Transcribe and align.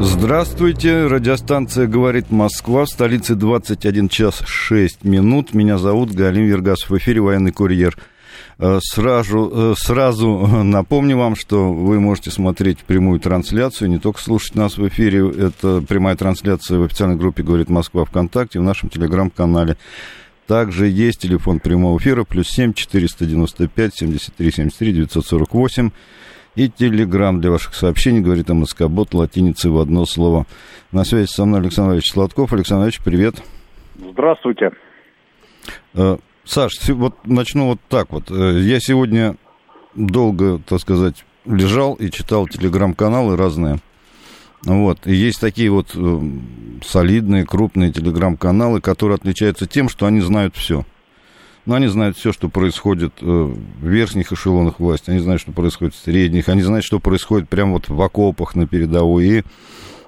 Здравствуйте, 0.00 1.08
радиостанция 1.08 1.88
«Говорит 1.88 2.30
Москва», 2.30 2.84
в 2.84 2.88
столице 2.88 3.34
21 3.34 4.08
час 4.08 4.42
6 4.46 5.02
минут. 5.02 5.54
Меня 5.54 5.76
зовут 5.76 6.12
Галим 6.12 6.44
Вергасов, 6.44 6.90
в 6.90 6.98
эфире 6.98 7.20
«Военный 7.20 7.50
курьер». 7.50 7.98
Э, 8.60 8.78
сразу, 8.80 9.50
э, 9.52 9.74
сразу 9.76 10.28
напомню 10.62 11.16
вам, 11.16 11.34
что 11.34 11.72
вы 11.72 11.98
можете 11.98 12.30
смотреть 12.30 12.78
прямую 12.84 13.18
трансляцию, 13.18 13.90
не 13.90 13.98
только 13.98 14.20
слушать 14.20 14.54
нас 14.54 14.78
в 14.78 14.86
эфире, 14.86 15.28
это 15.30 15.82
прямая 15.82 16.14
трансляция 16.14 16.78
в 16.78 16.84
официальной 16.84 17.16
группе 17.16 17.42
«Говорит 17.42 17.68
Москва» 17.68 18.04
ВКонтакте, 18.04 18.60
в 18.60 18.62
нашем 18.62 18.90
телеграм-канале. 18.90 19.76
Также 20.46 20.86
есть 20.86 21.20
телефон 21.20 21.58
прямого 21.58 21.98
эфира, 21.98 22.22
плюс 22.22 22.48
7 22.50 22.72
495 22.72 23.94
73 23.94 24.52
73 24.52 24.92
948 24.92 25.90
и 26.58 26.68
телеграмм 26.68 27.40
для 27.40 27.52
ваших 27.52 27.74
сообщений, 27.76 28.20
говорит 28.20 28.48
МСК 28.48 28.88
Бот, 28.88 29.14
латиницей 29.14 29.70
в 29.70 29.78
одно 29.78 30.04
слово. 30.04 30.44
На 30.90 31.04
связи 31.04 31.28
со 31.28 31.44
мной 31.44 31.60
Александр 31.60 31.92
Ильич 31.92 32.10
Сладков. 32.10 32.52
Александр 32.52 32.86
Ильич, 32.86 33.00
привет. 33.00 33.36
Здравствуйте. 33.96 34.70
Э, 35.94 36.16
Саш, 36.44 36.72
вот 36.88 37.14
начну 37.24 37.66
вот 37.66 37.78
так 37.88 38.10
вот. 38.10 38.32
Э, 38.32 38.58
я 38.58 38.80
сегодня 38.80 39.36
долго, 39.94 40.58
так 40.58 40.80
сказать, 40.80 41.24
лежал 41.44 41.94
и 41.94 42.10
читал 42.10 42.48
телеграм-каналы 42.48 43.36
разные. 43.36 43.78
Вот. 44.64 45.06
И 45.06 45.14
есть 45.14 45.40
такие 45.40 45.70
вот 45.70 45.92
э, 45.94 46.20
солидные, 46.84 47.46
крупные 47.46 47.92
телеграм-каналы, 47.92 48.80
которые 48.80 49.14
отличаются 49.14 49.68
тем, 49.68 49.88
что 49.88 50.06
они 50.06 50.20
знают 50.20 50.56
все. 50.56 50.84
Но 51.68 51.74
они 51.74 51.86
знают 51.88 52.16
все, 52.16 52.32
что 52.32 52.48
происходит 52.48 53.12
э, 53.20 53.26
в 53.26 53.86
верхних 53.86 54.32
эшелонах 54.32 54.80
власти, 54.80 55.10
они 55.10 55.18
знают, 55.18 55.42
что 55.42 55.52
происходит 55.52 55.94
в 55.94 55.98
средних, 56.02 56.48
они 56.48 56.62
знают, 56.62 56.82
что 56.82 56.98
происходит 56.98 57.50
прямо 57.50 57.72
вот 57.72 57.90
в 57.90 58.00
окопах 58.00 58.54
на 58.54 58.66
передовой. 58.66 59.26
И 59.26 59.42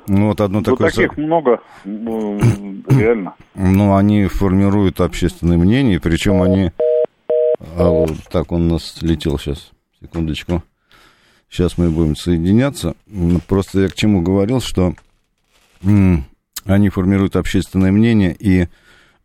ну, 0.07 0.29
вот 0.29 0.41
одно 0.41 0.61
ну, 0.61 0.65
такое... 0.65 0.91
таких 0.91 1.19
много, 1.19 1.61
реально. 1.85 3.35
Ну, 3.55 3.95
они 3.95 4.25
формируют 4.25 5.03
общественное 5.03 5.59
мнение, 5.59 6.01
причем 6.01 6.41
они... 6.41 6.73
А, 7.77 7.91
вот 7.91 8.17
так, 8.33 8.53
он 8.53 8.71
у 8.71 8.73
нас 8.73 8.97
летел 9.03 9.39
сейчас, 9.39 9.71
секундочку. 10.01 10.63
Сейчас 11.51 11.77
мы 11.77 11.91
будем 11.91 12.17
соединяться. 12.17 12.95
Просто 13.49 13.81
я 13.83 13.89
к 13.89 13.95
чему 13.95 14.23
говорил, 14.23 14.63
что 14.63 14.95
они 15.83 16.89
формируют 16.89 17.37
общественное 17.37 17.93
мнение 17.93 18.35
и 18.39 18.69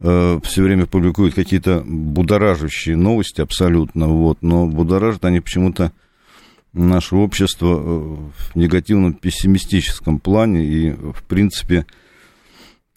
э, 0.06 0.40
все 0.44 0.64
время 0.64 0.86
публикуют 0.86 1.34
какие-то 1.34 1.84
будоражащие 1.86 2.96
новости 2.96 3.42
абсолютно, 3.42 4.08
вот, 4.08 4.42
но 4.42 4.68
будоражат 4.68 5.26
они 5.26 5.40
почему-то 5.40 5.92
наше 6.74 7.16
общество 7.16 7.76
э, 7.76 8.16
в 8.38 8.56
негативном 8.56 9.14
пессимистическом 9.14 10.20
плане, 10.20 10.66
и, 10.66 10.92
в 10.92 11.24
принципе, 11.24 11.86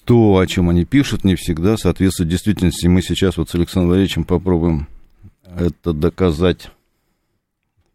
то, 0.05 0.39
о 0.39 0.47
чем 0.47 0.69
они 0.69 0.85
пишут, 0.85 1.25
не 1.25 1.35
всегда 1.35 1.77
соответствует 1.77 2.31
действительности. 2.31 2.87
Мы 2.87 3.03
сейчас 3.03 3.37
вот 3.37 3.51
с 3.51 3.55
Александром 3.55 3.91
Валерьевичем 3.91 4.25
попробуем 4.25 4.87
это 5.45 5.93
доказать. 5.93 6.71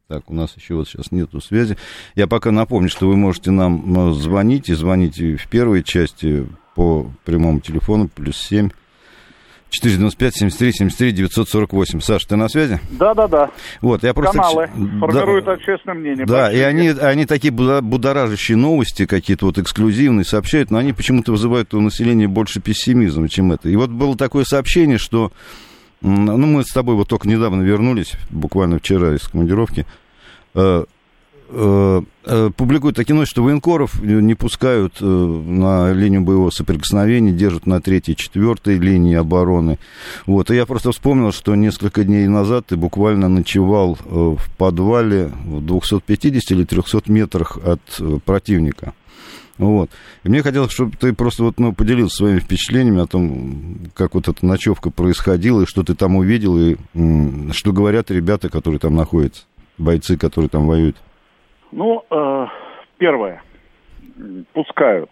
Так, 0.08 0.30
у 0.30 0.34
нас 0.34 0.56
еще 0.56 0.76
вот 0.76 0.88
сейчас 0.88 1.12
нету 1.12 1.42
связи. 1.42 1.78
Я 2.16 2.28
пока 2.28 2.52
напомню, 2.52 2.90
что 2.90 3.08
вы 3.08 3.16
можете 3.16 3.52
нам 3.52 4.10
э, 4.10 4.14
звонить, 4.14 4.70
и 4.70 4.74
звоните 4.74 5.38
в 5.38 5.48
первой 5.48 5.84
части 5.84 6.48
по 6.76 7.12
прямому 7.26 7.60
телефону, 7.60 8.10
плюс 8.10 8.38
семь 8.38 8.70
495 9.74 10.36
73 10.36 10.72
73 10.72 11.12
948. 11.12 12.00
Саш, 12.00 12.26
ты 12.26 12.36
на 12.36 12.48
связи? 12.48 12.80
Да, 12.92 13.14
да, 13.16 13.28
да. 13.28 13.52
Вот, 13.82 14.04
я 14.04 14.14
просто... 14.14 14.38
Каналы 14.38 14.68
формируют 15.00 15.46
да, 15.46 15.54
общественное 15.54 15.96
мнение. 15.96 16.26
Да, 16.26 16.52
и 16.52 16.60
они, 16.60 16.90
они 16.90 17.26
такие 17.26 17.52
будоражащие 17.52 18.56
новости 18.56 19.08
какие-то 19.08 19.48
вот 19.48 19.58
эксклюзивные 19.58 20.26
сообщают, 20.26 20.70
но 20.70 20.78
они 20.78 20.94
почему-то 20.94 21.32
вызывают 21.32 21.74
у 21.74 21.82
населения 21.82 22.28
больше 22.28 22.62
пессимизма, 22.62 23.28
чем 23.30 23.52
это. 23.52 23.68
И 23.68 23.76
вот 23.76 23.90
было 23.90 24.16
такое 24.16 24.46
сообщение, 24.46 24.98
что... 24.98 25.32
Ну, 26.02 26.38
мы 26.38 26.64
с 26.64 26.74
тобой 26.74 26.96
вот 26.96 27.08
только 27.08 27.30
недавно 27.30 27.64
вернулись, 27.64 28.12
буквально 28.30 28.80
вчера 28.80 29.16
из 29.16 29.26
командировки. 29.26 29.86
Э, 30.54 30.84
публикуют 31.54 32.96
такие 32.96 33.14
новости, 33.14 33.32
что 33.34 33.44
военкоров 33.44 34.02
не 34.02 34.34
пускают 34.34 34.98
э, 35.02 35.06
на 35.06 35.94
линию 35.94 36.22
боевого 36.22 36.50
соприкосновения, 36.50 37.32
держат 37.32 37.66
на 37.68 37.80
третьей, 37.82 38.16
четвертой 38.16 38.80
линии 38.80 39.16
обороны. 39.16 39.78
Вот. 40.26 40.50
И 40.50 40.56
я 40.56 40.66
просто 40.66 40.92
вспомнил, 40.92 41.32
что 41.32 41.54
несколько 41.56 42.04
дней 42.04 42.28
назад 42.28 42.68
ты 42.68 42.78
буквально 42.78 43.30
ночевал 43.30 43.98
в 44.04 44.40
подвале 44.58 45.32
в 45.46 45.62
250 45.66 46.52
или 46.52 46.64
300 46.64 47.12
метрах 47.12 47.58
от 47.64 47.82
противника. 48.26 48.94
Вот. 49.58 49.92
И 50.24 50.30
мне 50.30 50.42
хотелось, 50.42 50.72
чтобы 50.72 50.98
ты 50.98 51.14
просто 51.14 51.44
вот, 51.44 51.60
ну, 51.60 51.74
поделился 51.74 52.18
своими 52.18 52.40
впечатлениями 52.40 53.02
о 53.02 53.08
том, 53.08 53.78
как 53.94 54.16
вот 54.16 54.28
эта 54.28 54.46
ночевка 54.46 54.90
происходила, 54.90 55.62
и 55.62 55.66
что 55.68 55.84
ты 55.84 55.94
там 55.94 56.16
увидел, 56.16 56.58
и 56.58 56.76
что 57.52 57.72
говорят 57.72 58.10
ребята, 58.10 58.50
которые 58.50 58.80
там 58.80 58.96
находятся, 58.96 59.44
бойцы, 59.78 60.18
которые 60.18 60.50
там 60.50 60.66
воюют. 60.66 60.98
Ну, 61.76 62.06
э, 62.10 62.48
первое. 63.00 63.42
Пускают. 64.54 65.10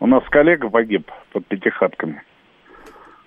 У 0.00 0.06
нас 0.06 0.22
коллега 0.30 0.70
погиб 0.70 1.10
под 1.32 1.46
пятихатками. 1.46 2.22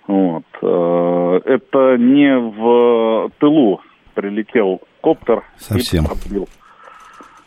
Вот. 0.08 0.44
Э, 0.62 1.40
это 1.46 1.98
не 1.98 2.36
в 2.36 3.30
тылу 3.40 3.82
прилетел 4.16 4.82
коптер. 5.02 5.44
Совсем. 5.58 6.06
И 6.06 6.46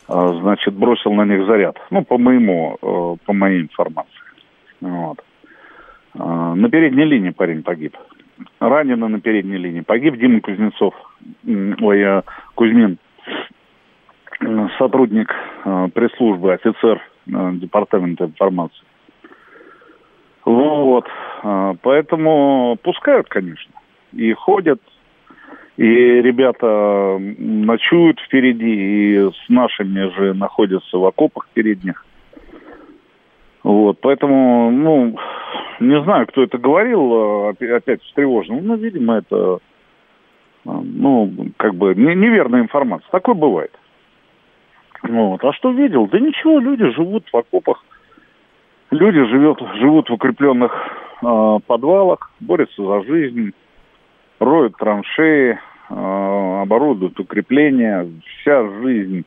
а, 0.07 0.33
значит, 0.39 0.73
бросил 0.75 1.11
на 1.13 1.25
них 1.25 1.45
заряд. 1.45 1.77
Ну, 1.89 2.03
по 2.05 2.17
моему, 2.17 2.77
э, 2.81 3.25
по 3.25 3.33
моей 3.33 3.63
информации. 3.63 4.13
Вот. 4.79 5.21
Э, 6.13 6.53
на 6.55 6.69
передней 6.69 7.05
линии 7.05 7.31
парень 7.31 7.63
погиб. 7.63 7.97
Ранено 8.59 9.09
на 9.09 9.19
передней 9.19 9.57
линии. 9.57 9.81
Погиб 9.81 10.17
Дима 10.17 10.39
Кузнецов. 10.39 10.93
Ой, 11.81 12.21
Кузьмин 12.53 12.97
сотрудник 14.77 15.33
э, 15.63 15.87
пресс-службы, 15.93 16.53
офицер 16.53 17.01
э, 17.27 17.51
департамента 17.53 18.25
информации. 18.25 18.83
Вот. 20.43 21.07
Э, 21.43 21.73
поэтому 21.81 22.77
пускают, 22.81 23.27
конечно. 23.27 23.73
И 24.13 24.33
ходят, 24.33 24.81
и 25.77 25.85
ребята 25.85 27.17
ночуют 27.19 28.19
впереди, 28.19 28.73
и 28.73 29.31
с 29.31 29.49
нашими 29.49 30.13
же 30.15 30.33
находятся 30.33 30.97
в 30.97 31.05
окопах 31.05 31.47
передних. 31.53 32.05
Вот, 33.63 33.97
поэтому, 33.99 34.69
ну, 34.69 35.17
не 35.79 35.99
знаю, 36.03 36.27
кто 36.27 36.43
это 36.43 36.59
говорил, 36.59 37.47
опять 37.47 38.03
встревожен. 38.03 38.63
Ну, 38.63 38.75
видимо, 38.75 39.15
это, 39.15 39.57
ну, 40.63 41.33
как 41.57 41.73
бы 41.73 41.95
неверная 41.95 42.61
информация. 42.61 43.09
Такое 43.09 43.33
бывает. 43.33 43.71
Вот. 45.07 45.43
А 45.43 45.53
что 45.53 45.71
видел? 45.71 46.07
Да 46.07 46.19
ничего, 46.19 46.59
люди 46.59 46.89
живут 46.91 47.25
в 47.31 47.35
окопах. 47.35 47.83
Люди 48.91 49.23
живет, 49.25 49.59
живут 49.75 50.09
в 50.09 50.13
укрепленных 50.13 50.71
э, 51.21 51.59
подвалах, 51.67 52.31
борются 52.39 52.83
за 52.83 53.03
жизнь, 53.03 53.53
роют 54.39 54.77
траншеи, 54.77 55.59
э, 55.89 56.61
оборудуют 56.61 57.19
укрепления. 57.19 58.07
Вся 58.41 58.67
жизнь 58.81 59.25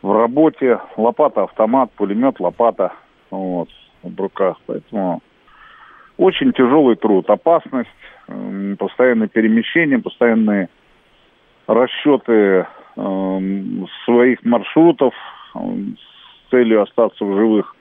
в 0.00 0.12
работе. 0.12 0.80
Лопата, 0.96 1.44
автомат, 1.44 1.90
пулемет, 1.92 2.40
лопата 2.40 2.92
вот, 3.30 3.68
в 4.02 4.20
руках. 4.20 4.56
Поэтому 4.66 5.22
очень 6.16 6.52
тяжелый 6.52 6.96
труд, 6.96 7.28
опасность, 7.30 7.88
постоянное 8.78 9.28
перемещение, 9.28 9.98
постоянные 9.98 10.68
расчеты 11.66 12.66
своих 12.94 14.44
маршрутов 14.44 15.14
эм, 15.54 15.96
с 15.96 16.50
целью 16.50 16.82
остаться 16.82 17.24
в 17.24 17.34
живых 17.34 17.74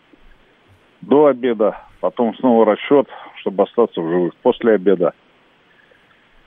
до 1.02 1.26
обеда, 1.26 1.78
потом 2.00 2.36
снова 2.36 2.66
расчет, 2.66 3.08
чтобы 3.38 3.64
остаться 3.64 4.02
в 4.02 4.10
живых 4.10 4.36
после 4.42 4.74
обеда. 4.74 5.14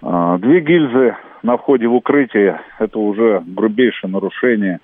Э, 0.02 0.38
две 0.38 0.60
гильзы 0.60 1.16
на 1.42 1.56
входе 1.56 1.86
в 1.86 1.94
укрытие– 1.94 2.60
это 2.78 2.98
уже 2.98 3.42
грубейшее 3.46 4.10
нарушение. 4.10 4.80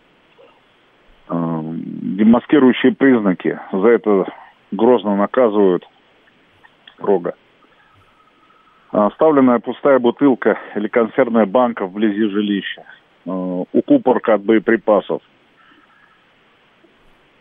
Эм, 1.28 1.82
демаскирующие 2.16 2.92
признаки. 2.92 3.58
За 3.72 3.88
это 3.88 4.26
грозно 4.72 5.16
наказывают 5.16 5.88
строго. 6.94 7.34
Оставленная 8.90 9.60
пустая 9.60 10.00
бутылка 10.00 10.58
или 10.74 10.88
консервная 10.88 11.46
банка 11.46 11.86
вблизи 11.86 12.28
жилища. 12.28 12.84
Э, 13.26 13.64
укупорка 13.72 14.34
от 14.34 14.42
боеприпасов. 14.42 15.20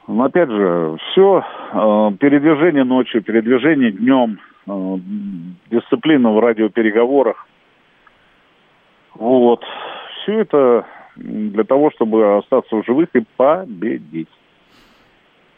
Но 0.08 0.24
опять 0.24 0.50
же, 0.50 0.98
все, 1.12 1.40
э, 1.40 2.12
передвижение 2.20 2.84
ночью, 2.84 3.24
передвижение 3.24 3.92
днем, 3.92 4.40
э, 4.68 4.98
дисциплина 5.72 6.32
в 6.32 6.40
радиопереговорах. 6.40 7.48
Вот. 9.16 9.64
Все 10.24 10.40
это 10.40 10.86
для 11.16 11.64
того, 11.64 11.92
чтобы 11.92 12.38
остаться 12.38 12.76
в 12.76 12.86
живых 12.86 13.10
и 13.14 13.24
победить. 13.38 14.30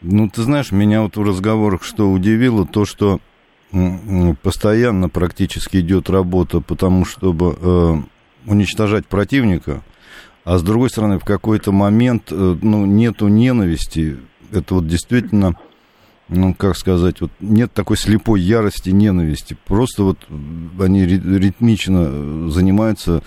Ну, 0.02 0.28
ты 0.28 0.42
знаешь, 0.42 0.70
меня 0.72 1.02
вот 1.02 1.16
в 1.16 1.22
разговорах 1.22 1.82
что 1.82 2.10
удивило, 2.10 2.66
то, 2.66 2.84
что 2.84 3.18
постоянно 4.42 5.08
практически 5.08 5.78
идет 5.78 6.10
работа 6.10 6.60
потому, 6.60 7.04
чтобы 7.04 8.04
уничтожать 8.46 9.06
противника, 9.06 9.82
а 10.44 10.58
с 10.58 10.62
другой 10.62 10.90
стороны, 10.90 11.18
в 11.18 11.24
какой-то 11.24 11.72
момент 11.72 12.28
э, 12.30 12.56
ну, 12.60 12.84
нету 12.86 13.28
ненависти. 13.28 14.18
Это 14.50 14.74
вот 14.74 14.86
действительно, 14.86 15.54
ну, 16.28 16.54
как 16.54 16.76
сказать, 16.76 17.20
вот 17.20 17.30
нет 17.40 17.72
такой 17.72 17.96
слепой 17.96 18.40
ярости, 18.40 18.90
ненависти. 18.90 19.56
Просто 19.64 20.02
вот 20.02 20.18
они 20.80 21.06
ритмично 21.06 22.50
занимаются 22.50 23.22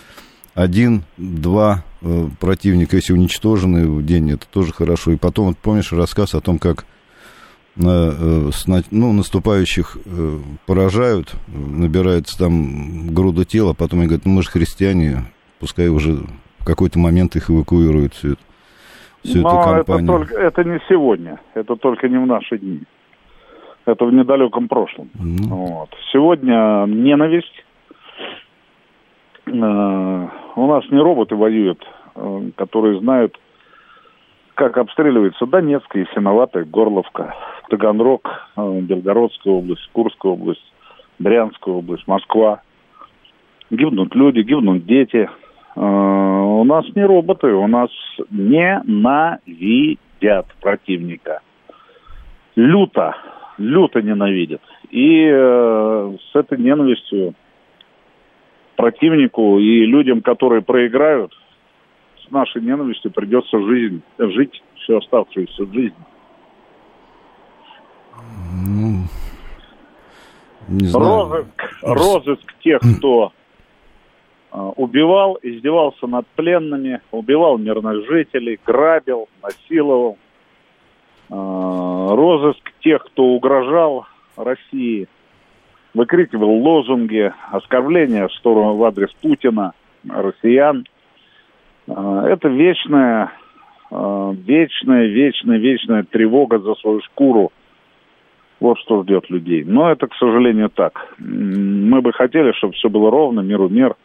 один-два 0.53 1.83
э, 2.01 2.29
противника, 2.39 2.95
если 2.95 3.13
уничтожены 3.13 3.87
в 3.87 4.05
день, 4.05 4.31
это 4.31 4.45
тоже 4.47 4.73
хорошо. 4.73 5.11
И 5.11 5.17
потом, 5.17 5.47
вот 5.47 5.57
помнишь 5.57 5.91
рассказ 5.91 6.33
о 6.33 6.41
том, 6.41 6.59
как 6.59 6.85
э, 7.77 8.49
ну, 8.91 9.13
наступающих 9.13 9.97
э, 10.05 10.37
поражают, 10.65 11.35
набирается 11.47 12.37
там 12.37 13.13
груда 13.13 13.45
тела, 13.45 13.73
потом 13.73 13.99
они 13.99 14.07
говорят, 14.07 14.25
ну 14.25 14.33
мы 14.33 14.43
же 14.43 14.49
христиане, 14.49 15.25
пускай 15.59 15.89
уже 15.89 16.17
в 16.59 16.65
какой-то 16.65 16.99
момент 16.99 17.35
их 17.35 17.49
эвакуируют 17.49 18.13
всю 18.13 18.33
эту, 18.33 18.41
всю 19.23 19.41
Но 19.41 19.49
эту 19.49 19.75
компанию. 19.75 20.03
Это, 20.03 20.25
только, 20.25 20.41
это 20.41 20.63
не 20.63 20.79
сегодня, 20.89 21.39
это 21.53 21.75
только 21.75 22.09
не 22.09 22.17
в 22.17 22.25
наши 22.25 22.57
дни. 22.57 22.81
Это 23.85 24.05
в 24.05 24.13
недалеком 24.13 24.67
прошлом. 24.67 25.11
Ну. 25.13 25.55
Вот. 25.55 25.89
Сегодня 26.11 26.85
ненависть, 26.87 27.63
у 29.47 29.51
нас 30.67 30.83
не 30.89 30.99
роботы 30.99 31.35
воюют, 31.35 31.85
э, 32.15 32.49
которые 32.55 32.99
знают, 32.99 33.37
как 34.55 34.77
обстреливается 34.77 35.45
Донецк, 35.45 35.93
Ясиноватая, 35.95 36.63
Горловка, 36.65 37.35
Таганрог, 37.69 38.27
э, 38.55 38.79
Белгородская 38.81 39.53
область, 39.53 39.87
Курская 39.91 40.31
область, 40.31 40.65
Брянская 41.19 41.75
область, 41.75 42.07
Москва. 42.07 42.61
Гибнут 43.69 44.15
люди, 44.15 44.39
гибнут 44.39 44.85
дети. 44.85 45.29
Э, 45.75 45.79
у 45.79 46.63
нас 46.63 46.85
не 46.95 47.03
роботы, 47.05 47.47
у 47.47 47.67
нас 47.67 47.89
ненавидят 48.31 49.45
противника. 50.61 51.41
Люто, 52.55 53.15
люто 53.57 54.01
ненавидят. 54.01 54.61
И 54.89 55.27
с 55.27 56.35
этой 56.35 56.57
ненавистью 56.57 57.33
противнику 58.77 59.59
и 59.59 59.85
людям, 59.85 60.21
которые 60.21 60.61
проиграют, 60.61 61.33
с 62.27 62.31
нашей 62.31 62.61
ненавистью 62.61 63.11
придется 63.11 63.59
жизнь, 63.59 64.01
жить 64.17 64.63
всю 64.75 64.97
оставшуюся 64.97 65.65
жизнь. 65.71 65.95
Ну, 68.65 69.03
не 70.67 70.87
знаю. 70.87 71.29
Розыск, 71.29 71.75
розыск 71.81 72.53
тех, 72.63 72.81
кто 72.97 73.31
э, 74.51 74.57
убивал, 74.75 75.37
издевался 75.41 76.07
над 76.07 76.25
пленными, 76.35 77.01
убивал 77.11 77.57
мирных 77.57 78.05
жителей, 78.07 78.59
грабил, 78.65 79.27
насиловал. 79.43 80.17
Э, 81.29 81.33
розыск 81.33 82.71
тех, 82.81 83.03
кто 83.05 83.23
угрожал 83.23 84.05
России– 84.35 85.07
выкрикивал 85.95 86.61
лозунги, 86.61 87.33
оскорбления 87.51 88.27
в 88.27 88.33
сторону 88.33 88.75
в 88.75 88.83
адрес 88.83 89.09
Путина, 89.21 89.73
россиян. 90.07 90.85
А, 91.87 92.27
это 92.27 92.47
вечная, 92.47 93.31
а, 93.91 94.31
вечная, 94.33 95.05
вечная, 95.07 95.57
вечная 95.57 96.03
тревога 96.03 96.59
за 96.59 96.75
свою 96.75 97.01
шкуру. 97.01 97.51
Вот 98.59 98.79
что 98.79 99.03
ждет 99.03 99.29
людей. 99.29 99.63
Но 99.65 99.91
это, 99.91 100.07
к 100.07 100.15
сожалению, 100.15 100.69
так. 100.69 101.13
Мы 101.19 102.01
бы 102.01 102.13
хотели, 102.13 102.53
чтобы 102.53 102.73
все 102.73 102.89
было 102.89 103.11
ровно, 103.11 103.41
миру 103.41 103.67
мир, 103.69 103.95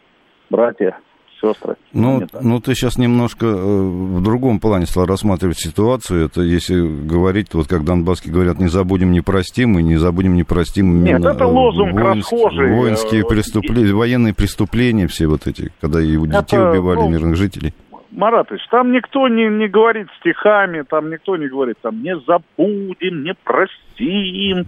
братья 0.50 0.99
сестры. 1.40 1.76
Ну, 1.92 2.22
ну, 2.40 2.60
ты 2.60 2.75
сейчас 2.75 2.98
немножко 2.98 3.46
э, 3.46 3.50
в 3.52 4.22
другом 4.22 4.60
плане 4.60 4.87
стал 4.87 5.06
рассматривать 5.06 5.58
ситуацию. 5.58 6.26
Это 6.26 6.42
если 6.42 6.81
говорить, 6.81 7.52
вот 7.54 7.66
как 7.66 7.84
донбасски 7.84 8.28
говорят, 8.28 8.58
не 8.58 8.69
забудем, 8.69 9.12
не 9.12 9.20
простим, 9.20 9.78
и 9.78 9.82
не 9.82 9.96
забудем, 9.96 10.34
не 10.34 10.44
простим. 10.44 11.02
Нет, 11.02 11.25
это 11.25 11.46
лозунг 11.46 11.92
воинские, 11.92 12.14
расхожий. 12.14 12.75
Воинские 12.75 13.26
преступления, 13.26 13.92
военные 13.92 14.34
преступления 14.34 15.06
все 15.06 15.26
вот 15.26 15.46
эти, 15.46 15.72
когда 15.81 16.00
и 16.00 16.16
детей 16.16 16.56
это, 16.56 16.70
убивали 16.70 17.00
ну, 17.00 17.08
мирных 17.08 17.37
жителей. 17.37 17.75
Маратович, 18.10 18.62
там 18.70 18.93
никто 18.93 19.28
не, 19.28 19.48
не 19.48 19.69
говорит 19.69 20.08
стихами, 20.19 20.82
там 20.82 21.10
никто 21.10 21.36
не 21.36 21.46
говорит, 21.48 21.76
там, 21.81 22.02
не 22.02 22.16
забудем, 22.26 23.22
не 23.22 23.34
простим, 23.34 24.66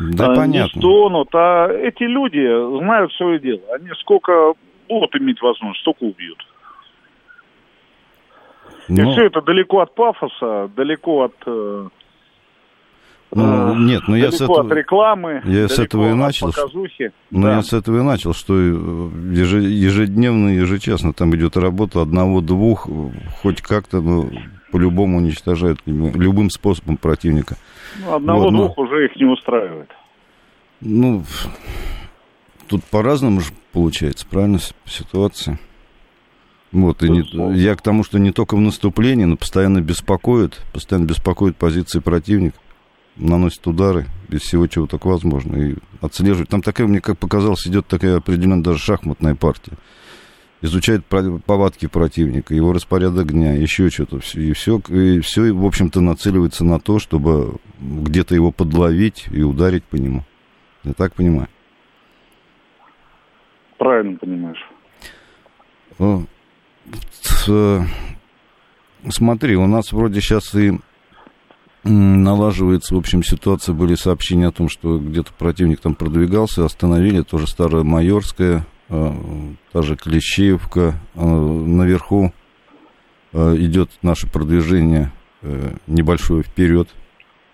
да, 0.00 0.32
а, 0.32 0.34
понятно. 0.34 0.76
не 0.76 0.80
стонут. 0.80 1.28
А 1.34 1.68
эти 1.68 2.04
люди 2.04 2.78
знают 2.78 3.12
свое 3.12 3.38
дело. 3.38 3.60
Они 3.74 3.88
сколько 4.00 4.54
будут 4.90 5.14
иметь 5.16 5.40
возможность, 5.40 5.80
столько 5.80 6.02
убьют. 6.04 6.38
Но... 8.88 9.02
И 9.02 9.04
ну. 9.04 9.12
все 9.12 9.26
это 9.26 9.40
далеко 9.40 9.80
от 9.80 9.94
пафоса, 9.94 10.70
далеко 10.76 11.24
от... 11.24 11.34
Э, 11.46 11.88
ну, 13.32 13.76
нет, 13.76 14.02
но 14.08 14.16
я 14.16 14.32
с 14.32 14.40
этого... 14.40 14.62
от 14.62 14.72
рекламы, 14.72 15.40
я 15.44 15.68
с 15.68 15.78
этого 15.78 16.10
и 16.10 16.14
начал. 16.14 16.52
Ну, 17.30 17.42
да. 17.42 17.56
я 17.56 17.62
с 17.62 17.72
этого 17.72 18.00
и 18.00 18.02
начал, 18.02 18.34
что 18.34 18.54
э, 18.54 18.70
ежедневно, 19.32 20.48
ежечасно 20.48 21.12
там 21.12 21.34
идет 21.36 21.56
работа 21.56 22.02
одного-двух, 22.02 22.88
хоть 23.40 23.62
как-то, 23.62 24.00
ну, 24.00 24.30
по-любому 24.72 25.18
уничтожают 25.18 25.78
любым 25.86 26.50
способом 26.50 26.96
противника. 26.96 27.54
Ну, 28.04 28.14
одного-двух 28.14 28.76
вот, 28.76 28.76
но... 28.76 28.82
уже 28.82 29.04
их 29.04 29.14
не 29.14 29.26
устраивает. 29.26 29.90
Ну, 30.80 31.22
тут 32.70 32.84
по-разному 32.84 33.40
же 33.40 33.50
получается, 33.72 34.24
правильно, 34.30 34.60
ситуация. 34.86 35.58
Вот, 36.70 37.02
и 37.02 37.10
не, 37.10 37.58
я 37.58 37.74
к 37.74 37.82
тому, 37.82 38.04
что 38.04 38.20
не 38.20 38.30
только 38.30 38.56
в 38.56 38.60
наступлении, 38.60 39.24
но 39.24 39.36
постоянно 39.36 39.80
беспокоит, 39.80 40.56
постоянно 40.72 41.06
беспокоит 41.06 41.56
позиции 41.56 41.98
противника, 41.98 42.56
наносит 43.16 43.66
удары 43.66 44.06
без 44.28 44.42
всего, 44.42 44.68
чего 44.68 44.86
так 44.86 45.04
возможно, 45.04 45.56
и 45.56 45.74
отслеживает. 46.00 46.48
Там 46.48 46.62
такая, 46.62 46.86
мне 46.86 47.00
как 47.00 47.18
показалось, 47.18 47.66
идет 47.66 47.88
такая 47.88 48.18
определенная 48.18 48.62
даже 48.62 48.78
шахматная 48.78 49.34
партия. 49.34 49.72
Изучает 50.62 51.04
повадки 51.06 51.86
противника, 51.86 52.54
его 52.54 52.72
распорядок 52.72 53.32
дня, 53.32 53.54
еще 53.54 53.90
что-то. 53.90 54.20
И 54.34 54.52
все, 54.52 54.78
и 54.90 55.18
все, 55.20 55.52
в 55.52 55.66
общем-то, 55.66 56.00
нацеливается 56.00 56.64
на 56.64 56.78
то, 56.78 57.00
чтобы 57.00 57.56
где-то 57.80 58.36
его 58.36 58.52
подловить 58.52 59.24
и 59.32 59.42
ударить 59.42 59.82
по 59.82 59.96
нему. 59.96 60.24
Я 60.84 60.92
так 60.92 61.14
понимаю 61.14 61.48
правильно 63.80 64.18
понимаешь. 64.18 64.62
Смотри, 69.08 69.56
у 69.56 69.66
нас 69.66 69.92
вроде 69.92 70.20
сейчас 70.20 70.54
и 70.54 70.78
налаживается, 71.84 72.94
в 72.94 72.98
общем, 72.98 73.22
ситуация. 73.22 73.74
Были 73.74 73.94
сообщения 73.94 74.48
о 74.48 74.52
том, 74.52 74.68
что 74.68 74.98
где-то 74.98 75.32
противник 75.32 75.80
там 75.80 75.94
продвигался, 75.94 76.64
остановили, 76.64 77.22
тоже 77.22 77.46
Старая 77.46 77.82
Майорская, 77.82 78.66
а, 78.90 79.14
та 79.72 79.80
же 79.80 79.96
Клещеевка. 79.96 81.00
А, 81.14 81.24
наверху 81.24 82.32
а, 83.32 83.56
идет 83.56 83.90
наше 84.02 84.30
продвижение 84.30 85.10
э, 85.42 85.72
небольшое 85.86 86.42
вперед. 86.42 86.88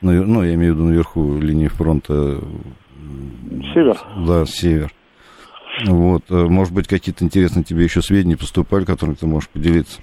Ну, 0.00 0.42
я 0.42 0.54
имею 0.54 0.75
в 0.75 0.76
виду 0.76 0.88
наверху 0.88 1.38
линии 1.38 1.68
фронта. 1.68 2.40
Север. 3.73 3.97
Да, 4.26 4.45
север. 4.45 4.92
Вот, 5.85 6.23
э, 6.30 6.35
может 6.35 6.73
быть, 6.73 6.88
какие-то 6.88 7.25
интересные 7.25 7.64
тебе 7.64 7.85
еще 7.85 8.00
сведения 8.00 8.37
поступали, 8.37 8.85
которыми 8.85 9.16
ты 9.16 9.26
можешь 9.26 9.50
поделиться? 9.50 10.00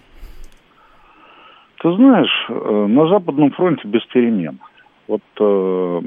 Ты 1.80 1.96
знаешь, 1.96 2.46
э, 2.50 2.86
на 2.88 3.08
Западном 3.08 3.52
фронте 3.52 3.88
без 3.88 4.06
перемен. 4.06 4.60
Вот 5.08 5.22
э, 5.40 6.02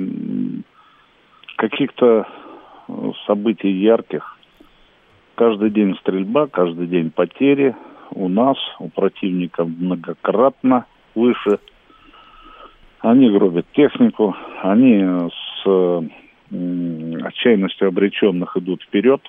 каких-то 1.56 2.26
событий 3.26 3.70
ярких. 3.70 4.36
Каждый 5.34 5.70
день 5.70 5.96
стрельба, 6.00 6.46
каждый 6.46 6.86
день 6.86 7.10
потери. 7.10 7.74
У 8.10 8.28
нас, 8.28 8.56
у 8.78 8.88
противника 8.88 9.64
многократно 9.64 10.86
выше. 11.14 11.58
Они 13.00 13.28
гробят 13.30 13.66
технику, 13.72 14.34
они 14.62 15.28
с 15.30 16.08
отчаянностью 17.24 17.88
обреченных 17.88 18.56
идут 18.56 18.82
вперед. 18.82 19.20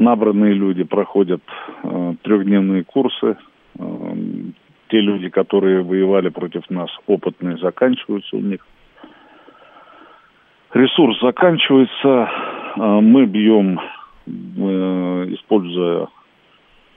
Набранные 0.00 0.54
люди 0.54 0.82
проходят 0.82 1.42
э, 1.82 2.14
трехдневные 2.22 2.84
курсы. 2.84 3.36
Э, 3.78 4.14
те 4.88 4.98
люди, 4.98 5.28
которые 5.28 5.82
воевали 5.82 6.30
против 6.30 6.70
нас, 6.70 6.88
опытные, 7.06 7.58
заканчиваются 7.58 8.34
у 8.34 8.40
них. 8.40 8.66
Ресурс 10.72 11.20
заканчивается, 11.20 12.30
э, 12.76 12.80
мы 12.80 13.26
бьем, 13.26 13.78
э, 13.78 15.34
используя 15.34 16.08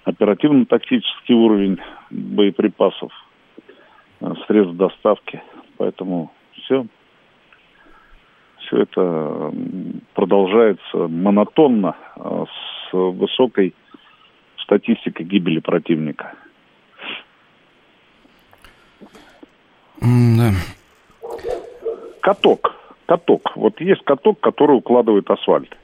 оперативно-тактический 0.06 1.36
уровень 1.36 1.80
боеприпасов, 2.10 3.12
э, 4.22 4.34
средств 4.48 4.78
доставки. 4.78 5.44
Поэтому 5.76 6.32
все, 6.54 6.86
все 8.60 8.78
это 8.78 9.52
продолжается 10.14 11.10
монотонно 11.10 11.98
с 12.16 12.73
высокой 12.94 13.74
статистикой 14.58 15.26
гибели 15.26 15.60
противника. 15.60 16.34
Да. 20.02 20.52
Каток. 22.22 22.76
Каток. 23.06 23.56
Вот 23.56 23.80
есть 23.82 24.04
каток, 24.04 24.40
который 24.40 24.78
укладывает 24.78 25.30
асфальт. 25.30 25.78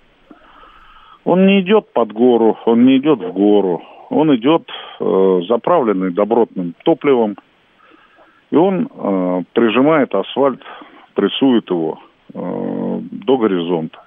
Он 1.26 1.46
не 1.46 1.62
идет 1.62 1.92
под 1.94 2.12
гору, 2.12 2.58
он 2.66 2.86
не 2.86 2.98
идет 2.98 3.20
в 3.20 3.34
гору, 3.34 3.84
он 4.10 4.34
идет 4.36 4.70
э, 5.00 5.42
заправленный 5.48 6.12
добротным 6.12 6.74
топливом, 6.84 7.36
и 8.52 8.56
он 8.56 8.90
э, 8.92 9.44
прижимает 9.54 10.16
асфальт, 10.16 10.62
прессует 11.14 11.70
его 11.70 12.00
э, 12.34 13.00
до 13.12 13.38
горизонта. 13.38 14.00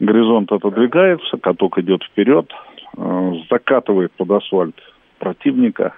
Горизонт 0.00 0.50
отодвигается, 0.50 1.36
каток 1.36 1.78
идет 1.78 2.02
вперед, 2.02 2.50
э, 2.96 3.32
закатывает 3.50 4.10
под 4.12 4.30
асфальт 4.30 4.74
противника, 5.18 5.92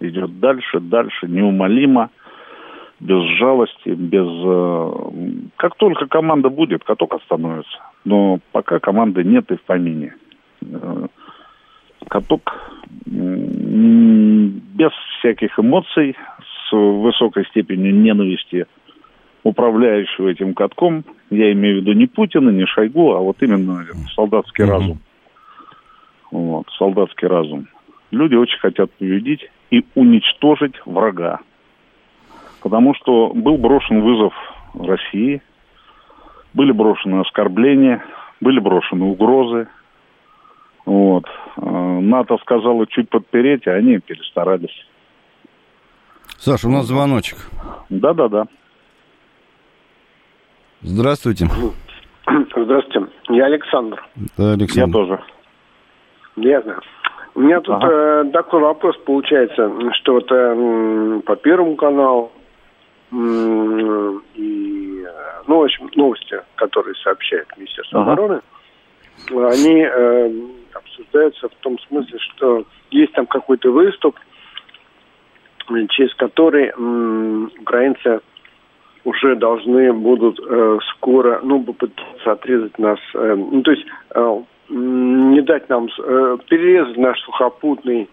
идет 0.00 0.40
дальше, 0.40 0.80
дальше, 0.80 1.26
неумолимо, 1.28 2.08
без 3.00 3.22
жалости, 3.38 3.90
без... 3.90 4.26
Э, 4.26 4.92
как 5.56 5.76
только 5.76 6.06
команда 6.06 6.48
будет, 6.48 6.84
каток 6.84 7.14
остановится. 7.14 7.78
Но 8.06 8.38
пока 8.52 8.78
команды 8.78 9.22
нет 9.22 9.50
и 9.50 9.56
в 9.56 9.62
помине. 9.62 10.14
Э, 10.62 11.06
каток 12.08 12.50
без 13.04 14.92
всяких 15.18 15.58
эмоций, 15.58 16.16
с 16.68 16.72
высокой 16.72 17.44
степенью 17.46 17.94
ненависти 17.94 18.66
управляющего 19.44 20.30
этим 20.30 20.54
катком, 20.54 21.04
я 21.30 21.52
имею 21.52 21.78
в 21.78 21.82
виду 21.82 21.92
не 21.92 22.06
Путина, 22.06 22.50
не 22.50 22.66
Шойгу, 22.66 23.12
а 23.12 23.20
вот 23.20 23.36
именно 23.42 23.86
солдатский 24.14 24.64
mm-hmm. 24.64 24.68
разум. 24.68 24.98
Вот, 26.32 26.66
солдатский 26.76 27.28
разум. 27.28 27.68
Люди 28.10 28.34
очень 28.34 28.58
хотят 28.58 28.90
победить 28.92 29.48
и 29.70 29.84
уничтожить 29.94 30.74
врага. 30.84 31.40
Потому 32.62 32.94
что 32.94 33.32
был 33.34 33.58
брошен 33.58 34.00
вызов 34.00 34.32
России, 34.74 35.42
были 36.54 36.72
брошены 36.72 37.20
оскорбления, 37.20 38.02
были 38.40 38.58
брошены 38.58 39.04
угрозы. 39.04 39.68
Вот. 40.86 41.24
Э, 41.56 41.60
НАТО 42.00 42.38
сказала 42.38 42.86
чуть 42.86 43.10
подпереть, 43.10 43.66
а 43.66 43.72
они 43.72 43.98
перестарались. 43.98 44.86
Саша, 46.38 46.68
у 46.68 46.70
нас 46.70 46.86
звоночек. 46.86 47.38
Да-да-да. 47.90 48.46
Здравствуйте. 50.84 51.48
Здравствуйте. 52.54 53.10
Я 53.30 53.46
Александр. 53.46 54.04
Да, 54.36 54.52
Александр. 54.52 54.86
Я 54.86 54.92
тоже. 54.92 55.22
Ясно. 56.36 56.80
У 57.34 57.40
меня 57.40 57.60
тут 57.60 57.76
ага. 57.76 57.88
э, 57.90 58.24
такой 58.32 58.60
вопрос 58.60 58.96
получается, 58.98 59.72
что 59.94 60.12
вот 60.12 60.30
э, 60.30 61.20
по 61.24 61.36
Первому 61.36 61.74
каналу 61.76 62.32
э, 63.10 63.14
и, 64.34 65.06
ну, 65.46 65.58
в 65.58 65.64
общем, 65.64 65.90
новости, 65.96 66.40
которые 66.56 66.94
сообщает 66.96 67.48
Министерство 67.56 68.02
ага. 68.02 68.12
обороны, 68.12 68.40
они 69.30 69.80
э, 69.80 70.30
обсуждаются 70.74 71.48
в 71.48 71.54
том 71.62 71.78
смысле, 71.88 72.18
что 72.18 72.66
есть 72.90 73.12
там 73.14 73.26
какой-то 73.26 73.70
выступ, 73.70 74.18
через 75.88 76.14
который 76.16 76.66
э, 76.66 77.48
украинцы 77.58 78.20
уже 79.04 79.36
должны 79.36 79.92
будут 79.92 80.40
э, 80.40 80.78
скоро, 80.90 81.40
ну, 81.42 81.62
попытаться 81.62 82.32
отрезать 82.32 82.78
нас, 82.78 82.98
э, 83.14 83.34
ну, 83.36 83.62
то 83.62 83.70
есть 83.70 83.84
э, 84.14 84.40
не 84.70 85.40
дать 85.42 85.68
нам 85.68 85.88
э, 85.98 86.38
перерезать 86.48 86.96
наш 86.96 87.20
сухопутный 87.20 88.08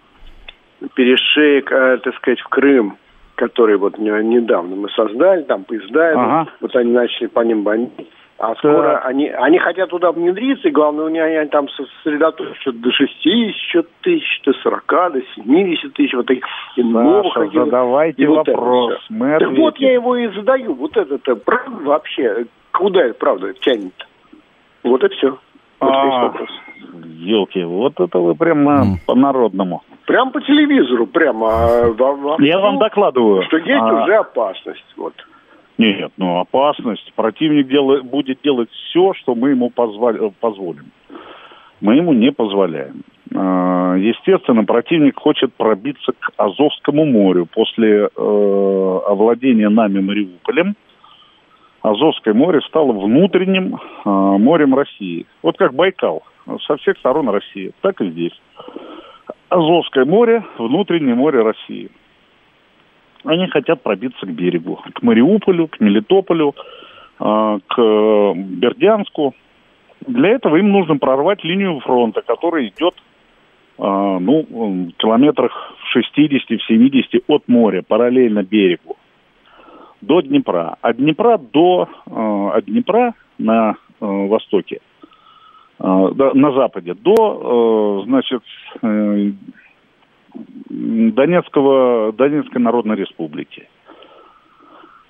перешеек, 0.96 1.72
э, 1.72 2.00
так 2.04 2.16
сказать, 2.16 2.40
в 2.40 2.48
Крым, 2.50 2.98
который 3.36 3.78
вот 3.78 3.98
недавно 3.98 4.76
мы 4.76 4.90
создали, 4.90 5.44
там 5.44 5.64
поезда, 5.64 6.12
ага. 6.12 6.52
вот 6.60 6.76
они 6.76 6.92
начали 6.92 7.28
по 7.28 7.40
ним 7.42 7.64
бомбить. 7.64 8.08
А 8.42 8.56
скоро 8.56 8.82
да. 8.82 8.98
они, 9.04 9.30
они 9.30 9.60
хотят 9.60 9.92
туда 9.92 10.12
внедриться, 10.12 10.68
и 10.68 10.72
главное, 10.72 11.06
у 11.06 11.10
них 11.10 11.22
они 11.22 11.48
там 11.50 11.68
сосредоточатся 11.70 12.72
до 12.72 12.92
60 12.92 13.86
тысяч, 14.02 14.42
до 14.44 14.54
40, 14.54 14.88
до 14.88 15.22
70 15.36 15.94
тысяч, 15.94 16.12
вот 16.16 16.26
таких 16.26 16.46
и 16.76 16.82
новых. 16.82 17.32
Саша, 17.36 17.66
задавайте 17.66 18.24
и 18.24 18.26
вот 18.26 18.48
вопрос, 18.48 18.98
мы 19.10 19.38
Так 19.38 19.52
вот 19.52 19.78
я 19.78 19.94
его 19.94 20.16
и 20.16 20.28
задаю, 20.30 20.74
вот 20.74 20.98
это-то 20.98 21.36
правда 21.36 21.84
вообще, 21.84 22.48
куда 22.72 23.04
это 23.04 23.14
правда 23.14 23.54
тянет? 23.54 23.94
Вот 24.84 25.04
и 25.04 25.10
все. 25.10 25.38
Вот 25.80 25.94
а, 25.94 26.34
елки, 27.20 27.64
вот 27.64 28.00
это 28.00 28.18
вы 28.18 28.34
прямо 28.34 28.86
mm. 28.86 29.06
по-народному. 29.06 29.84
Прям 30.08 30.32
по 30.32 30.42
телевизору, 30.42 31.06
прямо. 31.06 31.48
А, 31.48 32.36
я 32.40 32.60
вам 32.60 32.80
докладываю. 32.80 33.44
Что 33.44 33.58
есть 33.58 33.84
а... 33.84 34.02
уже 34.02 34.16
опасность, 34.16 34.94
вот. 34.98 35.14
Нет, 35.82 36.12
ну 36.18 36.40
опасность. 36.40 37.12
Противник 37.16 37.68
делает, 37.68 38.06
будет 38.06 38.40
делать 38.44 38.70
все, 38.70 39.14
что 39.16 39.34
мы 39.34 39.50
ему 39.50 39.72
позволь, 39.72 40.16
э, 40.16 40.30
позволим. 40.40 40.92
Мы 41.82 41.96
ему 41.96 42.14
не 42.14 42.32
позволяем. 42.32 43.02
А, 43.34 43.96
естественно, 43.96 44.64
противник 44.64 45.18
хочет 45.18 45.52
пробиться 45.56 46.12
к 46.12 46.34
Азовскому 46.38 47.06
морю 47.06 47.48
после 47.52 48.02
э, 48.06 49.00
овладения 49.08 49.70
нами 49.70 50.02
Мариуполем. 50.02 50.76
Азовское 51.82 52.36
море 52.36 52.62
стало 52.68 52.92
внутренним 52.92 53.76
э, 53.76 53.80
морем 54.06 54.76
России. 54.76 55.26
Вот 55.42 55.58
как 55.58 55.74
Байкал, 55.74 56.22
со 56.68 56.78
всех 56.78 57.00
сторон 57.00 57.28
России, 57.30 57.72
так 57.82 58.00
и 58.02 58.12
здесь. 58.12 58.40
Азовское 59.50 60.06
море, 60.06 60.44
внутреннее 60.60 61.16
море 61.16 61.42
России. 61.42 61.90
Они 63.24 63.48
хотят 63.48 63.82
пробиться 63.84 64.26
к 64.26 64.30
берегу, 64.30 64.80
к 64.94 65.02
Мариуполю, 65.02 65.68
к 65.68 65.80
Мелитополю, 65.80 66.56
э, 67.20 67.60
к 67.68 68.34
Бердянску. 68.36 69.36
Для 70.08 70.30
этого 70.30 70.56
им 70.56 70.72
нужно 70.72 70.98
прорвать 70.98 71.44
линию 71.44 71.80
фронта, 71.82 72.22
которая 72.22 72.68
идет 72.68 72.96
э, 73.78 73.84
ну, 74.20 74.92
километрах 74.98 75.76
в 75.78 75.98
60-70 75.98 77.24
от 77.28 77.48
моря, 77.48 77.84
параллельно 77.88 78.44
берегу 78.44 78.98
до 80.02 80.22
Днепра. 80.22 80.78
От 80.82 80.98
Днепра 80.98 81.38
до 81.38 81.88
э, 82.08 82.58
от 82.58 82.66
Днепра 82.66 83.14
на 83.38 83.72
э, 83.72 83.76
востоке, 84.06 84.80
э, 85.80 85.84
на 85.84 86.52
западе, 86.54 86.96
до, 86.96 88.02
э, 88.02 88.06
значит, 88.08 88.42
э, 88.82 89.32
Донецкого, 90.70 92.14
Донецкой 92.14 92.62
Народной 92.62 92.96
Республики. 92.96 93.68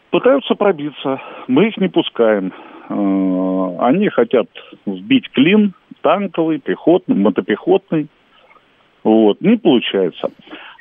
Пытаются 0.10 0.56
пробиться, 0.56 1.22
мы 1.48 1.68
их 1.68 1.78
не 1.78 1.88
пускаем. 1.88 2.52
Э, 2.90 3.86
они 3.86 4.10
хотят 4.10 4.48
вбить 4.86 5.30
клин 5.32 5.74
танковый, 6.02 6.60
пехотный, 6.60 7.16
мотопехотный. 7.16 8.08
Вот, 9.04 9.42
не 9.42 9.58
получается. 9.58 10.32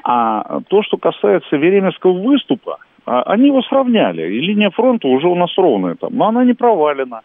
А 0.02 0.60
то, 0.68 0.82
что 0.82 0.96
касается 0.96 1.56
Веремеского 1.56 2.12
выступа, 2.12 2.78
а, 3.06 3.22
они 3.22 3.46
его 3.46 3.62
сравняли, 3.62 4.22
и 4.22 4.40
линия 4.40 4.70
фронта 4.70 5.08
уже 5.08 5.26
у 5.28 5.34
нас 5.34 5.50
ровная 5.56 5.94
там, 5.94 6.14
но 6.16 6.28
она 6.28 6.44
не 6.44 6.54
провалена. 6.54 7.20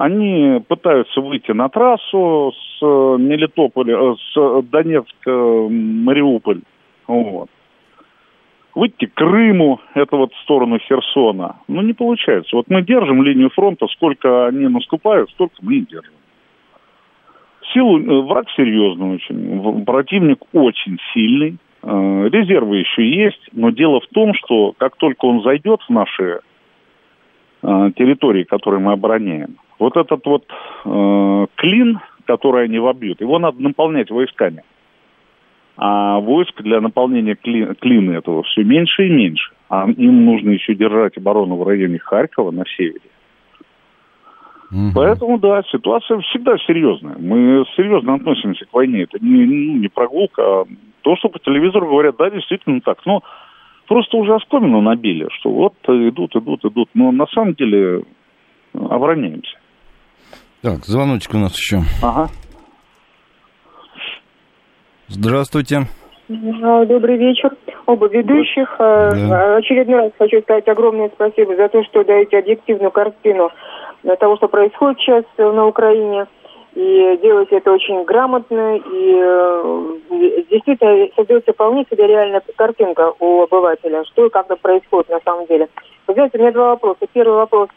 Они 0.00 0.62
пытаются 0.66 1.20
выйти 1.20 1.50
на 1.50 1.68
трассу 1.68 2.54
с 2.54 2.82
э, 2.82 3.16
Мелитополя, 3.18 3.98
э, 3.98 4.14
с 4.32 4.62
Донецка, 4.70 5.30
Мариуполь. 5.30 6.62
Вот. 7.06 7.50
Выйти 8.74 9.04
к 9.04 9.12
Крыму, 9.12 9.78
это 9.92 10.16
вот 10.16 10.32
в 10.32 10.40
сторону 10.40 10.78
Херсона. 10.78 11.56
Ну, 11.68 11.82
не 11.82 11.92
получается. 11.92 12.56
Вот 12.56 12.70
мы 12.70 12.80
держим 12.80 13.22
линию 13.22 13.50
фронта, 13.50 13.88
сколько 13.88 14.46
они 14.46 14.68
наступают, 14.68 15.28
столько 15.32 15.56
мы 15.60 15.74
и 15.74 15.80
держим. 15.80 16.14
Силу, 17.74 18.00
э, 18.00 18.22
враг 18.22 18.46
серьезный 18.56 19.16
очень, 19.16 19.84
противник 19.84 20.38
очень 20.54 20.96
сильный. 21.12 21.58
Э, 21.82 22.28
резервы 22.32 22.78
еще 22.78 23.06
есть, 23.06 23.50
но 23.52 23.68
дело 23.68 24.00
в 24.00 24.06
том, 24.14 24.32
что 24.32 24.72
как 24.78 24.96
только 24.96 25.26
он 25.26 25.42
зайдет 25.42 25.82
в 25.82 25.90
наши 25.92 26.40
э, 27.60 27.90
территории, 27.96 28.44
которые 28.44 28.80
мы 28.80 28.92
обороняем, 28.92 29.56
вот 29.80 29.96
этот 29.96 30.24
вот 30.26 30.44
э, 30.84 31.46
клин, 31.56 32.00
который 32.26 32.66
они 32.66 32.78
вобьют, 32.78 33.20
его 33.20 33.38
надо 33.38 33.60
наполнять 33.60 34.10
войсками. 34.10 34.62
А 35.76 36.20
войск 36.20 36.62
для 36.62 36.80
наполнения 36.80 37.34
кли, 37.34 37.74
клина 37.80 38.12
этого 38.12 38.42
все 38.42 38.62
меньше 38.62 39.06
и 39.06 39.10
меньше. 39.10 39.52
А 39.70 39.88
им 39.88 40.26
нужно 40.26 40.50
еще 40.50 40.74
держать 40.74 41.16
оборону 41.16 41.56
в 41.56 41.66
районе 41.66 41.98
Харькова 41.98 42.50
на 42.50 42.64
севере. 42.76 43.00
Угу. 44.70 44.92
Поэтому, 44.94 45.38
да, 45.38 45.62
ситуация 45.72 46.20
всегда 46.20 46.58
серьезная. 46.58 47.16
Мы 47.18 47.64
серьезно 47.76 48.14
относимся 48.14 48.66
к 48.66 48.72
войне. 48.74 49.04
Это 49.04 49.18
не, 49.24 49.44
ну, 49.46 49.78
не 49.78 49.88
прогулка, 49.88 50.42
а 50.42 50.64
то, 51.00 51.16
что 51.16 51.30
по 51.30 51.38
телевизору 51.38 51.88
говорят, 51.88 52.16
да, 52.18 52.30
действительно 52.30 52.80
так. 52.82 52.98
Но 53.06 53.22
просто 53.88 54.18
уже 54.18 54.34
оскомину 54.34 54.82
набили, 54.82 55.28
что 55.38 55.50
вот 55.50 55.74
идут, 55.88 56.36
идут, 56.36 56.64
идут. 56.66 56.90
Но 56.92 57.10
на 57.10 57.26
самом 57.28 57.54
деле 57.54 58.02
обороняемся. 58.74 59.59
Так, 60.62 60.84
звоночек 60.84 61.32
у 61.34 61.38
нас 61.38 61.56
еще. 61.56 61.78
Ага. 62.02 62.28
Здравствуйте. 65.08 65.86
Добрый 66.28 67.16
вечер. 67.16 67.50
Оба 67.86 68.08
ведущих. 68.08 68.76
Э, 68.78 69.10
да. 69.10 69.56
Очередной 69.56 70.00
раз 70.00 70.12
хочу 70.18 70.42
сказать 70.42 70.68
огромное 70.68 71.10
спасибо 71.14 71.56
за 71.56 71.68
то, 71.70 71.82
что 71.84 72.04
даете 72.04 72.38
объективную 72.38 72.90
картину 72.90 73.50
того, 74.18 74.36
что 74.36 74.48
происходит 74.48 74.98
сейчас 75.00 75.24
на 75.38 75.66
Украине. 75.66 76.26
И 76.74 77.18
делаете 77.22 77.56
это 77.56 77.72
очень 77.72 78.04
грамотно. 78.04 78.76
И 78.76 79.14
э, 79.18 79.88
действительно 80.50 81.08
создается 81.16 81.54
вполне 81.54 81.86
себе 81.90 82.06
реальная 82.06 82.42
картинка 82.54 83.14
у 83.18 83.42
обывателя, 83.42 84.04
что 84.04 84.26
и 84.26 84.30
как 84.30 84.44
это 84.44 84.56
происходит 84.56 85.08
на 85.08 85.20
самом 85.24 85.46
деле. 85.46 85.68
Вы 86.06 86.14
знаете, 86.14 86.36
у 86.36 86.40
меня 86.42 86.52
два 86.52 86.68
вопроса. 86.70 87.06
Первый 87.12 87.36
вопрос. 87.36 87.70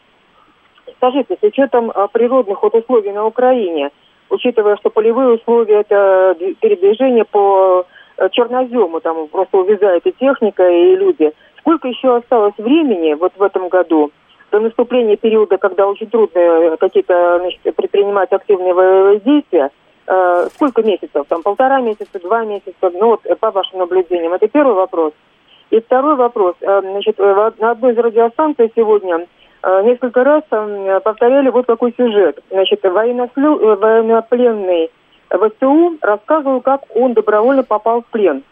Скажите, 0.96 1.36
с 1.40 1.42
учетом 1.42 1.90
э, 1.90 2.08
природных 2.12 2.62
вот 2.62 2.74
условий 2.74 3.12
на 3.12 3.24
Украине, 3.26 3.90
учитывая, 4.30 4.76
что 4.76 4.90
полевые 4.90 5.34
условия 5.34 5.80
это 5.80 6.36
передвижение 6.60 7.24
по 7.24 7.86
э, 8.16 8.28
чернозему, 8.30 9.00
там 9.00 9.28
просто 9.28 9.58
увязает 9.58 10.06
и 10.06 10.12
техника, 10.12 10.68
и 10.68 10.96
люди. 10.96 11.32
Сколько 11.60 11.88
еще 11.88 12.16
осталось 12.16 12.54
времени 12.58 13.14
вот 13.14 13.32
в 13.36 13.42
этом 13.42 13.68
году 13.68 14.10
до 14.50 14.60
наступления 14.60 15.16
периода, 15.16 15.56
когда 15.56 15.86
очень 15.86 16.08
трудно 16.08 16.38
э, 16.38 16.76
какие-то 16.76 17.38
значит, 17.40 17.60
предпринимать 17.74 18.32
активные 18.32 19.20
действия? 19.20 19.70
Э, 20.06 20.48
сколько 20.54 20.82
месяцев? 20.82 21.26
Там 21.28 21.42
полтора 21.42 21.80
месяца, 21.80 22.20
два 22.20 22.44
месяца? 22.44 22.90
Ну 22.92 23.06
вот 23.08 23.22
по 23.40 23.50
вашим 23.50 23.78
наблюдениям. 23.78 24.34
Это 24.34 24.48
первый 24.48 24.74
вопрос. 24.74 25.12
И 25.70 25.80
второй 25.80 26.14
вопрос. 26.14 26.54
Значит, 26.60 27.18
на 27.18 27.70
одной 27.70 27.94
из 27.94 27.98
радиостанций 27.98 28.70
сегодня 28.76 29.26
несколько 29.84 30.24
раз 30.24 30.42
повторяли 31.02 31.48
вот 31.48 31.66
такой 31.66 31.94
сюжет. 31.96 32.38
Значит, 32.50 32.82
военнослю... 32.82 33.58
Э, 33.58 33.76
военнопленный 33.76 34.90
ВСУ 35.30 35.96
рассказывал, 36.00 36.60
как 36.60 36.82
он 36.94 37.14
добровольно 37.14 37.62
попал 37.62 38.02
в 38.02 38.06
плен. 38.06 38.42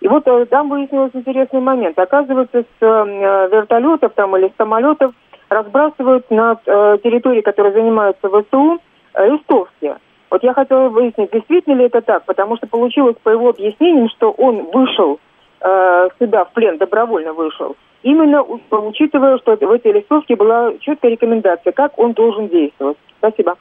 И 0.00 0.08
вот 0.08 0.26
э, 0.26 0.46
там 0.46 0.68
выяснился 0.68 1.18
интересный 1.18 1.60
момент. 1.60 1.98
Оказывается, 1.98 2.62
с 2.62 2.80
вертолетов 2.80 4.12
там 4.14 4.36
или 4.36 4.52
самолетов 4.56 5.12
разбрасывают 5.48 6.30
на 6.30 6.56
территории, 6.56 7.40
которые 7.40 7.72
занимаются 7.72 8.28
ВСУ, 8.28 8.80
листовки. 9.16 9.94
Вот 10.30 10.42
я 10.42 10.52
хотела 10.54 10.88
выяснить, 10.88 11.30
действительно 11.32 11.76
ли 11.76 11.84
это 11.86 12.00
так, 12.00 12.24
потому 12.24 12.56
что 12.56 12.66
получилось 12.66 13.16
по 13.22 13.30
его 13.30 13.50
объяснениям, 13.50 14.08
что 14.10 14.32
он 14.32 14.68
вышел 14.72 15.20
э, 15.60 16.08
сюда 16.18 16.44
в 16.44 16.52
плен, 16.52 16.78
добровольно 16.78 17.32
вышел, 17.32 17.76
именно 18.06 18.42
учитывая, 18.42 19.38
что 19.38 19.56
в 19.56 19.70
этой 19.70 19.92
листовке 19.92 20.36
была 20.36 20.72
четкая 20.80 21.10
рекомендация, 21.10 21.72
как 21.72 21.98
он 21.98 22.12
должен 22.12 22.48
действовать. 22.48 22.96
Спасибо. 23.18 23.56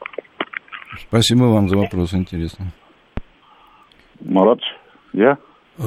Спасибо 0.99 1.43
вам 1.45 1.67
за 1.67 1.77
вопрос, 1.77 2.13
интересно. 2.13 2.65
Марат, 4.21 4.59
я? 5.13 5.37
Э, 5.77 5.81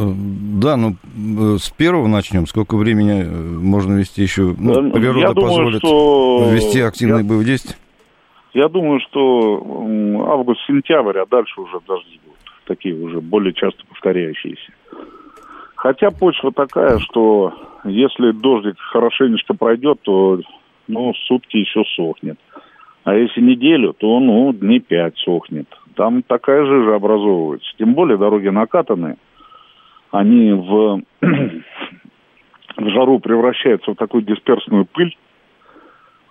да, 0.61 0.77
ну 0.77 0.91
э, 0.91 1.59
с 1.59 1.71
первого 1.71 2.09
начнем. 2.09 2.47
Сколько 2.47 2.77
времени 2.77 3.23
э, 3.23 3.25
можно 3.25 3.99
вести 3.99 4.23
еще? 4.23 4.55
Ну, 4.59 4.91
природа 4.91 5.21
я 5.21 5.33
думаю, 5.33 5.49
позволит 5.49 5.79
что... 5.79 6.51
вести 6.53 6.81
активные 6.81 7.23
я... 7.23 7.29
боевые 7.29 7.47
действия? 7.47 7.77
Я 8.55 8.69
думаю, 8.69 9.01
что 9.09 9.63
август-сентябрь, 10.33 11.19
а 11.19 11.27
дальше 11.27 11.61
уже 11.61 11.79
дожди 11.87 12.21
будут. 12.25 12.39
Такие 12.67 12.95
уже 12.95 13.21
более 13.21 13.53
часто 13.55 13.87
повторяющиеся. 13.87 14.73
Хотя 15.79 16.11
почва 16.11 16.51
такая, 16.51 16.99
что 16.99 17.55
если 17.85 18.33
дождик 18.33 18.77
хорошенечко 18.81 19.55
пройдет, 19.55 20.01
то 20.03 20.41
ну, 20.89 21.15
сутки 21.29 21.59
еще 21.59 21.85
сохнет. 21.95 22.37
А 23.05 23.15
если 23.15 23.41
неделю, 23.41 23.93
то 23.93 24.19
ну, 24.19 24.53
дней 24.53 24.81
пять 24.81 25.17
сохнет. 25.19 25.69
Там 25.95 26.25
такая 26.25 26.65
жижа 26.65 26.97
образовывается. 26.97 27.71
Тем 27.79 27.95
более 27.95 28.19
дороги 28.19 28.49
накатанные. 28.49 29.19
Они 30.11 30.53
в, 30.53 31.01
в 31.21 32.89
жару 32.91 33.21
превращаются 33.21 33.93
в 33.93 33.95
такую 33.95 34.25
дисперсную 34.25 34.85
пыль. 34.85 35.17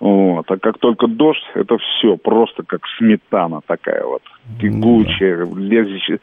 Вот. 0.02 0.52
А 0.52 0.58
как 0.58 0.78
только 0.80 1.08
дождь, 1.08 1.50
это 1.54 1.78
все 1.78 2.18
просто 2.18 2.64
как 2.64 2.82
сметана 2.98 3.62
такая 3.66 4.04
вот. 4.04 4.24
Тягучая, 4.60 5.46
лезущая 5.56 6.20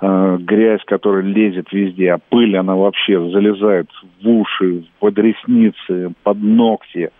э, 0.00 0.36
грязь, 0.40 0.82
которая 0.86 1.22
лезет 1.22 1.72
везде, 1.72 2.12
а 2.12 2.18
пыль, 2.18 2.56
она 2.56 2.74
вообще 2.74 3.30
залезает 3.30 3.88
в 4.22 4.28
уши, 4.28 4.84
под 4.98 5.18
ресницы, 5.18 6.12
под 6.22 6.38
ногти, 6.38 7.10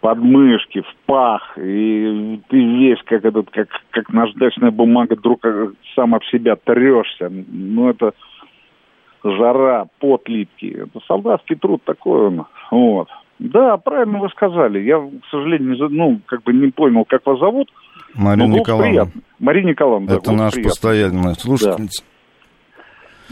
под 0.00 0.18
мышки, 0.18 0.80
в 0.80 0.94
пах, 1.06 1.58
и 1.58 2.40
ты 2.48 2.56
весь 2.56 3.02
как 3.04 3.24
этот, 3.24 3.50
как, 3.50 3.68
как 3.90 4.12
наждачная 4.12 4.70
бумага, 4.70 5.14
вдруг 5.14 5.44
сам 5.94 6.14
об 6.14 6.24
себя 6.24 6.56
трешься. 6.56 7.30
Ну, 7.30 7.90
это 7.90 8.14
жара, 9.22 9.86
пот 9.98 10.28
липкий. 10.28 10.70
Это 10.70 11.00
солдатский 11.06 11.56
труд 11.56 11.82
такой 11.84 12.28
он. 12.28 12.46
Вот. 12.70 13.08
Да, 13.38 13.76
правильно 13.78 14.18
вы 14.18 14.28
сказали. 14.30 14.80
Я, 14.80 14.98
к 14.98 15.26
сожалению, 15.30 15.88
ну, 15.90 16.20
как 16.26 16.42
бы 16.42 16.52
не 16.52 16.70
понял, 16.70 17.04
как 17.04 17.26
вас 17.26 17.38
зовут. 17.38 17.70
Марина 18.14 18.46
Николаевна. 18.46 19.10
Мария 19.38 19.64
Николаевна, 19.64 20.14
Это 20.14 20.32
наш 20.32 20.52
приятно. 20.52 20.70
постоянный 20.70 21.34
слушательница. 21.34 22.04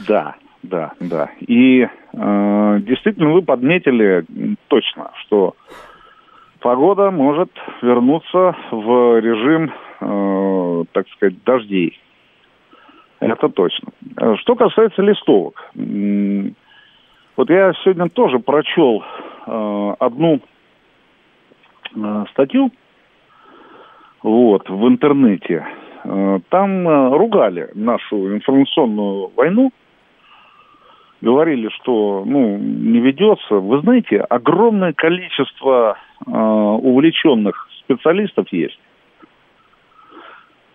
Да, 0.07 0.37
да, 0.63 0.93
да. 1.01 1.31
И 1.41 1.83
э, 1.83 1.89
действительно 2.81 3.33
вы 3.33 3.43
подметили 3.43 4.25
точно, 4.69 5.11
что 5.23 5.57
погода 6.61 7.11
может 7.11 7.51
вернуться 7.83 8.57
в 8.71 9.21
режим, 9.21 9.73
э, 10.01 10.85
так 10.93 11.09
сказать, 11.11 11.43
дождей. 11.45 12.01
Это 13.21 13.49
точно. 13.49 13.89
Что 14.37 14.55
касается 14.55 15.03
листовок. 15.03 15.71
Вот 17.37 17.51
я 17.51 17.73
сегодня 17.85 18.09
тоже 18.09 18.39
прочел 18.39 19.03
э, 19.47 19.95
одну 20.01 20.41
э, 21.95 22.25
статью 22.33 22.71
вот, 24.23 24.69
в 24.69 24.89
интернете. 24.89 25.67
Э, 26.05 26.41
там 26.49 26.89
э, 26.89 27.17
ругали 27.17 27.71
нашу 27.75 28.35
информационную 28.35 29.31
войну, 29.37 29.71
говорили, 31.21 31.69
что 31.81 32.25
ну, 32.27 32.57
не 32.59 33.01
ведется. 33.01 33.57
Вы 33.57 33.81
знаете, 33.81 34.19
огромное 34.21 34.93
количество 34.93 35.97
э, 36.27 36.31
увлеченных 36.31 37.69
специалистов 37.81 38.47
есть. 38.53 38.79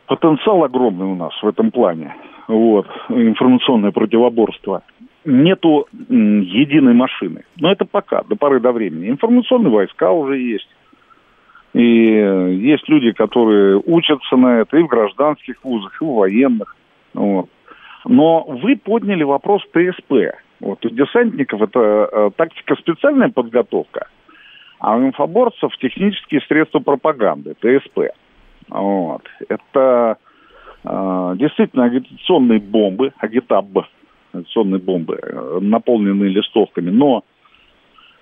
Потенциал 0.07 0.63
огромный 0.63 1.05
у 1.05 1.15
нас 1.15 1.33
в 1.41 1.47
этом 1.47 1.71
плане. 1.71 2.15
Вот, 2.47 2.87
информационное 3.09 3.91
противоборство. 3.91 4.83
Нету 5.23 5.87
единой 6.09 6.93
машины. 6.93 7.45
Но 7.57 7.71
это 7.71 7.85
пока, 7.85 8.23
до 8.23 8.35
поры 8.35 8.59
до 8.59 8.73
времени. 8.73 9.09
Информационные 9.09 9.71
войска 9.71 10.11
уже 10.11 10.37
есть. 10.37 10.67
И 11.73 11.79
есть 11.81 12.87
люди, 12.87 13.11
которые 13.11 13.81
учатся 13.83 14.35
на 14.35 14.61
это 14.61 14.77
и 14.77 14.83
в 14.83 14.87
гражданских 14.87 15.63
вузах, 15.63 15.99
и 16.01 16.05
в 16.05 16.13
военных. 16.13 16.75
Вот. 17.13 17.49
Но 18.05 18.43
вы 18.43 18.75
подняли 18.75 19.23
вопрос 19.23 19.63
ТСП. 19.71 20.13
Вот 20.59 20.85
у 20.85 20.89
десантников 20.89 21.61
это 21.61 21.79
э, 22.11 22.31
тактика 22.35 22.75
специальная 22.75 23.29
подготовка, 23.29 24.07
а 24.79 24.95
у 24.95 25.05
инфоборцев 25.05 25.75
технические 25.77 26.41
средства 26.41 26.79
пропаганды, 26.79 27.55
ТСП. 27.55 28.13
Вот. 28.69 29.23
Это 29.49 30.17
э, 30.83 31.33
действительно 31.37 31.85
агитационные 31.85 32.59
бомбы, 32.59 33.13
агитаб, 33.17 33.65
агитационные 34.31 34.79
бомбы, 34.79 35.19
э, 35.21 35.59
наполненные 35.61 36.29
листовками, 36.29 36.91
но 36.91 37.23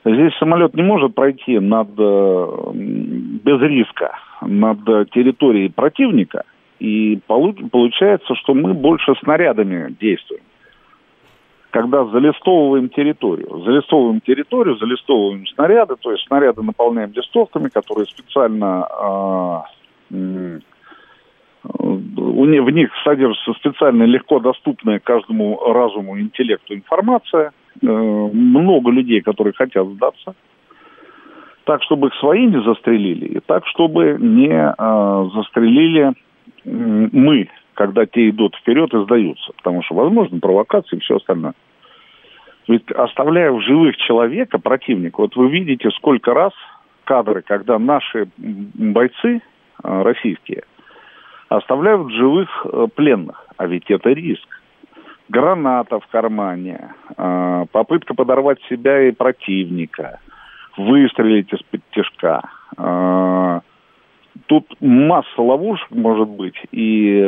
Здесь 0.03 0.33
самолет 0.39 0.73
не 0.73 0.81
может 0.81 1.13
пройти 1.13 1.59
над, 1.59 1.89
э, 1.97 2.71
без 2.73 3.61
риска 3.61 4.17
над 4.41 4.79
территорией 5.11 5.69
противника, 5.69 6.43
и 6.79 7.19
получается, 7.27 8.33
что 8.35 8.55
мы 8.55 8.73
больше 8.73 9.13
снарядами 9.21 9.95
действуем. 9.99 10.41
когда 11.71 12.03
залистовываем 12.03 12.89
территорию. 12.89 13.61
Залистовываем 13.63 14.19
территорию, 14.19 14.75
залистовываем 14.75 15.47
снаряды, 15.47 15.95
то 16.01 16.11
есть 16.11 16.25
снаряды 16.27 16.61
наполняем 16.61 17.13
листовками, 17.13 17.69
которые 17.69 18.07
специально... 18.07 19.65
Э, 20.11 20.59
в 21.63 22.69
них 22.71 22.89
содержится 23.03 23.53
специально 23.53 24.03
легко 24.03 24.39
доступная 24.39 24.99
каждому 24.99 25.59
разуму, 25.73 26.19
интеллекту 26.19 26.73
информация. 26.73 27.53
Э, 27.81 27.86
много 27.86 28.91
людей, 28.91 29.21
которые 29.21 29.53
хотят 29.53 29.88
сдаться. 29.88 30.36
Так, 31.63 31.81
чтобы 31.84 32.07
их 32.07 32.15
свои 32.15 32.45
не 32.47 32.62
застрелили, 32.63 33.25
и 33.25 33.39
так, 33.39 33.65
чтобы 33.67 34.17
не 34.19 34.49
э, 34.49 35.29
застрелили 35.36 36.13
мы, 36.63 37.49
когда 37.73 38.05
те 38.05 38.29
идут 38.29 38.55
вперед 38.55 38.93
и 38.93 39.03
сдаются. 39.03 39.51
Потому 39.57 39.81
что, 39.84 39.95
возможно, 39.95 40.39
провокации 40.39 40.97
и 40.97 40.99
все 40.99 41.15
остальное. 41.15 41.53
Ведь 42.67 42.89
оставляя 42.91 43.51
в 43.51 43.62
живых 43.62 43.97
человека, 43.97 44.60
противника, 44.60 45.21
вот 45.21 45.36
вы 45.36 45.49
видите, 45.49 45.89
сколько 45.91 46.34
раз 46.34 46.53
кадры, 47.05 47.41
когда 47.41 47.79
наши 47.79 48.27
бойцы 48.38 49.41
э, 49.84 50.01
российские 50.03 50.63
оставляют 51.49 52.07
в 52.07 52.10
живых 52.12 52.65
э, 52.65 52.88
пленных. 52.95 53.45
А 53.57 53.67
ведь 53.67 53.89
это 53.89 54.10
риск. 54.10 54.47
Граната 55.32 56.00
в 56.00 56.08
кармане, 56.08 56.94
э, 57.17 57.65
попытка 57.72 58.13
подорвать 58.13 58.60
себя 58.70 59.08
и 59.08 59.12
противника, 59.12 60.20
выстрелить 60.78 61.52
из-под 61.54 61.82
тяжка. 61.91 62.41
Тут 64.48 64.65
масса 64.80 65.41
ловушек 65.41 65.91
может 65.91 66.30
быть, 66.30 66.56
и 66.72 67.20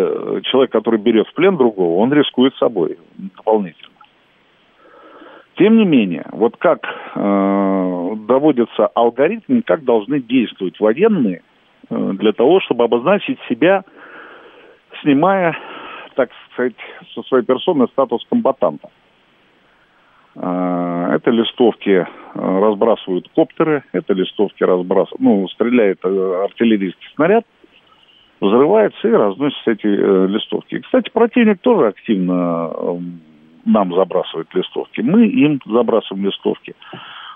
человек, 0.44 0.72
который 0.72 1.00
берет 1.00 1.28
в 1.28 1.34
плен 1.34 1.58
другого, 1.58 2.02
он 2.02 2.14
рискует 2.14 2.56
собой 2.56 2.98
дополнительно. 3.18 3.94
Тем 5.56 5.78
не 5.78 5.86
менее, 5.86 6.26
вот 6.32 6.58
как 6.58 6.84
э, 7.16 8.16
доводится 8.28 8.88
алгоритм, 8.88 9.62
как 9.62 9.84
должны 9.84 10.20
действовать 10.20 10.80
военные 10.80 11.44
э, 11.90 12.12
для 12.14 12.34
того, 12.34 12.60
чтобы 12.62 12.86
обозначить 12.86 13.38
себя, 13.48 13.84
снимая, 15.02 15.56
так 16.16 16.30
сказать, 16.52 16.76
со 17.14 17.22
своей 17.24 17.44
персоны 17.44 17.88
статус 17.88 18.26
комбатанта. 18.30 18.90
Э, 20.36 21.10
это 21.16 21.32
листовки 21.32 21.90
э, 21.90 22.06
разбрасывают 22.34 23.30
коптеры, 23.36 23.84
это 23.92 24.14
листовки 24.14 24.64
разбрасывают, 24.64 25.22
ну, 25.22 25.48
стреляет 25.50 26.00
э, 26.04 26.44
артиллерийский 26.44 27.08
снаряд, 27.16 27.46
взрывается 28.42 29.08
и 29.08 29.12
разносятся 29.12 29.72
эти 29.72 29.88
э, 29.88 30.28
листовки. 30.28 30.80
Кстати, 30.80 31.10
противник 31.12 31.62
тоже 31.62 31.88
активно 31.88 32.72
э, 32.74 33.00
нам 33.66 33.94
забрасывают 33.94 34.54
листовки, 34.54 35.02
мы 35.02 35.28
им 35.28 35.62
забрасываем 35.66 36.26
листовки. 36.26 36.76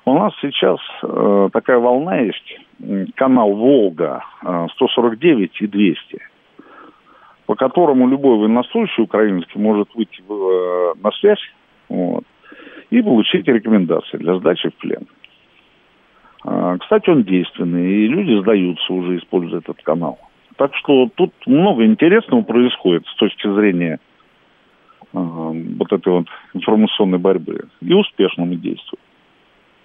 У 0.06 0.14
нас 0.14 0.34
сейчас 0.42 0.80
такая 1.52 1.80
волна 1.80 2.20
есть, 2.20 2.58
канал 3.16 3.54
Волга 3.54 4.24
э, 4.44 4.68
149 4.76 5.62
и 5.62 5.68
200, 5.68 6.22
по 7.48 7.56
которому 7.56 8.08
любой 8.08 8.38
военнослужащий 8.38 9.02
украинский 9.02 9.60
может 9.60 9.88
выйти 9.96 10.22
в, 10.28 10.34
э, 10.34 10.94
на 11.02 11.12
связь 11.14 11.40
вот, 11.88 12.26
и 12.90 13.02
получить 13.02 13.48
рекомендации 13.48 14.18
для 14.18 14.38
сдачи 14.38 14.70
в 14.70 14.76
плен. 14.76 15.08
Э, 16.46 16.78
кстати, 16.80 17.10
он 17.10 17.24
действенный, 17.24 17.90
и 17.90 18.08
люди 18.08 18.40
сдаются 18.42 18.94
уже, 18.94 19.18
используя 19.18 19.60
этот 19.60 19.82
канал. 19.82 20.20
Так 20.58 20.76
что 20.76 21.10
тут 21.16 21.32
много 21.46 21.86
интересного 21.86 22.42
происходит 22.42 23.06
с 23.08 23.16
точки 23.16 23.52
зрения 23.54 24.00
вот 25.14 25.92
этой 25.94 26.12
вот 26.12 26.28
информационной 26.54 27.18
борьбы. 27.18 27.64
И 27.82 27.94
успешно 27.94 28.44
мы 28.46 28.56
действуем. 28.56 29.02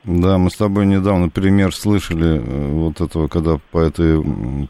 Да, 0.04 0.36
мы 0.36 0.50
с 0.50 0.56
тобой 0.56 0.84
недавно 0.86 1.28
пример 1.28 1.72
слышали 1.72 2.40
э, 2.40 2.68
вот 2.72 3.00
этого, 3.00 3.28
когда 3.28 3.58
по, 3.70 3.78
этой, 3.78 4.20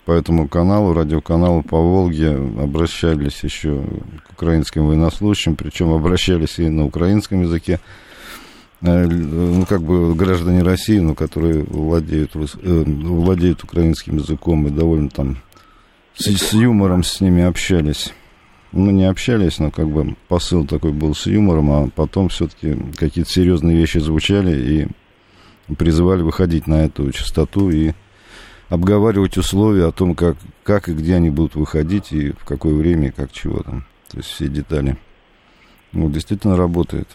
по 0.05 0.13
этому 0.13 0.47
каналу, 0.47 0.93
радиоканалу 0.93 1.63
по 1.63 1.79
Волге 1.79 2.33
обращались 2.33 3.43
еще 3.43 3.83
к 4.29 4.33
украинским 4.33 4.87
военнослужащим, 4.87 5.57
причем 5.57 5.91
обращались 5.91 6.59
и 6.59 6.69
на 6.69 6.85
украинском 6.85 7.41
языке, 7.41 7.81
э, 8.83 9.07
ну, 9.07 9.65
как 9.65 9.83
бы 9.83 10.15
граждане 10.15 10.63
России, 10.63 10.99
но 10.99 11.15
которые 11.15 11.65
владеют, 11.65 12.37
э, 12.37 12.83
владеют 12.85 13.65
украинским 13.65 14.19
языком 14.19 14.67
и 14.67 14.71
довольно 14.71 15.09
там 15.09 15.39
с, 16.15 16.27
с 16.27 16.53
юмором 16.53 17.03
с 17.03 17.23
ними 17.23 17.43
общались. 17.43 18.13
Ну, 18.73 18.91
не 18.91 19.09
общались, 19.09 19.59
но 19.59 19.71
как 19.71 19.89
бы 19.89 20.15
посыл 20.29 20.67
такой 20.67 20.93
был 20.93 21.15
с 21.15 21.25
юмором, 21.25 21.71
а 21.73 21.89
потом 21.89 22.29
все-таки 22.29 22.77
какие-то 22.99 23.31
серьезные 23.31 23.79
вещи 23.79 23.97
звучали 23.97 24.83
и 24.83 24.89
призывали 25.77 26.23
выходить 26.23 26.67
на 26.67 26.85
эту 26.85 27.11
частоту 27.13 27.71
и 27.71 27.93
обговаривать 28.69 29.37
условия 29.37 29.87
о 29.87 29.93
том, 29.93 30.15
как, 30.15 30.37
как 30.63 30.89
и 30.89 30.95
где 30.95 31.17
они 31.17 31.31
будут 31.31 31.57
выходить, 31.57 32.13
и 32.13 32.31
в 32.33 32.45
какое 32.45 32.75
время, 32.75 33.09
и 33.09 33.13
как 33.13 33.33
чего 33.33 33.63
там. 33.63 33.85
То 34.09 34.19
есть 34.19 34.31
все 34.31 34.49
детали. 34.49 34.97
Вот, 35.93 36.13
действительно 36.13 36.57
работает. 36.57 37.09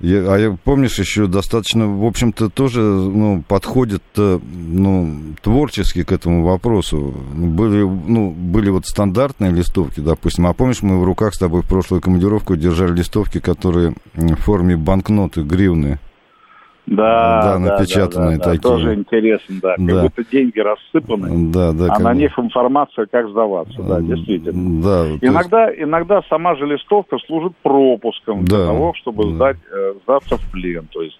Я, 0.00 0.34
а 0.34 0.38
я, 0.38 0.58
помнишь, 0.64 0.98
еще 0.98 1.26
достаточно, 1.26 1.86
в 1.86 2.04
общем-то, 2.04 2.50
тоже 2.50 2.80
ну, 2.80 3.44
подходит 3.46 4.02
ну, 4.16 5.34
творчески 5.40 6.02
к 6.02 6.12
этому 6.12 6.44
вопросу. 6.44 7.14
Были, 7.32 7.82
ну, 7.82 8.30
были 8.30 8.70
вот 8.70 8.86
стандартные 8.86 9.52
листовки, 9.52 10.00
допустим. 10.00 10.46
А 10.46 10.52
помнишь, 10.52 10.82
мы 10.82 11.00
в 11.00 11.04
руках 11.04 11.34
с 11.34 11.38
тобой 11.38 11.62
в 11.62 11.68
прошлую 11.68 12.02
командировку 12.02 12.56
держали 12.56 12.96
листовки, 12.96 13.40
которые 13.40 13.94
в 14.14 14.34
форме 14.36 14.76
банкноты, 14.76 15.42
гривны. 15.42 16.00
Да, 16.86 17.40
да, 17.42 17.58
напечатанные 17.58 18.36
да, 18.36 18.44
да, 18.44 18.50
такие. 18.50 18.60
тоже 18.60 18.94
интересно, 18.94 19.56
да. 19.62 19.74
Как 19.76 19.86
Да. 19.86 20.02
будто 20.02 20.24
деньги 20.30 20.58
рассыпаны, 20.60 21.50
Да, 21.52 21.72
да. 21.72 21.86
а 21.86 21.88
как 21.88 22.00
на 22.00 22.14
них 22.14 22.38
информация, 22.38 23.06
как 23.06 23.30
сдаваться, 23.30 23.82
да, 23.82 24.00
действительно. 24.02 24.82
Да, 24.82 25.04
то 25.04 25.06
есть- 25.12 25.24
Иногда, 25.24 25.74
иногда 25.74 26.22
сама 26.28 26.56
же 26.56 26.66
листовка 26.66 27.16
служит 27.26 27.52
пропуском 27.62 28.44
для 28.44 28.58
Да, 28.58 28.66
того, 28.66 28.92
чтобы 28.96 29.24
да. 29.24 29.30
сдать, 29.30 29.56
э, 29.72 29.94
сдаться 30.04 30.36
в 30.36 30.50
плен. 30.52 30.86
То 30.92 31.02
есть 31.02 31.18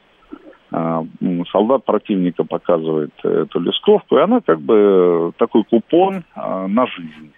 а, 0.77 1.05
солдат 1.53 1.85
противника 1.85 2.43
показывает 2.43 3.13
э, 3.23 3.45
эту 3.49 3.61
листовку, 3.61 4.17
и 4.17 4.21
она 4.21 4.41
как 4.41 4.61
бы 4.61 5.33
такой 5.39 5.63
купон 5.65 6.25
а, 6.35 6.67
на 6.67 6.87
жизнь. 6.89 7.33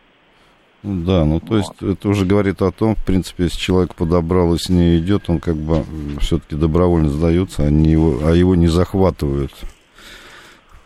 Да, 0.87 1.25
ну 1.25 1.41
то 1.41 1.57
есть 1.57 1.73
это 1.81 2.09
уже 2.09 2.25
говорит 2.25 2.63
о 2.63 2.71
том, 2.71 2.95
в 2.95 3.05
принципе, 3.05 3.45
если 3.45 3.59
человек 3.59 3.97
подобрал 3.97 4.55
и 4.55 4.59
с 4.59 4.69
ней 4.69 5.01
идет, 5.01 5.29
он 5.29 5.41
как 5.41 5.57
бы 5.57 5.85
все-таки 6.21 6.55
добровольно 6.55 7.09
сдается, 7.09 7.65
а, 7.65 7.71
не 7.71 7.91
его, 7.91 8.21
а 8.23 8.31
его 8.31 8.55
не 8.55 8.69
захватывают 8.69 9.51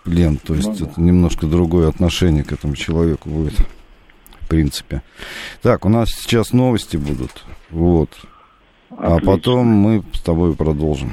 плен. 0.05 0.39
То 0.39 0.55
есть 0.55 0.69
Ну 0.69 0.77
да. 0.77 0.87
это 0.87 1.01
немножко 1.03 1.47
другое 1.47 1.87
отношение 1.89 2.45
к 2.45 2.53
этому 2.53 2.77
человеку 2.77 3.29
будет, 3.29 3.59
в 4.41 4.49
принципе. 4.49 5.03
Так, 5.61 5.85
у 5.85 5.91
нас 5.91 6.09
сейчас 6.09 6.55
новости 6.55 6.97
будут, 6.97 7.45
вот. 7.69 8.09
А 8.89 9.17
Отлично. 9.17 9.33
потом 9.33 9.67
мы 9.67 10.03
с 10.15 10.21
тобой 10.21 10.57
продолжим. 10.57 11.13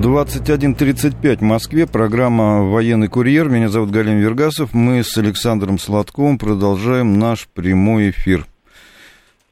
21.35 0.00 1.36
в 1.36 1.42
Москве, 1.42 1.86
программа 1.86 2.62
«Военный 2.62 3.08
курьер». 3.08 3.50
Меня 3.50 3.68
зовут 3.68 3.90
Галим 3.90 4.18
Вергасов. 4.18 4.72
Мы 4.72 5.04
с 5.04 5.18
Александром 5.18 5.78
Сладковым 5.78 6.38
продолжаем 6.38 7.18
наш 7.18 7.46
прямой 7.48 8.08
эфир. 8.08 8.46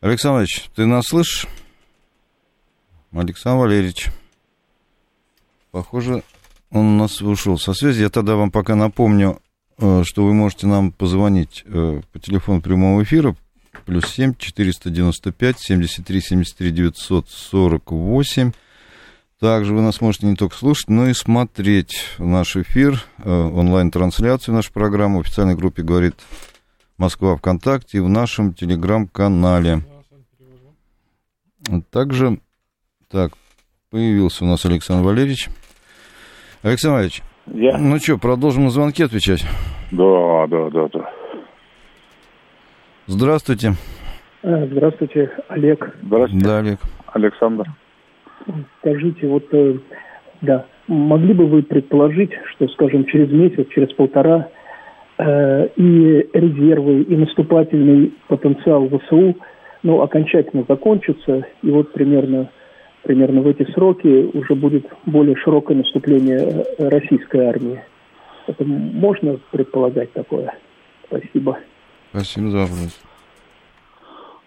Александр 0.00 0.36
Валерьевич, 0.36 0.70
ты 0.74 0.86
нас 0.86 1.04
слышишь? 1.06 1.46
Александр 3.12 3.60
Валерьевич. 3.60 4.06
Похоже, 5.70 6.22
он 6.70 6.86
у 6.86 6.96
нас 6.96 7.20
ушел 7.20 7.58
со 7.58 7.74
связи. 7.74 8.00
Я 8.00 8.08
тогда 8.08 8.36
вам 8.36 8.50
пока 8.50 8.74
напомню, 8.74 9.42
э, 9.76 10.02
что 10.06 10.24
вы 10.24 10.32
можете 10.32 10.66
нам 10.66 10.92
позвонить 10.92 11.62
э, 11.66 12.00
по 12.10 12.18
телефону 12.18 12.62
прямого 12.62 13.02
эфира 13.02 13.36
плюс 13.84 14.06
7 14.06 14.34
495 14.38 15.56
73 15.58 16.20
73 16.22 16.70
948. 16.70 18.52
Также 19.40 19.72
вы 19.72 19.82
нас 19.82 20.00
можете 20.00 20.26
не 20.26 20.34
только 20.34 20.56
слушать, 20.56 20.88
но 20.88 21.06
и 21.06 21.12
смотреть 21.12 22.16
наш 22.18 22.56
эфир, 22.56 23.04
э, 23.18 23.30
онлайн-трансляцию 23.30 24.56
нашей 24.56 24.72
программы 24.72 25.18
в 25.18 25.20
официальной 25.20 25.54
группе 25.54 25.82
«Говорит 25.82 26.14
Москва 26.96 27.36
ВКонтакте 27.36 27.98
и 27.98 28.00
в 28.00 28.08
нашем 28.08 28.52
телеграм-канале. 28.52 29.82
Также, 31.92 32.40
так, 33.08 33.32
появился 33.90 34.44
у 34.44 34.48
нас 34.48 34.66
Александр 34.66 35.06
Валерьевич. 35.06 35.48
Александр 36.62 36.94
Валерьевич, 36.96 37.22
Я? 37.46 37.78
ну 37.78 37.98
что, 38.00 38.18
продолжим 38.18 38.64
на 38.64 38.70
звонки 38.70 39.04
отвечать? 39.04 39.44
Да, 39.92 40.48
да, 40.48 40.70
да, 40.70 40.88
да. 40.92 41.10
Здравствуйте. 43.06 43.74
А, 44.42 44.66
здравствуйте, 44.66 45.30
Олег. 45.48 45.96
Здравствуйте. 46.02 46.44
Да, 46.44 46.58
Олег. 46.58 46.80
Александр. 47.06 47.66
Скажите, 48.80 49.26
вот, 49.26 49.44
э, 49.52 49.78
да, 50.40 50.66
могли 50.86 51.34
бы 51.34 51.46
вы 51.46 51.62
предположить, 51.62 52.30
что, 52.52 52.68
скажем, 52.68 53.04
через 53.06 53.30
месяц, 53.30 53.68
через 53.70 53.92
полтора 53.94 54.48
э, 55.18 55.68
и 55.76 56.28
резервы, 56.32 57.02
и 57.02 57.16
наступательный 57.16 58.12
потенциал 58.28 58.88
ВСУ, 58.88 59.36
ну, 59.82 60.00
окончательно 60.00 60.64
закончатся, 60.68 61.46
и 61.62 61.70
вот 61.70 61.92
примерно, 61.92 62.50
примерно 63.02 63.42
в 63.42 63.46
эти 63.48 63.70
сроки 63.72 64.30
уже 64.32 64.54
будет 64.54 64.86
более 65.06 65.36
широкое 65.36 65.76
наступление 65.76 66.64
э, 66.78 66.88
российской 66.88 67.46
армии. 67.46 67.82
Это 68.46 68.64
можно 68.64 69.38
предполагать 69.50 70.12
такое? 70.12 70.54
Спасибо. 71.06 71.58
Спасибо 72.10 72.50
за 72.50 72.58
вопрос. 72.58 73.00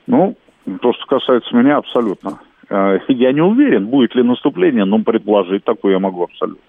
Ну, 0.07 0.35
то, 0.81 0.93
что 0.93 1.05
касается 1.05 1.55
меня, 1.55 1.77
абсолютно. 1.77 2.39
Э, 2.71 2.99
я 3.09 3.33
не 3.33 3.41
уверен, 3.41 3.87
будет 3.87 4.15
ли 4.15 4.23
наступление, 4.23 4.85
но 4.85 4.99
предположить 4.99 5.63
такое 5.65 5.93
я 5.93 5.99
могу 5.99 6.23
абсолютно. 6.23 6.63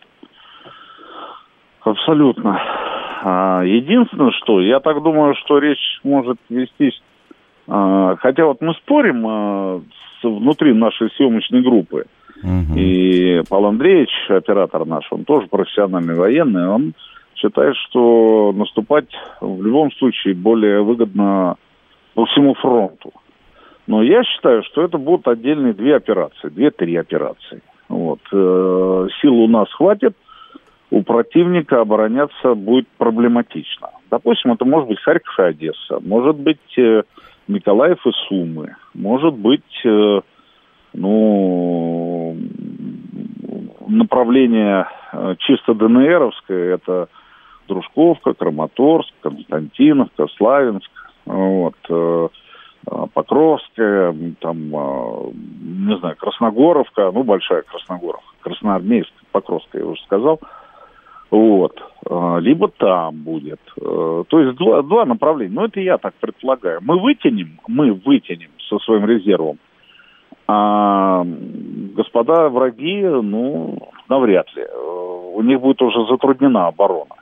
Абсолютно. 1.81 2.61
А, 3.25 3.63
единственное, 3.65 4.33
что 4.33 4.61
я 4.61 4.81
так 4.81 5.03
думаю, 5.03 5.35
что 5.37 5.59
речь 5.59 6.01
может 6.03 6.39
вестись, 6.49 7.01
а, 7.69 8.17
хотя 8.17 8.47
вот 8.47 8.61
мы 8.61 8.75
спорим 8.75 9.27
а, 9.27 9.81
внутри 10.23 10.73
нашей 10.73 11.11
съемочной 11.11 11.63
группы, 11.63 12.07
угу. 12.43 12.77
и 12.77 13.43
Павел 13.49 13.67
Андреевич, 13.67 14.11
оператор 14.29 14.85
наш, 14.85 15.05
он 15.13 15.25
тоже 15.25 15.47
профессиональный 15.47 16.17
военный, 16.17 16.69
он 16.69 16.95
считает, 17.37 17.77
что 17.89 18.53
наступать 18.53 19.11
в 19.41 19.63
любом 19.65 19.93
случае 19.93 20.35
более 20.35 20.83
выгодно 20.83 21.57
по 22.15 22.27
всему 22.27 22.55
фронту. 22.55 23.13
Но 23.93 24.03
я 24.03 24.25
считаю, 24.25 24.63
что 24.63 24.85
это 24.85 24.97
будут 24.97 25.29
отдельные 25.29 25.75
две 25.75 25.95
операции, 25.95 26.49
две-три 26.49 26.97
операции. 26.97 27.61
Вот. 27.91 28.21
Э, 28.33 29.09
сил 29.21 29.35
у 29.35 29.49
нас 29.49 29.71
хватит, 29.71 30.17
у 30.91 31.03
противника 31.03 31.83
обороняться 31.83 32.55
будет 32.55 32.89
проблематично. 32.97 33.91
Допустим, 34.11 34.53
это 34.53 34.65
может 34.65 34.89
быть 34.89 34.99
Харьков 35.01 35.39
и 35.39 35.43
Одесса, 35.43 36.01
может 36.01 36.37
быть 36.37 36.79
э, 36.79 37.03
Николаев 37.49 37.99
и 38.07 38.11
Сумы, 38.27 38.77
может 38.95 39.35
быть, 39.35 39.85
э, 39.85 40.21
ну, 40.95 42.35
направление 43.89 44.87
чисто 45.41 45.75
ДНРовское, 45.75 46.77
это 46.77 47.09
Дружковка, 47.69 48.33
Краматорск, 48.33 49.13
Константиновка, 49.21 50.29
Славянск, 50.39 50.91
вот, 51.27 52.33
а, 52.87 53.07
Покровская, 53.07 54.15
там, 54.41 54.75
а, 54.75 55.31
не 55.33 55.97
знаю, 55.99 56.17
Красногоровка, 56.17 57.11
ну, 57.13 57.23
большая 57.23 57.63
Красногоровка, 57.63 58.35
Красноармейская, 58.41 59.23
Покровская, 59.31 59.83
я 59.83 59.89
уже 59.89 60.03
сказал, 60.03 60.41
вот, 61.31 61.81
а, 62.09 62.39
либо 62.39 62.69
там 62.69 63.23
будет. 63.23 63.61
То 63.77 64.41
есть 64.41 64.59
два, 64.59 64.83
два 64.83 65.05
направления, 65.05 65.55
но 65.55 65.65
это 65.67 65.81
я 65.81 65.99
так 65.99 66.15
предполагаю. 66.15 66.81
Мы 66.83 66.99
вытянем, 66.99 67.59
мы 67.69 67.93
вытянем 67.93 68.51
со 68.69 68.79
своим 68.79 69.07
резервом, 69.07 69.59
а 70.49 71.25
господа 71.95 72.49
враги, 72.49 73.03
ну, 73.03 73.79
навряд 74.09 74.55
ли. 74.57 74.67
У 75.35 75.41
них 75.43 75.61
будет 75.61 75.81
уже 75.81 76.07
затруднена 76.07 76.67
оборона. 76.67 77.15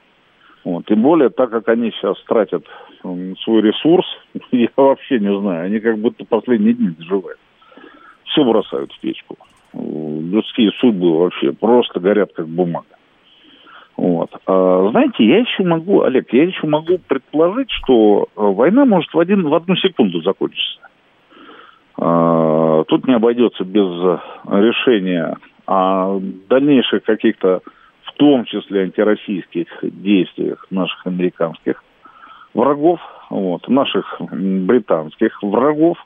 Вот. 0.65 0.87
Тем 0.87 1.03
более, 1.03 1.31
так 1.31 1.51
как 1.51 1.69
они 1.69 1.91
сейчас 1.91 2.21
тратят 2.25 2.65
свой 3.03 3.63
ресурс, 3.63 4.07
я 4.53 4.69
вообще 4.77 5.19
не 5.19 5.41
знаю, 5.41 5.67
они 5.67 5.81
как 5.81 5.99
будто 5.99 6.25
последние 6.25 6.75
дни 6.75 6.91
доживают. 6.91 7.39
Все 8.25 8.45
бросают 8.45 8.93
в 8.93 9.01
печку. 9.01 9.37
Людские 9.73 10.73
судьбы 10.81 11.19
вообще 11.19 11.53
просто 11.53 12.01
горят 12.01 12.33
как 12.35 12.47
бумага. 12.47 12.87
Вот. 13.97 14.31
А, 14.47 14.89
знаете, 14.91 15.25
я 15.25 15.39
еще 15.39 15.63
могу, 15.63 16.03
Олег, 16.03 16.33
я 16.33 16.45
еще 16.45 16.67
могу 16.67 16.99
предположить, 16.99 17.71
что 17.71 18.25
э, 18.25 18.27
война 18.35 18.85
может 18.85 19.13
в, 19.13 19.19
один, 19.19 19.47
в 19.47 19.55
одну 19.55 19.77
секунду 19.77 20.23
закончиться. 20.23 20.81
А, 21.99 22.85
тут 22.85 23.07
не 23.07 23.15
обойдется 23.15 23.65
без 23.65 23.87
решения 24.47 25.37
о 25.67 26.19
дальнейших 26.49 27.05
каких-то 27.05 27.61
том 28.21 28.45
числе 28.45 28.83
антироссийских 28.83 29.67
действиях 29.81 30.67
наших 30.69 31.07
американских 31.07 31.83
врагов, 32.53 33.01
вот, 33.31 33.67
наших 33.67 34.21
британских 34.21 35.43
врагов. 35.43 35.97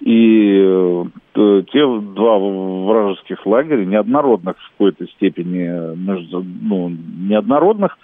И 0.00 0.60
э, 0.60 1.62
те 1.72 2.00
два 2.00 2.38
вражеских 2.38 3.46
лагеря, 3.46 3.86
неоднородных 3.86 4.58
в 4.58 4.70
какой-то 4.72 5.06
степени, 5.06 5.94
ну, 5.94 6.90
неоднородных, 6.90 7.96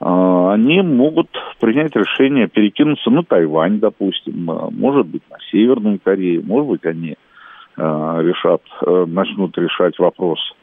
э, 0.00 0.04
они 0.04 0.82
могут 0.82 1.28
принять 1.60 1.96
решение 1.96 2.46
перекинуться 2.46 3.08
на 3.08 3.22
Тайвань, 3.22 3.78
допустим, 3.78 4.50
э, 4.50 4.68
может 4.72 5.06
быть, 5.06 5.22
на 5.30 5.38
Северную 5.50 5.98
Корею, 5.98 6.44
может 6.44 6.68
быть, 6.68 6.84
они 6.84 7.12
э, 7.12 7.82
решат, 8.22 8.60
э, 8.84 9.04
начнут 9.08 9.56
решать 9.56 9.98
вопрос 9.98 10.40
а, 10.50 10.59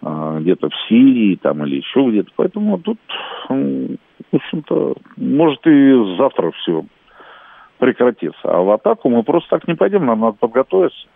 где-то 0.00 0.68
в 0.68 0.74
Сирии 0.88 1.36
там 1.36 1.64
или 1.64 1.76
еще 1.76 2.08
где-то. 2.08 2.30
Поэтому 2.36 2.78
тут, 2.78 2.98
в 3.48 3.96
общем-то, 4.32 4.94
может 5.16 5.66
и 5.66 6.16
завтра 6.16 6.52
все 6.52 6.84
прекратится. 7.78 8.42
А 8.44 8.60
в 8.60 8.70
атаку 8.70 9.08
мы 9.08 9.22
просто 9.22 9.50
так 9.50 9.68
не 9.68 9.74
пойдем, 9.74 10.06
нам 10.06 10.20
надо 10.20 10.36
подготовиться. 10.38 11.06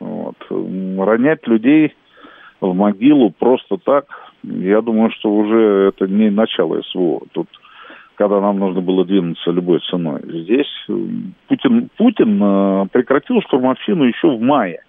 Вот. 0.00 0.36
Ронять 0.50 1.46
людей 1.46 1.94
в 2.60 2.74
могилу 2.74 3.30
просто 3.30 3.78
так, 3.78 4.06
я 4.42 4.80
думаю, 4.80 5.10
что 5.12 5.30
уже 5.30 5.88
это 5.88 6.06
не 6.06 6.30
начало 6.30 6.80
СВО. 6.82 7.22
Тут, 7.32 7.48
когда 8.16 8.40
нам 8.40 8.58
нужно 8.58 8.80
было 8.80 9.04
двинуться 9.04 9.50
любой 9.50 9.80
ценой. 9.90 10.20
Здесь 10.24 10.86
Путин, 11.48 11.88
Путин 11.96 12.42
э, 12.42 12.86
прекратил 12.92 13.40
штурмовщину 13.42 14.04
еще 14.04 14.28
в 14.36 14.40
мае. 14.40 14.80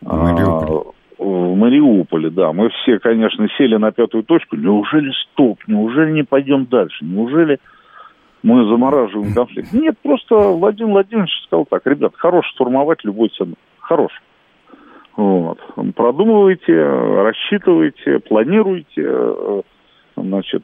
Мариуполь 0.00 0.92
в 1.18 1.56
Мариуполе, 1.56 2.30
да. 2.30 2.52
Мы 2.52 2.70
все, 2.70 2.98
конечно, 2.98 3.48
сели 3.58 3.76
на 3.76 3.90
пятую 3.92 4.22
точку. 4.22 4.56
Неужели 4.56 5.12
стоп? 5.32 5.58
Неужели 5.66 6.12
не 6.12 6.22
пойдем 6.22 6.66
дальше? 6.66 7.04
Неужели 7.04 7.58
мы 8.42 8.64
замораживаем 8.68 9.34
конфликт? 9.34 9.72
Нет, 9.72 9.98
просто 10.02 10.36
Владимир 10.36 10.92
Владимирович 10.92 11.32
сказал 11.46 11.66
так, 11.66 11.86
ребят, 11.86 12.12
хорош 12.16 12.46
штурмовать 12.50 13.04
любой 13.04 13.30
ценой. 13.30 13.56
Хорош. 13.80 14.12
Вот. 15.16 15.58
Продумывайте, 15.96 16.72
рассчитывайте, 16.72 18.20
планируйте, 18.20 19.64
значит, 20.16 20.62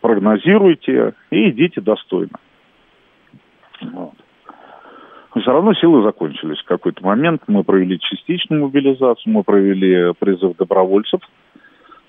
прогнозируйте 0.00 1.14
и 1.32 1.50
идите 1.50 1.80
достойно. 1.80 2.38
Вот. 3.80 4.14
Но 5.34 5.40
все 5.40 5.50
равно 5.50 5.72
силы 5.74 6.02
закончились. 6.02 6.58
В 6.58 6.66
какой-то 6.66 7.04
момент 7.04 7.42
мы 7.46 7.64
провели 7.64 7.98
частичную 7.98 8.64
мобилизацию, 8.64 9.32
мы 9.32 9.42
провели 9.42 10.12
призыв 10.18 10.56
добровольцев, 10.56 11.20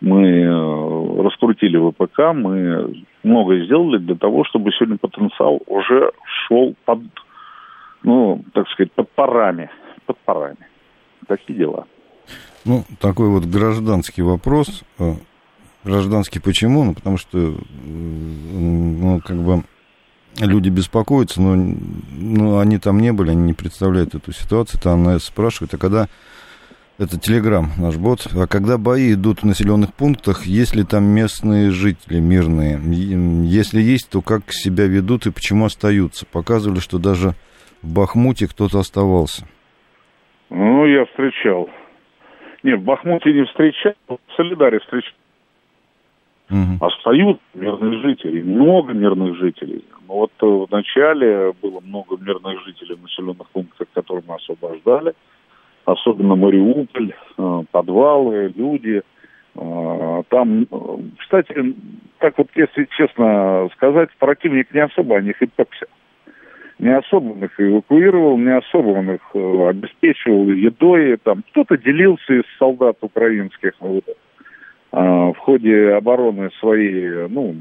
мы 0.01 0.27
э, 0.27 1.23
раскрутили 1.23 1.77
ВПК, 1.77 2.33
мы 2.33 3.05
многое 3.23 3.65
сделали 3.65 3.99
для 3.99 4.15
того, 4.15 4.43
чтобы 4.43 4.71
сегодня 4.71 4.97
потенциал 4.97 5.61
уже 5.67 6.11
шел 6.47 6.75
под, 6.83 6.99
ну, 8.03 8.43
так 8.53 8.67
сказать, 8.69 8.91
под 8.91 9.09
парами. 9.11 9.69
Под 10.05 10.17
парами. 10.19 10.67
Такие 11.25 11.57
дела. 11.57 11.85
Ну, 12.65 12.83
такой 12.99 13.29
вот 13.29 13.45
гражданский 13.45 14.21
вопрос. 14.21 14.83
Э, 14.99 15.13
гражданский 15.85 16.41
почему? 16.41 16.83
Ну, 16.83 16.93
потому 16.93 17.17
что, 17.17 17.37
э, 17.37 17.51
ну, 17.81 19.21
как 19.23 19.37
бы 19.37 19.63
люди 20.39 20.69
беспокоятся, 20.69 21.41
но, 21.41 21.75
но 22.11 22.59
они 22.59 22.77
там 22.79 22.99
не 22.99 23.11
были, 23.13 23.31
они 23.31 23.43
не 23.43 23.53
представляют 23.53 24.15
эту 24.15 24.31
ситуацию. 24.31 24.81
Там 24.81 25.03
нас 25.03 25.25
спрашивают, 25.25 25.73
а 25.73 25.77
когда... 25.77 26.07
Это 26.99 27.19
Телеграм, 27.19 27.71
наш 27.79 27.97
бот. 27.97 28.27
А 28.35 28.45
когда 28.45 28.77
бои 28.77 29.13
идут 29.13 29.39
в 29.39 29.45
населенных 29.45 29.95
пунктах, 29.95 30.45
есть 30.45 30.75
ли 30.75 30.83
там 30.83 31.05
местные 31.05 31.71
жители 31.71 32.19
мирные? 32.19 32.79
Если 33.45 33.81
есть, 33.81 34.11
то 34.11 34.21
как 34.21 34.43
себя 34.49 34.85
ведут 34.85 35.25
и 35.25 35.31
почему 35.31 35.65
остаются? 35.65 36.27
Показывали, 36.27 36.79
что 36.79 36.99
даже 36.99 37.33
в 37.81 37.91
Бахмуте 37.91 38.47
кто-то 38.47 38.77
оставался. 38.77 39.47
Ну, 40.51 40.85
я 40.85 41.05
встречал. 41.05 41.67
Нет, 42.61 42.79
в 42.79 42.83
Бахмуте 42.83 43.33
не 43.33 43.45
встречал, 43.45 43.93
в 44.07 44.19
Солидаре 44.37 44.79
встречал. 44.79 45.13
Угу. 46.51 46.85
Остаются 46.85 47.43
мирные 47.55 48.01
жители, 48.01 48.43
много 48.43 48.93
мирных 48.93 49.35
жителей. 49.37 49.83
Но 50.07 50.15
вот 50.15 50.31
э, 50.41 50.45
в 50.45 50.67
начале 50.71 51.53
было 51.61 51.79
много 51.79 52.17
мирных 52.17 52.63
жителей 52.65 52.95
в 52.95 53.01
населенных 53.01 53.47
пунктах, 53.49 53.87
которые 53.93 54.23
мы 54.27 54.35
освобождали. 54.35 55.13
Особенно 55.85 56.35
Мариуполь, 56.35 57.13
э, 57.37 57.63
подвалы, 57.71 58.53
люди. 58.55 59.01
Э, 59.55 60.23
там, 60.29 60.67
кстати, 61.19 61.75
так 62.19 62.37
вот, 62.37 62.47
если 62.55 62.87
честно 62.97 63.69
сказать, 63.73 64.09
противник 64.19 64.73
не 64.73 64.81
особо 64.81 65.17
о 65.17 65.21
них 65.21 65.41
и 65.41 65.47
пекся. 65.47 65.85
Не 66.79 66.97
особо 66.97 67.45
их 67.45 67.59
эвакуировал, 67.59 68.37
не 68.37 68.57
особо 68.57 68.89
он 68.89 69.11
их 69.11 69.21
обеспечивал 69.33 70.49
едой. 70.49 71.17
Там 71.17 71.43
кто-то 71.51 71.77
делился 71.77 72.33
из 72.33 72.43
солдат 72.57 72.97
украинских. 73.01 73.73
Вот, 73.79 74.03
в 74.93 75.35
ходе 75.39 75.93
обороны 75.93 76.51
своей, 76.59 77.27
ну, 77.27 77.55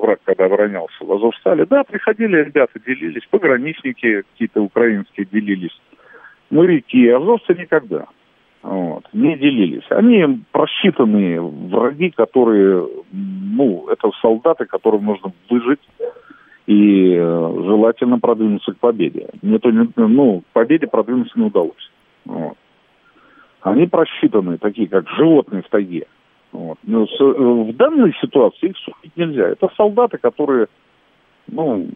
враг 0.00 0.20
когда 0.24 0.44
оборонялся 0.44 1.02
в 1.02 1.10
Азовстале, 1.10 1.64
да, 1.64 1.82
приходили 1.82 2.36
ребята, 2.36 2.78
делились, 2.84 3.22
пограничники 3.30 4.22
какие-то 4.22 4.60
украинские 4.60 5.26
делились, 5.32 5.80
моряки, 6.50 7.08
азовцы 7.08 7.54
никогда. 7.54 8.06
Вот, 8.62 9.04
не 9.14 9.36
делились. 9.36 9.84
Они 9.90 10.42
просчитанные 10.52 11.40
враги, 11.40 12.10
которые, 12.10 12.86
ну, 13.12 13.88
это 13.88 14.10
солдаты, 14.20 14.66
которым 14.66 15.04
нужно 15.04 15.32
выжить 15.48 15.80
и 16.66 17.14
э, 17.14 17.52
желательно 17.64 18.18
продвинуться 18.18 18.72
к 18.72 18.78
победе. 18.78 19.28
Мне 19.42 19.58
то, 19.58 19.70
ну, 19.70 20.40
к 20.40 20.52
победе 20.52 20.86
продвинуться 20.86 21.38
не 21.38 21.46
удалось. 21.46 21.90
Вот. 22.24 22.56
Они 23.60 23.86
просчитанные, 23.86 24.58
такие 24.58 24.88
как 24.88 25.08
животные 25.10 25.62
в 25.62 25.68
тайге. 25.68 26.06
Вот. 26.54 26.78
Но 26.84 27.04
с, 27.04 27.18
в 27.18 27.76
данной 27.76 28.14
ситуации 28.20 28.68
их 28.68 28.76
судить 28.78 29.16
нельзя. 29.16 29.48
Это 29.48 29.68
солдаты, 29.76 30.18
которые, 30.18 30.68
ну, 31.48 31.88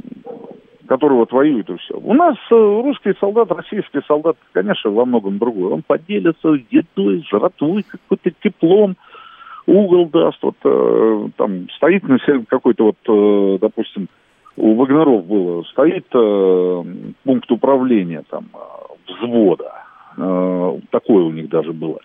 которые 0.88 1.20
вот 1.20 1.30
воюют 1.30 1.70
и 1.70 1.76
все. 1.76 1.94
У 1.96 2.12
нас 2.12 2.36
э, 2.50 2.54
русский 2.54 3.14
солдат, 3.20 3.52
российский 3.52 4.00
солдат, 4.08 4.36
конечно, 4.50 4.90
во 4.90 5.04
многом 5.04 5.38
другой. 5.38 5.70
Он 5.70 5.82
поделится 5.86 6.56
едой, 6.70 7.24
жратвой, 7.30 7.84
какой-то 7.84 8.32
теплом, 8.42 8.96
угол 9.66 10.06
даст. 10.06 10.42
Вот 10.42 10.56
э, 10.64 11.28
там 11.36 11.70
стоит 11.76 12.02
на 12.08 12.18
какой-то 12.48 12.86
вот, 12.86 12.96
э, 13.06 13.58
допустим, 13.60 14.08
у 14.56 14.74
Вагнеров 14.74 15.24
было, 15.24 15.62
стоит 15.70 16.06
э, 16.12 16.84
пункт 17.22 17.48
управления 17.52 18.24
там 18.28 18.46
э, 18.52 18.58
взвода. 19.06 19.72
Э, 20.16 20.80
такое 20.90 21.22
у 21.22 21.30
них 21.30 21.48
даже 21.48 21.72
было. 21.72 22.00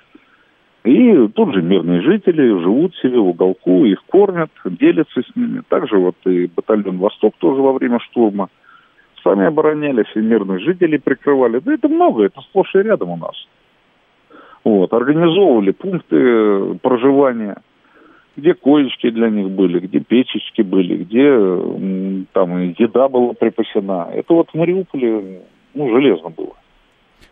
И 0.84 1.28
тут 1.30 1.54
же 1.54 1.62
мирные 1.62 2.02
жители 2.02 2.60
живут 2.62 2.94
себе 2.98 3.18
в 3.18 3.28
уголку, 3.28 3.86
их 3.86 4.04
кормят, 4.06 4.50
делятся 4.66 5.22
с 5.22 5.36
ними. 5.36 5.62
Также 5.70 5.98
вот 5.98 6.16
и 6.26 6.48
батальон 6.48 6.98
«Восток» 6.98 7.36
тоже 7.38 7.62
во 7.62 7.72
время 7.72 8.00
штурма. 8.00 8.50
Сами 9.24 9.46
оборонялись, 9.46 10.12
и 10.16 10.20
мирных 10.20 10.60
жителей 10.60 10.98
прикрывали. 10.98 11.60
Да 11.60 11.74
это 11.74 11.88
много, 11.88 12.26
это 12.26 12.42
сплошь 12.42 12.76
и 12.76 12.80
рядом 12.80 13.12
у 13.12 13.16
нас. 13.16 13.48
Вот, 14.66 14.92
организовывали 14.94 15.72
пункты 15.72 16.78
проживания, 16.82 17.62
где 18.36 18.54
коечки 18.54 19.10
для 19.10 19.30
них 19.30 19.52
были, 19.52 19.80
где 19.80 20.02
печечки 20.02 20.62
были, 20.62 20.98
где 21.04 22.26
там 22.34 22.60
еда 22.78 23.08
была 23.08 23.34
припасена. 23.34 24.10
Это 24.14 24.34
вот 24.34 24.50
в 24.50 24.56
Мариуполе, 24.56 25.44
ну, 25.74 25.90
железно 25.90 26.30
было. 26.30 26.56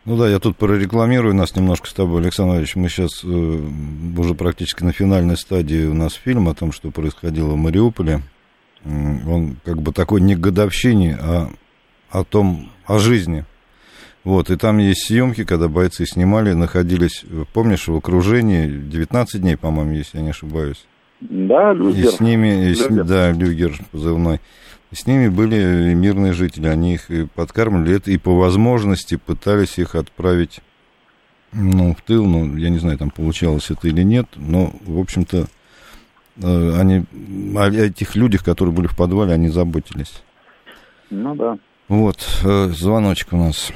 Ну 0.03 0.17
да, 0.17 0.27
я 0.27 0.39
тут 0.39 0.57
прорекламирую 0.57 1.35
нас 1.35 1.55
немножко 1.55 1.87
с 1.87 1.93
тобой, 1.93 2.21
Александр 2.21 2.57
Ильич. 2.57 2.75
Мы 2.75 2.89
сейчас 2.89 3.23
э, 3.23 3.27
уже 3.27 4.33
практически 4.33 4.83
на 4.83 4.93
финальной 4.93 5.37
стадии 5.37 5.85
у 5.85 5.93
нас 5.93 6.13
фильм 6.13 6.49
о 6.49 6.55
том, 6.55 6.71
что 6.71 6.89
происходило 6.89 7.51
в 7.51 7.57
Мариуполе. 7.57 8.21
Он 8.83 9.57
как 9.63 9.79
бы 9.79 9.93
такой 9.93 10.21
не 10.21 10.35
годовщине, 10.35 11.17
а 11.21 11.49
о 12.09 12.23
том, 12.23 12.71
о 12.87 12.97
жизни. 12.97 13.45
Вот, 14.23 14.49
и 14.49 14.55
там 14.55 14.79
есть 14.79 15.05
съемки, 15.05 15.43
когда 15.43 15.67
бойцы 15.67 16.05
снимали, 16.07 16.53
находились, 16.53 17.23
помнишь, 17.53 17.87
в 17.87 17.95
окружении 17.95 18.67
19 18.67 19.41
дней, 19.41 19.55
по-моему, 19.55 19.93
если 19.93 20.17
я 20.17 20.23
не 20.23 20.29
ошибаюсь. 20.31 20.85
Да, 21.21 21.73
Люгер. 21.73 22.05
И 22.05 22.07
с 22.07 22.19
ними, 22.19 22.69
и 22.69 22.75
с, 22.75 22.87
да, 22.87 23.31
Люгер 23.31 23.73
позывной. 23.91 24.39
С 24.91 25.07
ними 25.07 25.29
были 25.29 25.93
мирные 25.93 26.33
жители, 26.33 26.67
они 26.67 26.95
их 26.95 27.09
и 27.09 27.25
подкармливали, 27.25 27.95
это 27.95 28.11
и 28.11 28.17
по 28.17 28.37
возможности 28.37 29.15
пытались 29.15 29.77
их 29.77 29.95
отправить 29.95 30.59
ну, 31.53 31.95
в 31.95 32.01
тыл, 32.01 32.25
ну, 32.25 32.57
я 32.57 32.69
не 32.69 32.77
знаю, 32.77 32.97
там 32.97 33.09
получалось 33.09 33.71
это 33.71 33.87
или 33.87 34.03
нет, 34.03 34.27
но, 34.35 34.73
в 34.81 34.99
общем-то, 34.99 35.47
э, 36.41 36.79
они, 36.79 37.05
о 37.57 37.69
этих 37.69 38.15
людях, 38.15 38.43
которые 38.43 38.73
были 38.73 38.87
в 38.87 38.95
подвале, 38.95 39.33
они 39.33 39.49
заботились. 39.49 40.23
Ну 41.09 41.35
да. 41.35 41.57
Вот, 41.87 42.25
э, 42.43 42.67
звоночек 42.69 43.33
у 43.33 43.37
нас. 43.37 43.71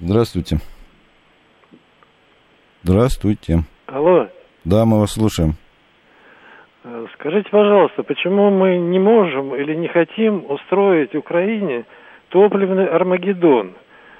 Здравствуйте. 0.00 0.60
Здравствуйте. 2.82 3.64
Алло. 3.86 4.28
Да, 4.64 4.84
мы 4.84 5.00
вас 5.00 5.12
слушаем. 5.12 5.56
Э, 6.84 7.06
скажите, 7.14 7.48
пожалуйста, 7.50 8.02
почему 8.02 8.50
мы 8.50 8.78
не 8.78 8.98
можем 8.98 9.54
или 9.54 9.74
не 9.74 9.88
хотим 9.88 10.44
устроить 10.48 11.14
Украине 11.14 11.84
топливный 12.28 12.86
Армагеддон? 12.86 13.72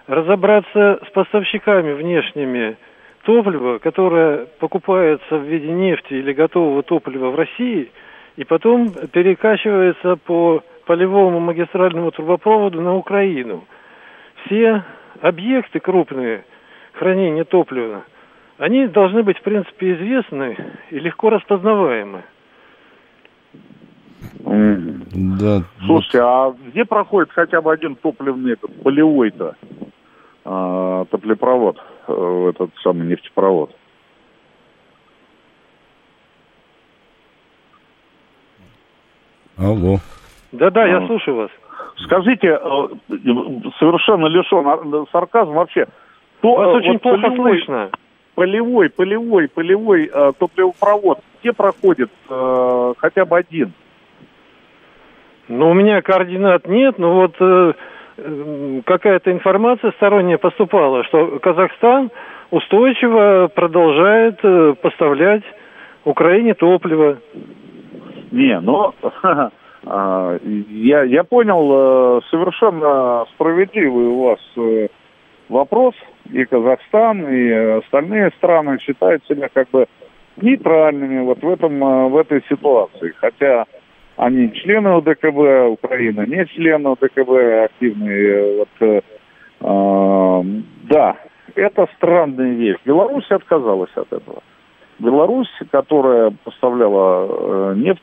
Разобраться 0.09 1.01
с 1.07 1.11
поставщиками 1.13 1.93
внешними 1.93 2.77
топлива, 3.23 3.79
которое 3.79 4.47
покупается 4.59 5.37
в 5.37 5.43
виде 5.43 5.71
нефти 5.71 6.15
или 6.15 6.33
готового 6.33 6.83
топлива 6.83 7.31
в 7.31 7.37
России, 7.37 7.91
и 8.37 8.45
потом 8.45 8.91
перекачивается 9.13 10.17
по 10.17 10.63
полевому 10.87 11.39
магистральному 11.39 12.11
трубопроводу 12.11 12.81
на 12.81 12.97
Украину. 12.97 13.65
Все 14.47 14.83
объекты 15.21 15.79
крупные 15.79 16.45
хранения 16.95 17.45
топлива, 17.45 18.05
они 18.57 18.87
должны 18.89 19.23
быть, 19.23 19.39
в 19.39 19.43
принципе, 19.43 19.93
известны 19.93 20.57
и 20.91 20.99
легко 20.99 21.31
распознаваемы. 21.31 22.23
Да. 24.21 25.63
Слушайте, 25.85 26.21
а 26.23 26.55
где 26.67 26.85
проходит 26.85 27.31
хотя 27.33 27.61
бы 27.61 27.73
один 27.73 27.97
топливный 27.97 28.53
этот 28.53 28.75
полевой-то 28.83 29.55
а, 30.45 31.05
топлепровод, 31.07 31.79
э, 32.09 32.51
этот 32.51 32.71
самый 32.83 33.07
нефтепровод? 33.07 33.71
Алло. 39.57 39.99
Да-да, 40.53 40.87
я 40.87 40.99
а. 40.99 41.07
слушаю 41.07 41.37
вас. 41.37 41.51
Скажите, 42.05 42.49
э, 42.49 42.59
совершенно 43.79 44.27
лишен 44.27 45.07
сарказм 45.13 45.53
вообще. 45.53 45.87
То, 46.41 46.55
вас 46.55 46.77
очень 46.77 46.93
вот 46.93 47.03
плохо 47.03 47.23
полевой, 47.23 47.51
слышно. 47.51 47.91
Полевой, 48.35 48.89
полевой, 48.89 49.49
полевой 49.49 50.11
э, 50.13 50.33
топливопровод, 50.39 51.19
где 51.41 51.53
проходит 51.53 52.11
э, 52.31 52.95
хотя 52.99 53.25
бы 53.25 53.37
один? 53.37 53.73
Ну, 55.49 55.71
у 55.71 55.75
меня 55.75 56.03
координат 56.03 56.69
нет, 56.69 56.99
но 56.99 57.15
вот 57.15 57.35
э, 57.41 57.73
какая-то 58.85 59.33
информация 59.33 59.93
сторонняя 59.93 60.37
поступала, 60.37 61.05
что 61.05 61.39
Казахстан 61.41 62.11
устойчиво 62.51 63.51
продолжает 63.55 64.39
э, 64.43 64.75
поставлять 64.81 65.43
Украине 66.05 66.55
топливо. 66.55 67.19
Не, 68.31 68.61
ну, 68.61 68.93
а, 69.87 70.39
я, 70.43 71.03
я 71.05 71.25
понял, 71.25 72.19
э, 72.19 72.21
совершенно 72.31 73.25
справедливый 73.35 74.07
у 74.07 74.23
вас 74.25 74.41
э, 74.57 74.89
вопрос. 75.49 75.95
И 76.31 76.45
Казахстан, 76.45 77.27
и 77.27 77.51
остальные 77.79 78.33
страны 78.37 78.79
считают 78.81 79.25
себя 79.27 79.49
как 79.51 79.71
бы 79.71 79.87
нейтральными 80.37 81.25
вот 81.25 81.43
в, 81.43 81.49
этом, 81.49 82.11
в 82.11 82.17
этой 82.19 82.45
ситуации. 82.51 83.15
Хотя 83.17 83.65
они 84.19 84.53
члены 84.53 84.89
ОДКБ 84.89 85.71
Украины, 85.71 86.27
не 86.27 86.45
члены 86.47 86.89
ОДКБ 86.89 87.31
активные. 87.67 88.59
Вот, 88.59 88.69
э, 88.81 89.01
э, 89.61 90.43
да, 90.91 91.17
это 91.55 91.89
странная 91.97 92.53
вещь. 92.55 92.79
Беларусь 92.85 93.31
отказалась 93.31 93.93
от 93.95 94.13
этого. 94.13 94.43
Беларусь, 94.99 95.51
которая 95.71 96.33
поставляла 96.43 97.29
э, 97.29 97.75
нефть 97.77 98.03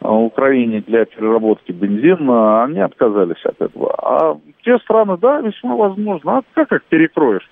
э, 0.00 0.08
Украине 0.08 0.82
для 0.86 1.04
переработки 1.04 1.72
бензина, 1.72 2.62
они 2.62 2.78
отказались 2.78 3.44
от 3.44 3.60
этого. 3.60 3.92
А 3.98 4.38
те 4.62 4.78
страны, 4.78 5.18
да, 5.18 5.40
весьма 5.40 5.74
возможно. 5.74 6.38
А 6.38 6.42
как 6.54 6.70
их 6.70 6.84
перекроешь? 6.84 7.50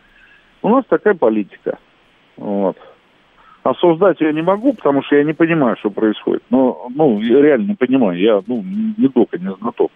У 0.63 0.69
нас 0.69 0.85
такая 0.89 1.15
политика. 1.15 1.79
Вот. 2.37 2.77
Осуждать 3.63 4.21
я 4.21 4.33
не 4.33 4.43
могу, 4.43 4.73
потому 4.73 5.03
что 5.05 5.17
я 5.17 5.23
не 5.23 5.35
понимаю, 5.35 5.77
что 5.79 5.91
происходит. 5.91 6.43
Но, 6.51 6.89
ну, 6.95 7.21
я 7.21 7.41
реально 7.41 7.69
не 7.69 7.75
понимаю. 7.75 8.19
Я, 8.19 8.43
ну, 8.47 8.63
не 8.63 9.09
док, 9.09 9.33
не 9.39 9.55
знаток. 9.61 9.93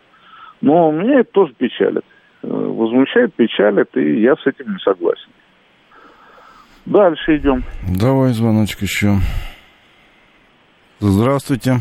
Но 0.61 0.93
меня 0.93 1.21
это 1.21 1.33
тоже 1.33 1.53
печалит. 1.55 2.05
Э, 2.43 2.49
возмущает, 2.49 3.35
печалит, 3.35 3.97
и 3.97 4.21
я 4.21 4.37
с 4.37 4.47
этим 4.47 4.73
не 4.73 4.79
согласен. 4.79 5.29
Дальше 6.85 7.39
идем. 7.39 7.65
Давай 7.99 8.33
звоночек 8.33 8.83
еще. 8.83 9.17
Здравствуйте. 11.01 11.79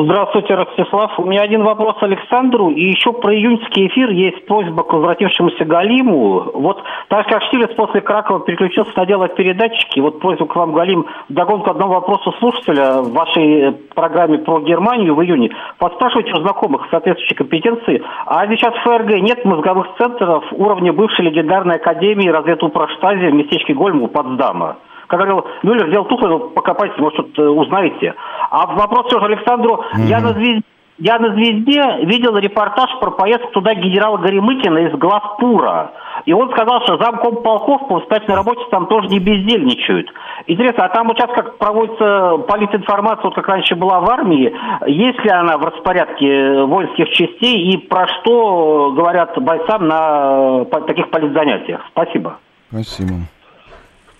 Здравствуйте, 0.00 0.54
Ростислав. 0.54 1.18
У 1.18 1.24
меня 1.24 1.42
один 1.42 1.64
вопрос 1.64 1.96
Александру. 2.02 2.70
И 2.70 2.82
еще 2.82 3.12
про 3.12 3.34
июньский 3.34 3.88
эфир 3.88 4.10
есть 4.10 4.46
просьба 4.46 4.84
к 4.84 4.92
возвратившемуся 4.92 5.64
Галиму. 5.64 6.52
Вот 6.54 6.80
так 7.08 7.26
как 7.26 7.42
Штирлиц 7.42 7.74
после 7.74 8.00
Кракова 8.00 8.38
переключился 8.44 8.92
на 8.94 9.06
дело 9.06 9.26
передатчики, 9.26 9.98
вот 9.98 10.20
просьба 10.20 10.46
к 10.46 10.54
вам, 10.54 10.72
Галим, 10.72 11.04
догонку 11.28 11.70
одного 11.70 11.94
вопроса 11.94 12.30
слушателя 12.38 13.02
в 13.02 13.12
вашей 13.12 13.72
программе 13.96 14.38
про 14.38 14.60
Германию 14.60 15.16
в 15.16 15.22
июне. 15.24 15.50
Подспрашивайте 15.80 16.30
у 16.32 16.42
знакомых 16.42 16.86
соответствующей 16.92 17.34
компетенции. 17.34 18.00
А 18.26 18.46
сейчас 18.46 18.74
в 18.74 18.82
ФРГ 18.84 19.20
нет 19.20 19.44
мозговых 19.44 19.88
центров 19.98 20.44
уровня 20.52 20.92
бывшей 20.92 21.24
легендарной 21.24 21.74
академии 21.74 22.28
разведупраштази 22.28 23.30
в 23.30 23.34
местечке 23.34 23.74
Гольму 23.74 24.06
Потсдама. 24.06 24.76
Как 25.08 25.18
говорил 25.18 25.44
Мюллер, 25.62 25.88
сделал 25.88 26.04
туфлы, 26.04 26.50
покопайте, 26.50 26.94
может, 27.00 27.38
узнаете. 27.38 28.14
А 28.50 28.66
вопрос 28.66 29.06
все 29.06 29.18
же 29.18 29.26
Александру. 29.26 29.82
Mm-hmm. 29.94 30.06
Я 30.06 30.20
на 30.20 30.32
звезде 30.32 30.62
я 30.98 31.16
на 31.20 31.32
«Звезде» 31.32 31.80
видел 32.06 32.36
репортаж 32.36 32.90
про 32.98 33.12
поездку 33.12 33.52
туда 33.52 33.72
генерала 33.74 34.16
Горемыкина 34.16 34.88
из 34.88 34.98
Главпура. 34.98 35.92
И 36.24 36.32
он 36.32 36.50
сказал, 36.50 36.82
что 36.82 36.98
замком 36.98 37.42
полков 37.44 37.86
по 37.86 37.94
воспитательной 37.94 38.36
работе 38.36 38.62
там 38.72 38.88
тоже 38.88 39.06
не 39.08 39.20
бездельничают. 39.20 40.08
Интересно, 40.48 40.86
а 40.86 40.88
там 40.88 41.06
вот 41.06 41.16
сейчас 41.16 41.30
как 41.36 41.56
проводится 41.58 42.38
политинформация, 42.48 43.22
вот 43.22 43.34
как 43.36 43.46
раньше 43.46 43.76
была 43.76 44.00
в 44.00 44.10
армии, 44.10 44.52
есть 44.88 45.20
ли 45.24 45.30
она 45.30 45.56
в 45.56 45.64
распорядке 45.64 46.64
воинских 46.64 47.10
частей 47.10 47.70
и 47.70 47.76
про 47.76 48.08
что 48.08 48.92
говорят 48.96 49.40
бойцам 49.40 49.86
на 49.86 50.64
таких 50.64 51.10
политзанятиях? 51.10 51.80
Спасибо. 51.92 52.38
Спасибо. 52.72 53.14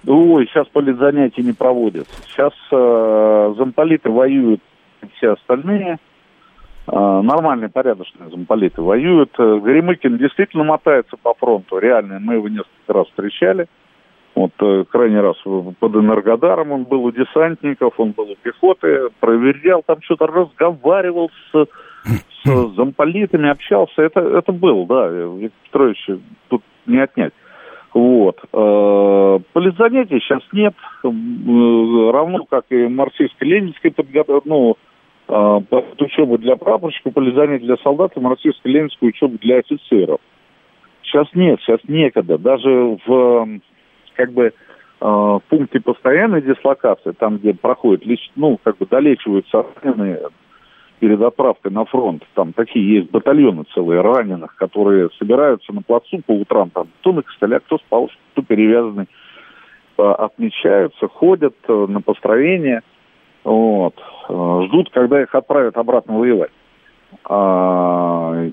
Ой, 0.06 0.46
сейчас 0.46 0.66
политзанятия 0.68 1.42
не 1.42 1.52
проводят. 1.52 2.06
Сейчас 2.26 2.52
э, 2.70 3.54
замполиты 3.56 4.10
воюют, 4.10 4.60
все 5.16 5.32
остальные. 5.32 5.98
Э, 6.90 7.20
нормальные, 7.22 7.68
порядочные 7.68 8.30
замполиты 8.30 8.80
воюют. 8.80 9.30
Э, 9.38 9.58
Горемыкин 9.58 10.16
действительно 10.16 10.64
мотается 10.64 11.16
по 11.16 11.34
фронту. 11.34 11.78
Реально, 11.78 12.18
мы 12.20 12.34
его 12.34 12.48
несколько 12.48 12.92
раз 12.92 13.06
встречали. 13.08 13.66
Вот 14.34 14.52
э, 14.60 14.84
крайний 14.88 15.20
раз 15.20 15.36
под 15.80 15.96
Энергодаром 15.96 16.72
он 16.72 16.84
был 16.84 17.04
у 17.04 17.10
десантников, 17.10 17.98
он 17.98 18.12
был 18.12 18.30
у 18.30 18.36
пехоты, 18.36 19.08
проверял, 19.20 19.82
там 19.84 20.00
что-то 20.02 20.28
разговаривал 20.28 21.30
с, 21.52 21.66
с 22.44 22.74
замполитами, 22.76 23.50
общался. 23.50 24.00
Это, 24.00 24.20
это 24.20 24.52
был, 24.52 24.86
да, 24.86 25.08
Виктор 25.08 25.58
Петрович, 25.64 26.06
тут 26.48 26.62
не 26.86 26.98
отнять. 26.98 27.32
Вот. 27.94 28.38
Э, 28.52 29.38
Политзанятий 29.52 30.20
сейчас 30.20 30.42
нет, 30.52 30.74
э, 31.04 31.08
равно 32.12 32.44
как 32.44 32.66
и 32.70 32.86
марксистско-ленинской 32.86 33.92
подготовки, 33.92 34.48
ну, 34.48 34.76
э, 35.28 35.60
учебы 35.98 36.38
для 36.38 36.56
прапорщиков, 36.56 37.14
политзанятий 37.14 37.66
для 37.66 37.76
солдат 37.78 38.12
и 38.16 38.20
марксистско-ленинскую 38.20 39.08
учебу 39.08 39.38
для 39.38 39.58
офицеров. 39.58 40.20
Сейчас 41.02 41.28
нет, 41.34 41.60
сейчас 41.62 41.80
некогда. 41.88 42.36
Даже 42.36 42.98
в, 43.06 43.48
как 44.14 44.32
бы, 44.32 44.52
в 45.00 45.42
пункте 45.48 45.80
постоянной 45.80 46.42
дислокации, 46.42 47.12
там, 47.12 47.38
где 47.38 47.54
проходит, 47.54 48.02
ну, 48.36 48.58
как 48.62 48.76
бы 48.76 48.84
долечиваются 48.84 49.64
раненые, 49.82 50.20
перед 50.98 51.20
отправкой 51.22 51.72
на 51.72 51.84
фронт. 51.84 52.22
Там 52.34 52.52
такие 52.52 52.96
есть 52.96 53.10
батальоны 53.10 53.64
целые 53.74 54.00
раненых, 54.00 54.54
которые 54.56 55.08
собираются 55.18 55.72
на 55.72 55.82
плацу 55.82 56.20
по 56.26 56.32
утрам, 56.32 56.70
там 56.70 56.88
кто 57.00 57.12
на 57.12 57.22
костылях, 57.22 57.62
кто 57.64 57.78
с 57.78 57.82
палочкой, 57.88 58.20
кто 58.32 58.42
перевязанный, 58.42 59.06
а, 59.96 60.14
отмечаются, 60.14 61.08
ходят 61.08 61.54
э, 61.66 61.86
на 61.88 62.00
построение, 62.00 62.82
вот, 63.44 63.94
э, 64.28 64.62
ждут, 64.66 64.90
когда 64.90 65.22
их 65.22 65.34
отправят 65.34 65.76
обратно 65.76 66.18
воевать. 66.18 66.50
А, 67.24 68.48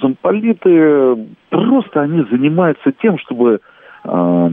замполиты 0.00 1.28
просто 1.50 2.02
они 2.02 2.24
занимаются 2.30 2.92
тем, 3.00 3.18
чтобы 3.18 3.60
а, 4.04 4.50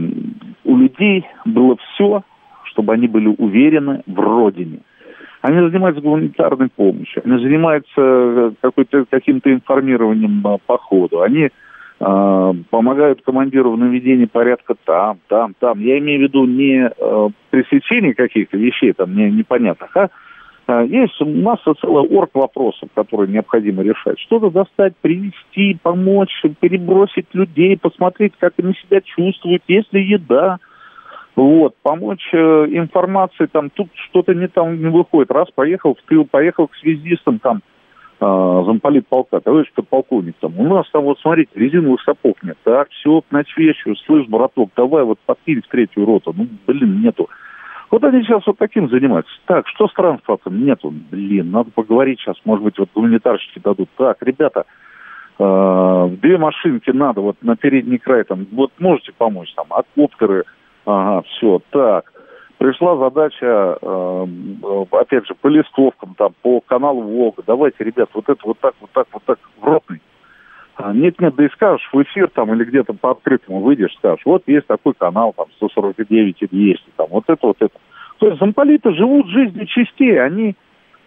у 0.64 0.76
людей 0.76 1.26
было 1.44 1.76
все, 1.76 2.22
чтобы 2.64 2.92
они 2.92 3.08
были 3.08 3.34
уверены 3.38 4.02
в 4.06 4.18
родине– 4.20 4.80
они 5.42 5.58
занимаются 5.58 6.00
гуманитарной 6.00 6.68
помощью, 6.68 7.22
они 7.24 7.42
занимаются 7.42 8.00
э, 8.00 9.04
каким-то 9.10 9.52
информированием 9.52 10.42
по 10.64 10.78
ходу, 10.78 11.20
они 11.20 11.48
э, 11.48 12.52
помогают 12.70 13.22
командиру 13.22 13.72
в 13.72 13.78
наведении 13.78 14.26
порядка 14.26 14.74
там, 14.84 15.18
там, 15.28 15.54
там. 15.58 15.80
Я 15.80 15.98
имею 15.98 16.20
в 16.20 16.22
виду 16.22 16.44
не 16.46 16.88
э, 16.88 17.28
пресечение 17.50 18.14
каких-то 18.14 18.56
вещей 18.56 18.92
там 18.92 19.16
не, 19.16 19.32
непонятных, 19.32 19.90
а 19.96 20.10
э, 20.68 20.86
есть 20.86 21.20
масса 21.20 21.74
целая 21.80 22.04
орг 22.04 22.30
вопросов, 22.34 22.88
которые 22.94 23.32
необходимо 23.32 23.82
решать. 23.82 24.20
Что-то 24.20 24.50
достать, 24.50 24.94
привести, 25.00 25.76
помочь, 25.82 26.40
перебросить 26.60 27.26
людей, 27.32 27.76
посмотреть, 27.76 28.34
как 28.38 28.54
они 28.58 28.74
себя 28.74 29.00
чувствуют, 29.00 29.64
есть 29.66 29.92
ли 29.92 30.04
еда, 30.04 30.58
вот, 31.34 31.74
помочь 31.82 32.28
э, 32.32 32.36
информации, 32.70 33.46
там, 33.46 33.70
тут 33.70 33.88
что-то 33.94 34.34
не 34.34 34.48
там 34.48 34.78
не 34.78 34.88
выходит. 34.88 35.30
Раз 35.30 35.48
поехал 35.54 35.94
в 35.94 36.02
тыл, 36.08 36.26
поехал 36.30 36.68
к 36.68 36.76
связистам, 36.76 37.38
там, 37.38 37.62
э, 38.20 38.62
замполит 38.66 39.06
полка, 39.08 39.40
товарищ 39.40 39.72
подполковник, 39.74 40.36
там, 40.40 40.58
у 40.58 40.68
нас 40.74 40.88
там, 40.92 41.04
вот, 41.04 41.18
смотрите, 41.20 41.50
резиновых 41.54 42.02
сапог 42.02 42.42
нет. 42.42 42.58
Так, 42.64 42.90
все, 42.90 43.22
к 43.22 43.30
ночвещу, 43.30 43.96
слышь, 44.06 44.26
браток, 44.26 44.70
давай 44.76 45.04
вот 45.04 45.18
подкинь 45.24 45.62
в 45.62 45.68
третью 45.68 46.04
роту. 46.04 46.34
Ну, 46.36 46.46
блин, 46.66 47.00
нету. 47.00 47.28
Вот 47.90 48.02
они 48.04 48.22
сейчас 48.22 48.46
вот 48.46 48.56
таким 48.56 48.88
занимаются. 48.88 49.30
Так, 49.44 49.68
что 49.68 49.86
с 49.86 49.92
транспортом? 49.92 50.64
Нету. 50.64 50.90
Блин, 51.10 51.50
надо 51.50 51.70
поговорить 51.70 52.20
сейчас. 52.20 52.36
Может 52.46 52.64
быть, 52.64 52.78
вот 52.78 52.88
гуманитарщики 52.94 53.58
дадут. 53.58 53.90
Так, 53.98 54.16
ребята, 54.22 54.64
э, 55.38 56.08
две 56.22 56.38
машинки 56.38 56.88
надо 56.88 57.20
вот 57.20 57.36
на 57.42 57.54
передний 57.54 57.98
край 57.98 58.24
там. 58.24 58.46
Вот 58.52 58.72
можете 58.78 59.12
помочь 59.12 59.52
там, 59.54 59.66
от 59.68 59.86
коптеры, 59.94 60.44
Ага, 60.84 61.22
все, 61.28 61.60
так. 61.70 62.12
Пришла 62.58 62.96
задача, 62.96 63.76
э, 63.80 64.26
опять 64.92 65.26
же, 65.26 65.34
по 65.34 65.48
листовкам, 65.48 66.14
там, 66.16 66.32
по 66.42 66.60
каналу 66.60 67.02
Волга. 67.02 67.42
Давайте, 67.46 67.82
ребят, 67.82 68.08
вот 68.14 68.28
это 68.28 68.40
вот 68.44 68.58
так, 68.60 68.74
вот 68.80 68.90
так, 68.92 69.06
вот 69.12 69.22
так, 69.24 69.38
в 69.60 69.64
ротный. 69.64 70.00
А, 70.76 70.92
нет, 70.92 71.20
нет, 71.20 71.34
да 71.34 71.44
и 71.44 71.48
скажешь 71.50 71.88
в 71.92 72.02
эфир 72.02 72.28
там 72.28 72.52
или 72.54 72.64
где-то 72.64 72.94
по 72.94 73.10
открытому 73.10 73.60
выйдешь, 73.60 73.94
скажешь, 73.96 74.24
вот 74.24 74.44
есть 74.46 74.66
такой 74.66 74.94
канал, 74.94 75.34
там, 75.36 75.46
149 75.56 76.36
и 76.40 76.46
200, 76.46 76.84
там, 76.96 77.08
вот 77.10 77.24
это, 77.26 77.46
вот 77.46 77.56
это. 77.60 77.74
То 78.18 78.26
есть 78.28 78.38
замполиты 78.38 78.92
живут 78.94 79.26
жизнью 79.28 79.66
частей, 79.66 80.22
они, 80.22 80.54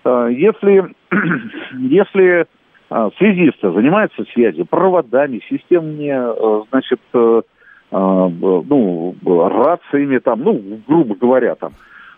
э, 0.04 0.30
если, 0.32 0.94
если 1.80 2.48
э, 2.90 3.10
связисты 3.18 3.72
занимаются 3.72 4.24
связью, 4.34 4.66
проводами, 4.66 5.42
системами, 5.50 6.66
значит, 6.70 7.00
ну, 7.92 9.16
рациями, 9.24 10.18
там, 10.18 10.42
ну, 10.42 10.62
грубо 10.88 11.16
говоря, 11.16 11.56
там, 11.56 11.74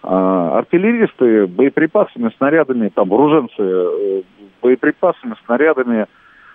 а, 0.09 0.59
артиллеристы 0.59 1.47
боеприпасами, 1.47 2.31
снарядами, 2.37 2.89
там, 2.89 3.09
вооруженцы 3.09 3.55
э, 3.59 4.21
боеприпасами, 4.61 5.35
снарядами, 5.45 6.05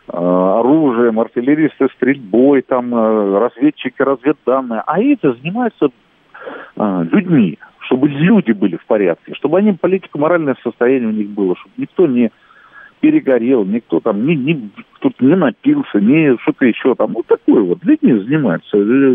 а, 0.09 0.61
оружием, 0.61 1.21
артиллеристы 1.21 1.89
стрельбой, 1.97 2.63
там, 2.63 2.95
э, 2.95 3.39
разведчики, 3.39 4.01
разведданные. 4.01 4.83
А 4.87 5.01
эти 5.01 5.31
занимаются 5.35 5.91
людьми, 6.77 7.59
чтобы 7.81 8.09
люди 8.09 8.51
были 8.51 8.77
в 8.77 8.85
порядке, 8.87 9.35
чтобы 9.35 9.59
они 9.59 9.75
политико-моральное 9.75 10.57
состояние 10.65 11.09
у 11.09 11.13
них 11.13 11.29
было, 11.29 11.55
чтобы 11.55 11.75
никто 11.77 12.07
не 12.07 12.33
перегорел, 13.03 13.64
никто 13.64 13.98
там 13.98 14.24
не, 14.24 14.36
не, 14.36 14.70
кто-то 14.94 15.24
не 15.24 15.34
напился, 15.34 16.00
не 16.00 16.38
что-то 16.42 16.64
еще 16.64 16.94
там. 16.94 17.12
Вот 17.12 17.26
такое 17.26 17.61
вот. 17.61 17.84
Людьми 17.84 18.14
занимается. 18.20 18.70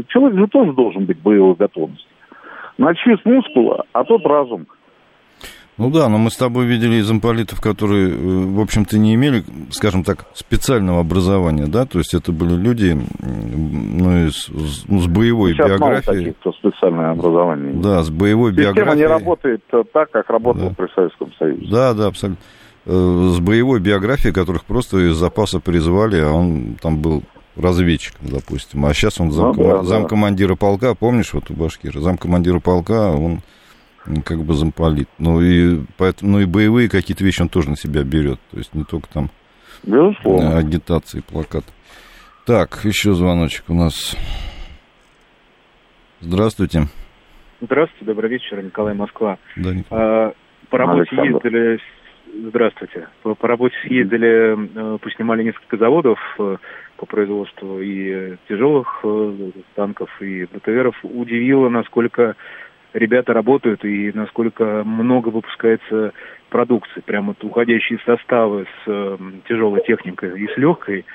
Человек 0.09 0.37
же 0.37 0.47
тоже 0.47 0.73
должен 0.73 1.05
быть 1.05 1.19
боевой 1.19 1.55
готовности. 1.55 2.05
Начни 2.77 3.15
с 3.15 3.25
мускула, 3.25 3.85
а 3.93 4.03
тот 4.03 4.25
разум. 4.25 4.67
Ну 5.77 5.91
да, 5.91 6.09
но 6.09 6.17
мы 6.17 6.31
с 6.31 6.35
тобой 6.35 6.65
видели 6.65 6.99
замполитов, 7.01 7.61
которые, 7.61 8.09
э, 8.09 8.15
в 8.15 8.59
общем-то, 8.59 8.97
не 8.97 9.13
имели, 9.13 9.43
скажем 9.69 10.03
так, 10.03 10.25
специального 10.33 10.99
образования, 10.99 11.67
да, 11.67 11.85
то 11.85 11.99
есть 11.99 12.15
это 12.15 12.31
были 12.31 12.55
люди, 12.55 12.97
ну, 13.19 14.27
с, 14.27 14.49
ну, 14.87 14.99
с 14.99 15.07
боевой 15.07 15.53
Сейчас 15.53 15.69
биографией. 15.69 15.79
Мало 15.79 16.01
таких, 16.01 16.37
кто 16.39 16.51
специальное 16.53 17.11
образование. 17.11 17.73
Да, 17.75 18.01
с 18.01 18.09
боевой 18.09 18.51
Система 18.51 18.73
биографией. 18.73 18.95
Система 18.95 18.95
не 18.95 19.19
работает 19.19 19.63
так, 19.93 20.09
как 20.09 20.29
работала 20.31 20.69
да. 20.71 20.75
при 20.75 20.93
Советском 20.93 21.31
Союзе. 21.37 21.67
Да, 21.71 21.93
да, 21.93 22.07
абсолютно. 22.07 22.41
Э, 22.89 23.29
с 23.35 23.39
боевой 23.41 23.81
биографией, 23.81 24.33
которых 24.33 24.63
просто 24.63 25.09
из 25.09 25.15
запаса 25.15 25.59
призвали, 25.59 26.21
а 26.21 26.31
он 26.31 26.75
там 26.81 27.01
был 27.01 27.23
разведчиком, 27.57 28.29
допустим. 28.29 28.85
А 28.85 28.93
сейчас 28.93 29.19
он 29.19 29.31
зам, 29.31 29.53
ну, 29.57 29.63
да, 29.63 29.83
замкомандира 29.83 30.53
да. 30.53 30.55
полка, 30.55 30.95
помнишь, 30.95 31.33
вот 31.33 31.51
у 31.51 31.53
Башкира, 31.53 31.99
замкомандира 31.99 32.61
полка, 32.61 33.11
он 33.11 33.41
как 34.23 34.41
бы 34.41 34.53
замполит. 34.53 35.09
Ну 35.17 35.41
и, 35.41 35.81
поэтому, 35.97 36.31
ну 36.31 36.39
и 36.39 36.45
боевые 36.45 36.87
какие-то 36.87 37.25
вещи 37.25 37.41
он 37.41 37.49
тоже 37.49 37.69
на 37.69 37.75
себя 37.75 38.03
берет. 38.03 38.39
То 38.51 38.57
есть 38.57 38.73
не 38.73 38.85
только 38.85 39.09
там 39.09 39.31
Безусловно. 39.83 40.57
агитации, 40.57 41.19
плакат. 41.19 41.65
Так, 42.45 42.85
еще 42.85 43.13
звоночек 43.13 43.65
у 43.67 43.73
нас. 43.73 44.15
Здравствуйте. 46.21 46.83
Здравствуйте, 47.59 48.05
добрый 48.05 48.29
вечер, 48.29 48.63
Николай 48.63 48.93
Москва. 48.93 49.39
Да, 49.57 49.73
Николай. 49.73 50.29
А, 50.29 50.33
по 50.69 50.77
работе 50.77 51.13
ездили... 51.17 51.79
Здравствуйте. 52.39 53.07
По, 53.23 53.33
по 53.33 53.47
работе 53.47 53.75
съездили, 53.81 54.95
э, 54.95 54.97
поснимали 54.99 55.43
несколько 55.43 55.77
заводов 55.77 56.19
э, 56.37 56.57
по 56.97 57.05
производству 57.05 57.81
и 57.81 58.35
тяжелых 58.47 58.99
э, 59.03 59.51
танков, 59.75 60.09
и 60.21 60.45
БТРов. 60.45 60.95
Удивило, 61.03 61.69
насколько 61.69 62.35
ребята 62.93 63.33
работают 63.33 63.83
и 63.83 64.11
насколько 64.13 64.83
много 64.85 65.29
выпускается 65.29 66.13
продукции. 66.49 67.01
Прямо 67.01 67.29
вот 67.29 67.43
уходящие 67.43 67.99
составы 68.05 68.67
с 68.85 69.17
тяжелой 69.47 69.81
техникой 69.85 70.39
и 70.39 70.47
с 70.47 70.57
легкой 70.57 71.05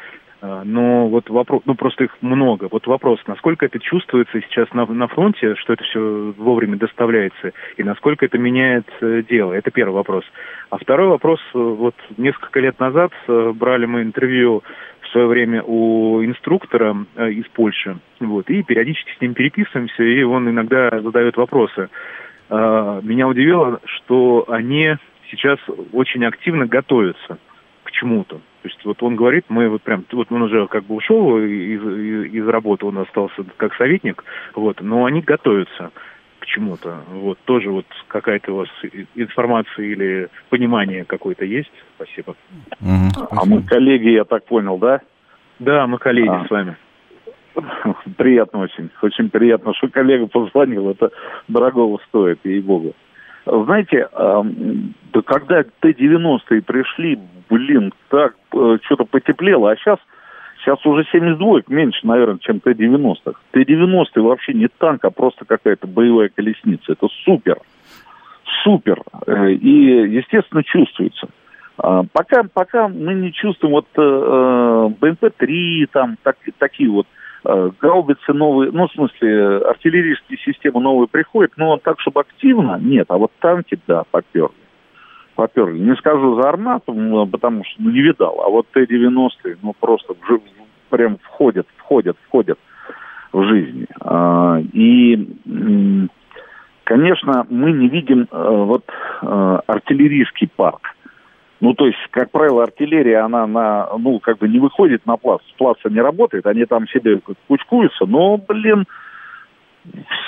но 0.43 1.07
вот 1.09 1.30
вопрос, 1.30 1.62
ну 1.66 1.76
просто 1.76 2.05
их 2.05 2.16
много. 2.20 2.68
Вот 2.70 2.86
вопрос, 2.88 3.20
насколько 3.28 3.64
это 3.64 3.78
чувствуется 3.78 4.40
сейчас 4.40 4.72
на, 4.72 4.86
на 4.86 5.07
фронте, 5.07 5.55
что 5.55 5.72
это 5.72 5.84
все 5.84 6.34
вовремя 6.36 6.76
доставляется, 6.76 7.53
и 7.76 7.84
насколько 7.84 8.26
это 8.26 8.38
меняет 8.38 8.86
э, 9.01 9.22
дело. 9.28 9.53
Это 9.53 9.70
первый 9.70 9.95
вопрос. 9.95 10.24
А 10.70 10.78
второй 10.78 11.09
вопрос, 11.09 11.38
э, 11.55 11.59
вот 11.59 11.95
несколько 12.16 12.59
лет 12.59 12.80
назад 12.80 13.12
э, 13.28 13.53
брали 13.55 13.86
мы 13.86 14.03
интервью 14.03 14.64
в 15.03 15.09
свое 15.09 15.28
время 15.28 15.62
у 15.62 16.24
инструктора 16.24 16.97
из 17.16 17.47
Польши, 17.49 17.99
вот, 18.18 18.51
и 18.51 18.62
периодически 18.62 19.14
с 19.16 19.20
ним 19.20 19.34
переписываемся, 19.34 20.03
и 20.03 20.22
он 20.22 20.49
иногда 20.49 20.88
задает 21.01 21.36
вопросы. 21.36 21.88
А, 22.49 23.01
меня 23.03 23.28
удивило, 23.28 23.80
что 23.84 24.45
они 24.49 24.97
сейчас 25.30 25.59
очень 25.93 26.24
активно 26.24 26.66
готовятся 26.66 27.38
к 27.84 27.90
чему-то. 27.93 28.40
То 28.62 28.68
есть 28.68 28.84
вот 28.84 29.02
он 29.02 29.16
говорит, 29.16 29.46
мы 29.48 29.68
вот 29.68 29.82
прям, 29.82 30.04
вот 30.12 30.30
он 30.30 30.42
уже 30.42 30.68
как 30.68 30.84
бы 30.84 30.94
ушел 30.94 31.36
из, 31.38 31.82
из, 31.82 32.32
из 32.32 32.46
работы, 32.46 32.86
он 32.86 32.98
остался 32.98 33.44
как 33.56 33.74
советник, 33.74 34.22
вот, 34.54 34.80
но 34.80 35.04
они 35.04 35.20
готовятся 35.20 35.90
к 36.38 36.46
чему-то. 36.46 37.00
Вот 37.08 37.38
тоже 37.44 37.70
вот 37.70 37.86
какая-то 38.06 38.52
у 38.52 38.56
вас 38.58 38.68
информация 39.16 39.84
или 39.84 40.28
понимание 40.48 41.04
какое-то 41.04 41.44
есть? 41.44 41.72
Спасибо. 41.96 42.36
Угу, 42.80 43.28
а 43.30 43.44
мы 43.46 43.62
коллеги, 43.62 44.10
я 44.10 44.24
так 44.24 44.44
понял, 44.44 44.78
да? 44.78 45.00
Да, 45.58 45.88
мы 45.88 45.98
коллеги 45.98 46.28
а. 46.28 46.46
с 46.46 46.50
вами. 46.50 46.76
Приятно 48.16 48.60
очень. 48.60 48.90
Очень 49.02 49.28
приятно, 49.28 49.74
что 49.74 49.88
коллега 49.88 50.26
позвонил. 50.26 50.88
Это 50.90 51.10
дорогого 51.48 51.98
стоит, 52.08 52.38
ей-богу. 52.44 52.94
Знаете, 53.45 54.09
да 55.12 55.22
когда 55.24 55.62
Т-90 55.62 56.62
пришли, 56.62 57.18
блин, 57.51 57.93
так 58.09 58.34
э, 58.55 58.78
что-то 58.82 59.05
потеплело, 59.05 59.70
а 59.70 59.76
сейчас, 59.76 59.99
сейчас 60.61 60.84
уже 60.86 61.05
72 61.12 61.62
меньше, 61.68 62.07
наверное, 62.07 62.38
чем 62.38 62.61
Т-90. 62.61 63.34
Т-90 63.51 64.20
вообще 64.20 64.55
не 64.55 64.68
танк, 64.68 65.05
а 65.05 65.11
просто 65.11 65.45
какая-то 65.45 65.86
боевая 65.86 66.30
колесница. 66.34 66.93
Это 66.93 67.09
супер, 67.24 67.59
супер. 68.64 69.03
Э, 69.26 69.51
и, 69.51 70.14
естественно, 70.16 70.62
чувствуется. 70.62 71.28
А, 71.78 72.05
пока, 72.12 72.45
пока 72.53 72.88
мы 72.88 73.14
не 73.14 73.32
чувствуем 73.32 73.72
вот 73.72 73.86
э, 73.97 74.01
БМП-3, 75.01 75.88
там 75.93 76.16
так, 76.22 76.36
такие 76.59 76.90
вот 76.90 77.07
Э, 77.07 77.21
гаубицы 77.45 78.32
новые, 78.32 78.70
ну, 78.72 78.86
в 78.86 78.93
смысле, 78.93 79.59
артиллерийские 79.59 80.38
системы 80.38 80.80
новые 80.80 81.09
приходят, 81.09 81.53
но 81.57 81.76
так, 81.78 82.01
чтобы 82.01 82.20
активно, 82.20 82.78
нет, 82.80 83.07
а 83.09 83.18
вот 83.18 83.32
танки, 83.40 83.78
да, 83.86 84.05
поперли. 84.11 84.51
Поперли. 85.34 85.78
Не 85.78 85.97
скажу 85.97 86.40
за 86.40 86.49
армату, 86.49 86.95
потому 87.30 87.64
что 87.64 87.82
ну, 87.82 87.90
не 87.90 88.03
видал, 88.03 88.40
а 88.45 88.49
вот 88.49 88.66
Т-90, 88.72 89.59
ну, 89.62 89.74
просто 89.78 90.14
прям 90.90 91.16
входят, 91.22 91.66
входят, 91.78 92.16
входят 92.26 92.59
в 93.32 93.43
жизнь. 93.45 93.86
А, 94.01 94.59
и, 94.72 95.28
конечно, 96.84 97.47
мы 97.49 97.72
не 97.72 97.88
видим 97.88 98.28
э, 98.30 98.64
вот 98.64 98.84
э, 99.22 99.59
артиллерийский 99.66 100.49
парк 100.55 100.95
ну, 101.62 101.74
то 101.74 101.86
есть, 101.86 101.98
как 102.10 102.32
правило, 102.32 102.64
артиллерия, 102.64 103.20
она 103.20 103.46
на, 103.46 103.88
ну, 103.96 104.18
как 104.18 104.38
бы 104.38 104.48
не 104.48 104.58
выходит 104.58 105.06
на 105.06 105.16
плац. 105.16 105.42
Плаца 105.56 105.88
не 105.88 106.00
работает, 106.00 106.44
они 106.44 106.64
там 106.64 106.88
себе 106.88 107.20
кучкуются, 107.46 108.04
но, 108.04 108.36
блин, 108.36 108.84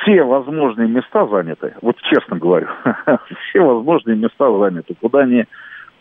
все 0.01 0.23
возможные 0.23 0.87
места 0.87 1.27
заняты. 1.27 1.75
Вот 1.83 1.97
честно 2.03 2.37
говорю, 2.39 2.69
все 3.49 3.61
возможные 3.61 4.17
места 4.17 4.49
заняты. 4.57 4.95
Куда 5.01 5.27
ни 5.27 5.45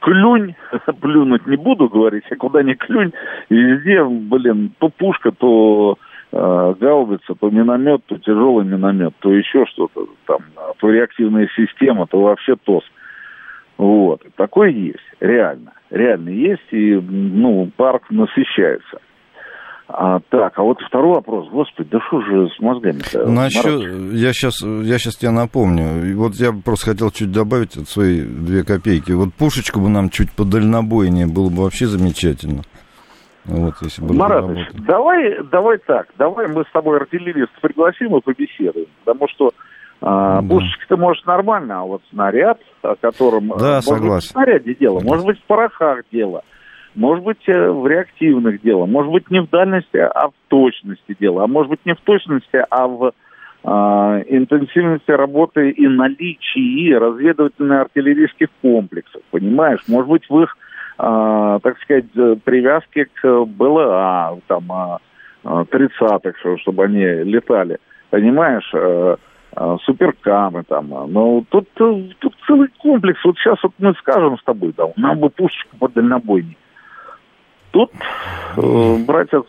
клюнь, 0.02 0.54
плюнуть 1.02 1.48
не 1.48 1.58
буду 1.58 1.90
говорить, 1.90 2.26
а 2.30 2.36
куда 2.36 2.62
ни 2.62 2.74
клюнь, 2.74 3.12
везде, 3.50 4.04
блин, 4.04 4.72
то 4.78 4.90
пушка, 4.90 5.32
то 5.32 5.98
э, 6.32 6.74
гаубица, 6.80 7.34
то 7.34 7.50
миномет, 7.50 8.06
то 8.06 8.20
тяжелый 8.20 8.66
миномет, 8.66 9.16
то 9.18 9.34
еще 9.34 9.66
что-то 9.66 10.10
там, 10.28 10.42
то 10.78 10.92
реактивная 10.92 11.50
система, 11.56 12.06
то 12.06 12.22
вообще 12.22 12.56
ТОС. 12.56 12.84
Вот. 13.84 14.22
Такое 14.38 14.70
есть, 14.70 15.04
реально. 15.20 15.74
Реально 15.90 16.30
есть, 16.30 16.72
и, 16.72 16.96
ну, 16.96 17.70
парк 17.76 18.04
насыщается. 18.10 19.00
А, 19.90 20.22
так, 20.30 20.58
а 20.58 20.64
вот 20.64 20.80
второй 20.88 21.16
вопрос. 21.16 21.50
Господи, 21.50 21.90
да 21.92 22.00
что 22.08 22.22
же 22.22 22.48
с 22.48 22.60
мозгами-то? 22.62 23.30
Насчет, 23.30 24.14
я 24.14 24.32
сейчас, 24.32 24.62
я 24.62 24.98
сейчас 24.98 25.18
тебе 25.18 25.32
напомню. 25.32 26.16
Вот 26.16 26.36
я 26.36 26.54
просто 26.54 26.92
хотел 26.92 27.12
чуть 27.12 27.34
добавить 27.34 27.76
от 27.76 27.90
свои 27.90 28.22
две 28.22 28.64
копейки. 28.64 29.12
Вот 29.12 29.34
пушечку 29.34 29.82
бы 29.82 29.90
нам 29.90 30.10
чуть 30.10 30.32
подальнобойнее 30.32 31.28
было 31.28 31.50
бы 31.50 31.64
вообще 31.64 31.88
замечательно. 31.88 32.62
Вот, 33.44 33.74
если 33.82 34.02
бы 34.02 34.14
Маратович, 34.14 34.68
давай, 34.88 35.44
давай 35.52 35.78
так, 35.80 36.08
давай 36.18 36.48
мы 36.48 36.64
с 36.64 36.72
тобой 36.72 37.00
артиллерист 37.00 37.52
пригласим 37.62 38.16
и 38.16 38.22
побеседуем, 38.22 38.88
потому 39.04 39.28
что 39.28 39.52
а, 40.06 40.42
да. 40.42 40.48
Пушечка-то 40.50 40.98
может 40.98 41.26
нормально, 41.26 41.80
а 41.80 41.84
вот 41.84 42.02
снаряд, 42.10 42.60
о 42.82 42.96
котором... 42.96 43.48
Да, 43.58 43.76
может 43.76 43.84
согласен. 43.86 44.16
быть, 44.16 44.24
в 44.24 44.28
снаряде 44.28 44.76
дело, 44.76 45.00
да. 45.00 45.08
может 45.08 45.26
быть, 45.26 45.40
в 45.40 45.44
порохах 45.44 46.02
дело, 46.12 46.44
может 46.94 47.24
быть, 47.24 47.48
э, 47.48 47.70
в 47.72 47.88
реактивных 47.88 48.62
дело, 48.62 48.86
может 48.86 49.14
быть, 49.14 49.32
не 49.32 49.42
в 49.42 49.50
дальности, 49.50 49.96
а 49.96 50.28
в 50.28 50.34
точности 50.50 51.16
дело, 51.18 51.46
а 51.46 51.48
может 51.48 51.70
быть, 51.70 51.80
не 51.86 51.96
в 51.96 52.02
точности, 52.02 52.66
а 52.70 52.88
в 52.88 53.14
а, 53.64 54.20
интенсивности 54.28 55.10
работы 55.12 55.70
и 55.70 55.88
наличии 55.88 56.94
разведывательно-артиллерийских 56.94 58.50
комплексов, 58.62 59.22
понимаешь? 59.32 59.80
Может 59.88 60.10
быть, 60.10 60.30
в 60.30 60.38
их, 60.42 60.58
а, 60.98 61.60
так 61.60 61.80
сказать, 61.80 62.08
э, 62.14 62.36
привязке 62.44 63.06
к 63.06 63.46
БЛА, 63.46 64.38
там, 64.48 64.70
а, 64.70 65.00
30-х, 65.46 66.58
чтобы 66.58 66.84
они 66.84 67.06
летали, 67.06 67.78
понимаешь? 68.10 68.70
Э, 69.56 69.78
суперкамы 69.84 70.64
там. 70.64 70.94
А, 70.94 71.06
но 71.06 71.44
тут, 71.50 71.68
э, 71.80 72.10
тут 72.20 72.34
целый 72.48 72.70
комплекс. 72.80 73.20
Вот 73.24 73.38
сейчас 73.38 73.62
вот 73.62 73.74
мы 73.78 73.94
скажем 74.00 74.38
с 74.38 74.44
тобой, 74.44 74.74
да, 74.76 74.86
нам 74.96 75.20
бы 75.20 75.30
пушечку 75.30 75.78
по 75.78 75.90
дальнобойней. 75.90 76.58
Тут, 77.72 77.92
э, 78.58 78.96
братья, 79.06 79.44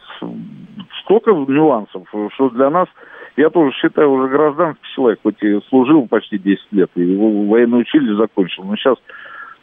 столько 1.03 1.31
нюансов, 1.31 2.03
что 2.35 2.51
для 2.51 2.69
нас, 2.69 2.89
я 3.37 3.49
тоже 3.49 3.73
считаю, 3.73 4.11
уже 4.13 4.29
гражданский 4.29 4.87
человек, 4.95 5.21
хоть 5.23 5.43
и 5.43 5.61
служил 5.69 6.07
почти 6.07 6.39
10 6.39 6.73
лет, 6.73 6.91
и 6.97 7.17
военное 7.17 7.81
училище 7.81 8.17
закончил, 8.17 8.65
но 8.65 8.77
сейчас 8.77 8.99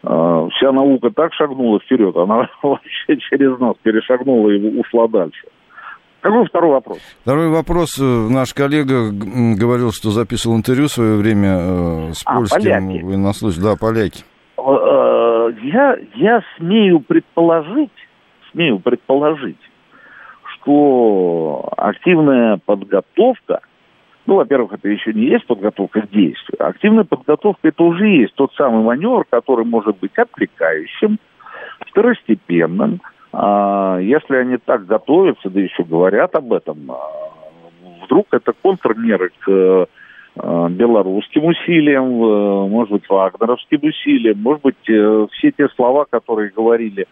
э, 0.03 0.47
вся 0.53 0.71
наука 0.71 1.11
так 1.11 1.33
шагнула 1.33 1.79
вперед, 1.79 2.15
она 2.15 2.49
вообще 2.63 3.17
через 3.17 3.59
нас 3.59 3.75
перешагнула 3.83 4.49
и 4.49 4.79
ушла 4.79 5.07
дальше. 5.07 5.47
Какой 6.21 6.45
второй 6.45 6.71
вопрос? 6.71 6.99
Второй 7.23 7.49
вопрос. 7.49 7.99
Э, 7.99 8.03
наш 8.03 8.53
коллега 8.53 9.09
говорил, 9.11 9.91
что 9.91 10.11
записывал 10.11 10.55
интервью 10.55 10.87
в 10.87 10.91
свое 10.91 11.17
время 11.17 11.49
э, 11.49 12.13
с 12.13 12.21
а, 12.25 12.35
польским 12.35 12.61
поляки. 12.61 13.03
военнослужащим. 13.03 13.63
Да, 13.63 13.75
поляки. 13.75 14.23
Э, 14.57 15.51
я, 15.63 15.97
я 16.15 16.41
смею 16.57 16.99
предположить, 16.99 17.89
смею 18.51 18.79
предположить, 18.79 19.57
что 20.53 21.67
активная 21.75 22.59
подготовка, 22.63 23.61
ну, 24.27 24.35
во-первых, 24.35 24.73
это 24.73 24.89
еще 24.89 25.13
не 25.13 25.25
есть 25.25 25.47
подготовка 25.47 26.01
к 26.01 26.09
действию. 26.11 26.55
Активная 26.59 27.03
подготовка 27.03 27.67
это 27.67 27.83
уже 27.83 28.07
есть 28.07 28.35
тот 28.35 28.53
самый 28.53 28.83
маневр, 28.83 29.25
который 29.27 29.65
может 29.65 29.97
быть 29.97 30.15
отвлекающим, 30.15 31.17
второстепенным, 31.87 33.01
если 33.33 34.35
они 34.35 34.57
так 34.57 34.85
готовятся, 34.85 35.49
да 35.49 35.59
еще 35.59 35.83
говорят 35.83 36.35
об 36.35 36.51
этом, 36.51 36.91
а, 36.91 36.97
вдруг 38.03 38.27
это 38.31 38.51
контрмеры 38.61 39.31
к 39.39 39.87
а, 40.35 40.69
белорусским 40.69 41.45
усилиям, 41.45 42.09
может 42.69 42.91
быть, 42.91 43.09
вагнеровским 43.09 43.79
усилиям, 43.83 44.41
может 44.41 44.63
быть, 44.63 44.89
э, 44.89 45.27
все 45.31 45.51
те 45.51 45.69
слова, 45.69 46.05
которые 46.09 46.51
говорили, 46.51 47.07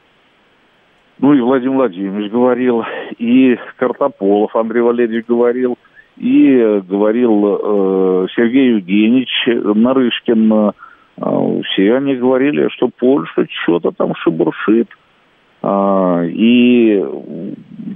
ну 1.20 1.34
и 1.34 1.42
Владимир 1.42 1.76
Владимирович 1.76 2.32
говорил, 2.32 2.84
и 3.18 3.58
Картополов 3.76 4.56
Андрей 4.56 4.82
Валерьевич 4.82 5.26
говорил, 5.26 5.78
и 6.16 6.82
говорил 6.88 7.46
э, 7.46 8.28
Сергей 8.36 8.72
Евгеньевич 8.76 9.30
Нарышкин, 9.48 10.54
э, 10.54 10.72
все 11.66 11.96
они 11.96 12.16
говорили, 12.16 12.70
что 12.70 12.90
Польша 12.90 13.48
что-то 13.64 13.92
там 13.92 14.16
шебуршит, 14.16 14.88
а, 14.92 15.09
и 15.62 17.06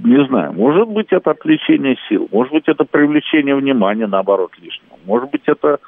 не 0.04 0.26
знаю, 0.26 0.52
может 0.52 0.88
быть 0.88 1.08
это 1.10 1.30
отвлечение 1.30 1.96
сил, 2.08 2.28
может 2.30 2.52
быть 2.52 2.68
это 2.68 2.84
привлечение 2.84 3.54
внимания, 3.54 4.06
наоборот, 4.06 4.52
лишнего, 4.60 4.98
может 5.06 5.30
быть 5.30 5.44
это 5.46 5.78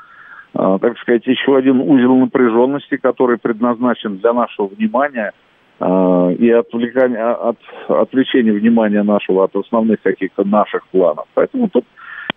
а, 0.58 0.78
так 0.78 0.98
сказать, 0.98 1.26
еще 1.26 1.56
один 1.56 1.80
узел 1.80 2.16
напряженности, 2.16 2.96
который 2.96 3.36
предназначен 3.36 4.16
для 4.16 4.32
нашего 4.32 4.68
внимания 4.68 5.32
а, 5.78 6.30
и 6.30 6.48
отвлекания, 6.50 7.30
от 7.30 7.58
отвлечения 7.88 8.52
внимания 8.52 9.02
нашего 9.02 9.44
от 9.44 9.54
основных 9.54 10.00
каких-то 10.00 10.44
наших 10.44 10.86
планов. 10.88 11.26
Поэтому 11.34 11.68
тут 11.68 11.84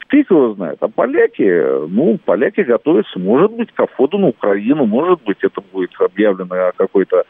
фиг 0.10 0.30
его 0.32 0.54
знает. 0.54 0.80
А 0.82 0.90
поляки, 0.90 1.88
ну, 1.88 2.20
поляки 2.26 2.62
готовятся, 2.62 3.20
может 3.20 3.54
быть, 3.54 3.72
к 3.72 3.86
входу 3.88 4.18
на 4.18 4.28
Украину, 4.28 4.86
может 4.86 5.24
быть, 5.24 5.38
это 5.42 5.62
будет 5.72 5.92
объявлено 6.00 6.72
какой-то 6.76 7.24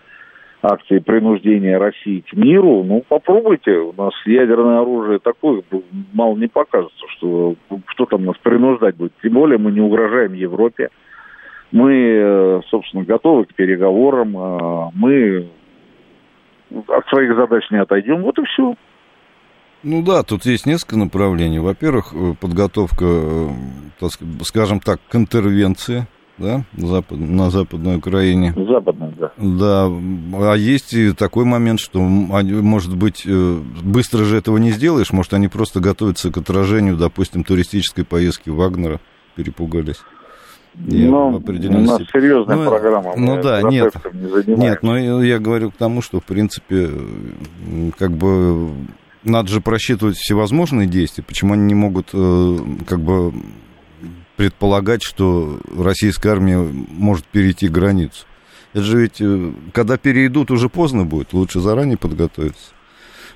акции 0.61 0.99
принуждения 0.99 1.77
России 1.77 2.23
к 2.29 2.33
миру. 2.33 2.83
Ну, 2.83 3.03
попробуйте. 3.07 3.71
У 3.71 3.93
нас 3.93 4.13
ядерное 4.25 4.81
оружие 4.81 5.19
такое, 5.19 5.63
мало 6.13 6.35
не 6.35 6.47
покажется, 6.47 7.05
что 7.17 7.55
кто 7.87 8.05
там 8.05 8.25
нас 8.25 8.35
принуждать 8.41 8.95
будет. 8.95 9.13
Тем 9.21 9.33
более 9.33 9.57
мы 9.57 9.71
не 9.71 9.81
угрожаем 9.81 10.33
Европе. 10.33 10.89
Мы, 11.71 11.93
э, 11.93 12.61
собственно, 12.69 13.03
готовы 13.03 13.45
к 13.45 13.53
переговорам. 13.53 14.35
Э, 14.37 14.91
мы 14.95 15.49
от 16.87 17.07
своих 17.07 17.35
задач 17.35 17.63
не 17.71 17.79
отойдем. 17.79 18.23
Вот 18.23 18.37
и 18.39 18.43
все. 18.45 18.75
Ну 19.83 20.03
да, 20.03 20.23
тут 20.23 20.45
есть 20.45 20.65
несколько 20.65 20.97
направлений. 20.97 21.59
Во-первых, 21.59 22.13
э, 22.13 22.33
подготовка, 22.39 23.05
скажем 24.41 24.79
так, 24.79 24.99
к 25.07 25.15
интервенции 25.15 26.07
да, 26.39 26.63
Запад, 26.75 27.19
на 27.19 27.49
Западной 27.49 27.97
Украине. 27.97 28.53
Западной, 28.55 29.13
да. 29.19 29.31
Да, 29.37 29.85
а 29.87 30.55
есть 30.55 30.93
и 30.93 31.11
такой 31.11 31.45
момент, 31.45 31.79
что, 31.79 31.99
может 31.99 32.95
быть, 32.95 33.23
э, 33.25 33.59
быстро 33.83 34.23
же 34.23 34.37
этого 34.37 34.57
не 34.57 34.71
сделаешь, 34.71 35.11
может, 35.11 35.33
они 35.33 35.47
просто 35.47 35.79
готовятся 35.79 36.31
к 36.31 36.37
отражению, 36.37 36.97
допустим, 36.97 37.43
туристической 37.43 38.05
поездки 38.05 38.49
Вагнера, 38.49 38.99
перепугались. 39.35 40.01
ну, 41.67 41.79
у 41.79 41.81
нас 41.81 42.01
серьезная 42.11 42.55
ну, 42.55 42.69
программа. 42.69 43.13
Ну 43.17 43.41
да, 43.41 43.61
нет, 43.63 43.93
не 44.13 44.55
нет, 44.55 44.83
но 44.83 44.97
я 44.97 45.39
говорю 45.39 45.71
к 45.71 45.75
тому, 45.75 46.01
что, 46.01 46.19
в 46.19 46.25
принципе, 46.25 46.89
как 47.97 48.11
бы 48.11 48.69
надо 49.23 49.49
же 49.49 49.61
просчитывать 49.61 50.17
всевозможные 50.17 50.87
действия, 50.87 51.23
почему 51.23 51.53
они 51.53 51.63
не 51.63 51.75
могут 51.75 52.09
э, 52.13 52.57
как 52.87 53.01
бы 53.01 53.33
предполагать, 54.39 55.03
что 55.03 55.59
российская 55.77 56.29
армия 56.29 56.59
может 56.59 57.25
перейти 57.25 57.67
границу. 57.67 58.25
Это 58.71 58.83
же 58.83 59.01
ведь, 59.01 59.19
э, 59.19 59.51
когда 59.73 59.97
перейдут, 59.97 60.49
уже 60.49 60.69
поздно 60.69 61.03
будет, 61.03 61.33
лучше 61.33 61.59
заранее 61.59 61.97
подготовиться. 61.97 62.71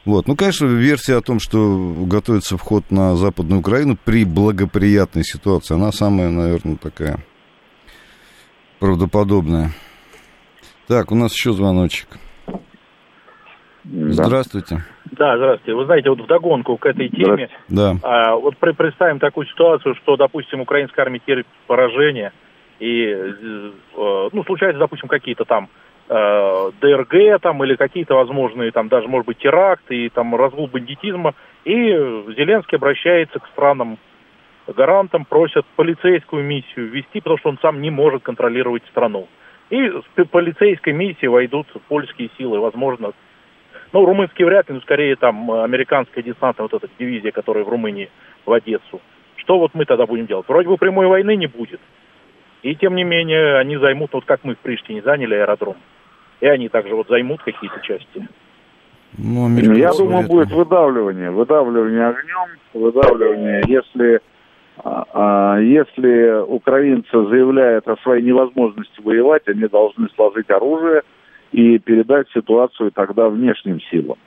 Вот. 0.06 0.30
Ну, 0.30 0.38
конечно, 0.38 0.66
версия 0.66 1.18
о 1.18 1.22
том, 1.22 1.42
что 1.42 1.94
готовится 2.06 2.58
вход 2.58 2.90
на 2.90 3.18
Западную 3.18 3.60
Украину 3.60 3.98
при 4.02 4.24
благоприятной 4.24 5.26
ситуации, 5.26 5.74
она 5.74 5.92
самая, 5.92 6.30
наверное, 6.30 6.78
такая 6.78 7.20
правдоподобная. 8.80 9.74
Так, 10.88 11.12
у 11.12 11.16
нас 11.16 11.34
еще 11.34 11.52
звоночек. 11.52 12.08
Да. 13.84 14.14
Здравствуйте. 14.14 14.86
Да, 15.18 15.38
здравствуйте. 15.38 15.76
Вы 15.76 15.86
знаете, 15.86 16.10
вот 16.10 16.22
вдогонку 16.22 16.78
к 16.78 16.86
этой 16.86 17.08
теме, 17.10 17.50
да. 17.70 17.96
а, 18.02 18.36
вот 18.36 18.58
при, 18.58 18.72
представим 18.72 19.20
такую 19.20 19.46
ситуацию, 19.46 19.96
что, 19.96 20.16
допустим, 20.16 20.62
украинская 20.62 21.06
армия 21.06 21.22
терпит 21.24 21.46
поражение, 21.68 22.32
и, 22.80 23.06
э, 23.06 24.30
ну, 24.32 24.44
случаются, 24.44 24.80
допустим, 24.80 25.08
какие-то 25.08 25.46
там 25.46 25.70
э, 26.10 26.72
ДРГ 26.82 27.40
там 27.42 27.64
или 27.64 27.76
какие-то 27.76 28.16
возможные 28.16 28.72
там 28.72 28.88
даже, 28.88 29.08
может 29.08 29.28
быть, 29.28 29.38
теракты 29.38 30.06
и 30.06 30.10
там 30.10 30.36
разгул 30.36 30.68
бандитизма, 30.68 31.36
и 31.64 31.80
Зеленский 32.36 32.78
обращается 32.78 33.40
к 33.40 33.48
странам 33.54 34.00
гарантам, 34.66 35.26
просят 35.26 35.66
полицейскую 35.76 36.44
миссию 36.44 36.88
ввести, 36.90 37.20
потому 37.20 37.38
что 37.38 37.50
он 37.50 37.60
сам 37.62 37.82
не 37.82 37.92
может 37.92 38.24
контролировать 38.24 38.84
страну. 38.90 39.28
И 39.70 39.78
с 39.78 40.26
полицейской 40.30 40.94
миссией 40.94 41.28
войдут 41.28 41.68
польские 41.88 42.30
силы, 42.38 42.60
возможно, 42.60 43.12
ну, 43.94 44.06
румынские 44.06 44.48
вряд 44.48 44.68
ли, 44.68 44.76
но 44.76 44.82
скорее 44.82 45.16
там 45.16 45.50
американская 45.52 46.24
десантная 46.24 46.68
вот 46.70 46.84
эта 46.84 46.92
дивизия, 47.00 47.32
которая 47.32 47.64
в 47.64 47.70
Румынии, 47.70 48.10
в 48.46 48.52
Одессу. 48.52 49.00
Что 49.36 49.60
вот 49.60 49.76
мы 49.76 49.86
тогда 49.86 50.08
будем 50.08 50.26
делать? 50.26 50.48
Вроде 50.48 50.68
бы 50.68 50.78
прямой 50.78 51.06
войны 51.06 51.36
не 51.36 51.48
будет. 51.48 51.80
И 52.64 52.76
тем 52.76 52.96
не 52.96 53.04
менее 53.04 53.58
они 53.58 53.78
займут, 53.78 54.14
вот 54.14 54.26
как 54.26 54.44
мы 54.44 54.56
в 54.56 54.60
Приштине 54.60 55.02
заняли 55.04 55.36
аэродром. 55.36 55.76
И 56.40 56.48
они 56.48 56.70
также 56.70 56.96
вот 56.96 57.08
займут 57.08 57.44
какие-то 57.44 57.80
части. 57.82 58.28
Ну, 59.16 59.48
Я 59.76 59.92
думаю, 59.94 60.28
будет 60.28 60.52
выдавливание. 60.52 61.30
Выдавливание 61.30 62.08
огнем, 62.08 62.58
выдавливание, 62.74 63.62
если, 63.68 64.22
а, 64.84 65.06
а, 65.14 65.60
если 65.60 66.42
украинцы 66.48 67.12
заявляют 67.12 67.88
о 67.88 67.98
своей 67.98 68.24
невозможности 68.24 69.00
воевать, 69.02 69.48
они 69.48 69.68
должны 69.68 70.10
сложить 70.16 70.50
оружие– 70.50 71.04
и 71.54 71.78
передать 71.78 72.28
ситуацию 72.34 72.92
тогда 72.92 73.30
внешним 73.30 73.80
силам. 73.92 74.18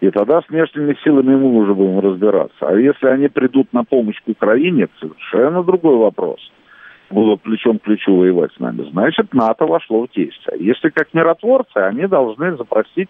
И 0.00 0.10
тогда 0.10 0.42
с 0.42 0.48
внешними 0.48 0.96
силами 1.02 1.34
мы 1.34 1.56
уже 1.56 1.74
будем 1.74 2.00
разбираться. 2.00 2.56
А 2.60 2.74
если 2.76 3.06
они 3.06 3.28
придут 3.28 3.72
на 3.72 3.84
помощь 3.84 4.20
к 4.22 4.28
Украине, 4.28 4.88
совершенно 5.00 5.64
другой 5.64 5.96
вопрос. 5.96 6.40
Будут 7.10 7.42
плечом 7.42 7.78
к 7.78 7.82
плечу 7.82 8.14
воевать 8.14 8.52
с 8.52 8.60
нами. 8.60 8.86
Значит, 8.90 9.32
НАТО 9.32 9.66
вошло 9.66 10.06
в 10.06 10.10
действие. 10.14 10.58
Если 10.58 10.90
как 10.90 11.14
миротворцы, 11.14 11.76
они 11.76 12.06
должны 12.06 12.56
запросить 12.56 13.08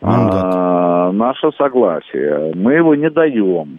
а, 0.00 1.12
наше 1.12 1.50
согласие. 1.58 2.52
Мы 2.54 2.74
его 2.74 2.94
не 2.94 3.10
даем. 3.10 3.78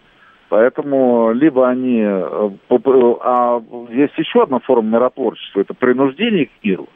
Поэтому 0.49 1.31
либо 1.33 1.67
они... 1.67 2.01
Э, 2.01 2.49
а 2.69 3.61
есть 3.89 4.17
еще 4.17 4.43
одна 4.43 4.59
форма 4.59 4.89
миротворчества. 4.89 5.61
Это 5.61 5.73
принуждение 5.73 6.45
к 6.47 6.63
миру. 6.63 6.87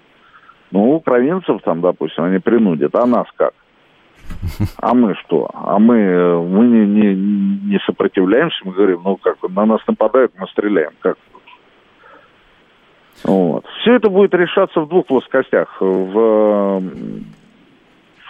Ну, 0.71 0.95
украинцев 0.95 1.61
там, 1.63 1.81
допустим, 1.81 2.25
они 2.25 2.39
принудят, 2.39 2.95
а 2.95 3.05
нас 3.05 3.27
как? 3.35 3.53
А 4.77 4.93
мы 4.93 5.15
что? 5.15 5.49
А 5.53 5.79
мы, 5.79 6.43
мы 6.43 6.65
не, 6.67 6.85
не, 6.85 7.15
не 7.71 7.79
сопротивляемся, 7.85 8.57
мы 8.65 8.73
говорим, 8.73 9.01
ну 9.03 9.15
как, 9.17 9.37
на 9.49 9.65
нас 9.65 9.81
нападают, 9.87 10.33
мы 10.37 10.47
стреляем. 10.47 10.91
Как? 10.99 11.17
Вот. 13.23 13.65
Все 13.81 13.95
это 13.95 14.09
будет 14.09 14.33
решаться 14.33 14.81
в 14.81 14.89
двух 14.89 15.05
плоскостях. 15.07 15.77
В, 15.79 16.83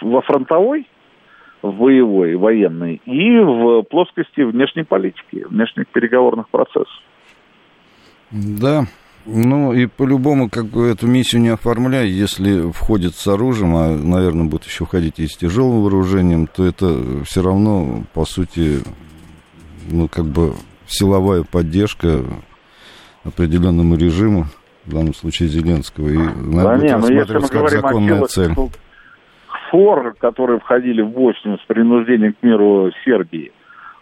во 0.02 0.22
фронтовой, 0.22 0.86
в 1.62 1.72
боевой, 1.72 2.36
военной, 2.36 3.00
и 3.04 3.38
в 3.38 3.82
плоскости 3.82 4.42
внешней 4.42 4.84
политики, 4.84 5.44
внешних 5.48 5.88
переговорных 5.88 6.48
процессов. 6.48 7.02
Да, 8.30 8.84
ну 9.30 9.74
и 9.74 9.86
по-любому, 9.86 10.48
как 10.48 10.66
бы 10.66 10.88
эту 10.88 11.06
миссию 11.06 11.42
не 11.42 11.50
оформляй, 11.50 12.08
если 12.08 12.70
входит 12.72 13.14
с 13.14 13.26
оружием, 13.26 13.76
а, 13.76 13.94
наверное, 13.94 14.46
будет 14.46 14.64
еще 14.64 14.86
входить 14.86 15.18
и 15.18 15.26
с 15.26 15.36
тяжелым 15.36 15.82
вооружением, 15.82 16.46
то 16.46 16.64
это 16.64 17.22
все 17.24 17.42
равно, 17.42 18.04
по 18.14 18.24
сути, 18.24 18.78
ну, 19.90 20.08
как 20.08 20.24
бы 20.24 20.54
силовая 20.86 21.44
поддержка 21.44 22.22
определенному 23.24 23.96
режиму, 23.96 24.46
в 24.86 24.94
данном 24.94 25.12
случае 25.12 25.50
Зеленского, 25.50 26.08
и 26.08 26.16
надо 26.16 26.86
да 26.86 26.98
будет 26.98 27.10
не, 27.10 27.20
рассматривать 27.20 27.50
как 27.50 27.68
законная 27.68 28.24
цель. 28.24 28.54
Фор, 29.70 30.14
которые 30.18 30.60
входили 30.60 31.02
в 31.02 31.10
Боснию 31.10 31.58
с 31.58 31.66
принуждением 31.66 32.32
к 32.32 32.42
миру 32.42 32.90
Сербии, 33.04 33.52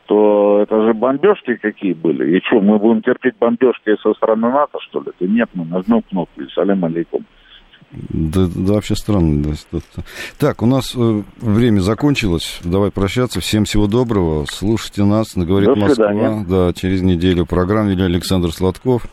то 0.06 0.60
это 0.62 0.86
же 0.86 0.94
бомбежки 0.94 1.56
какие 1.56 1.92
были. 1.92 2.36
И 2.36 2.42
что, 2.44 2.60
мы 2.60 2.78
будем 2.78 3.02
терпеть 3.02 3.34
бомбежки 3.38 3.96
со 4.02 4.14
стороны 4.14 4.50
НАТО, 4.50 4.78
что 4.88 5.00
ли? 5.00 5.08
Это 5.08 5.30
нет, 5.30 5.48
мы 5.54 5.64
нажмем 5.64 6.02
кнопку 6.02 6.40
и 6.40 6.48
салям 6.54 6.84
алейкум. 6.84 7.24
Да, 7.92 8.46
да, 8.54 8.74
вообще 8.74 8.94
странно. 8.96 9.54
Да. 9.72 9.78
Так, 10.38 10.62
у 10.62 10.66
нас 10.66 10.94
э, 10.96 11.22
время 11.40 11.80
закончилось. 11.80 12.60
Давай 12.64 12.90
прощаться. 12.90 13.40
Всем 13.40 13.64
всего 13.64 13.86
доброго. 13.86 14.44
Слушайте 14.48 15.04
нас. 15.04 15.36
Говорит 15.36 15.68
До 15.68 15.76
Москва. 15.76 16.44
Да, 16.48 16.72
через 16.72 17.02
неделю. 17.02 17.46
Программа 17.46 17.90
вели 17.90 18.02
Александр 18.02 18.50
Сладков. 18.50 19.06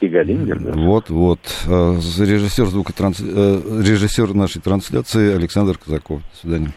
И 0.00 0.06
Галингер. 0.06 0.60
Да. 0.60 0.72
Вот, 0.72 1.10
вот. 1.10 1.40
Режиссер, 1.66 2.66
звукотранс... 2.66 3.20
Э, 3.20 3.60
режиссер 3.82 4.34
нашей 4.34 4.62
трансляции 4.62 5.34
Александр 5.34 5.76
Казаков. 5.78 6.22
До 6.22 6.36
свидания. 6.36 6.72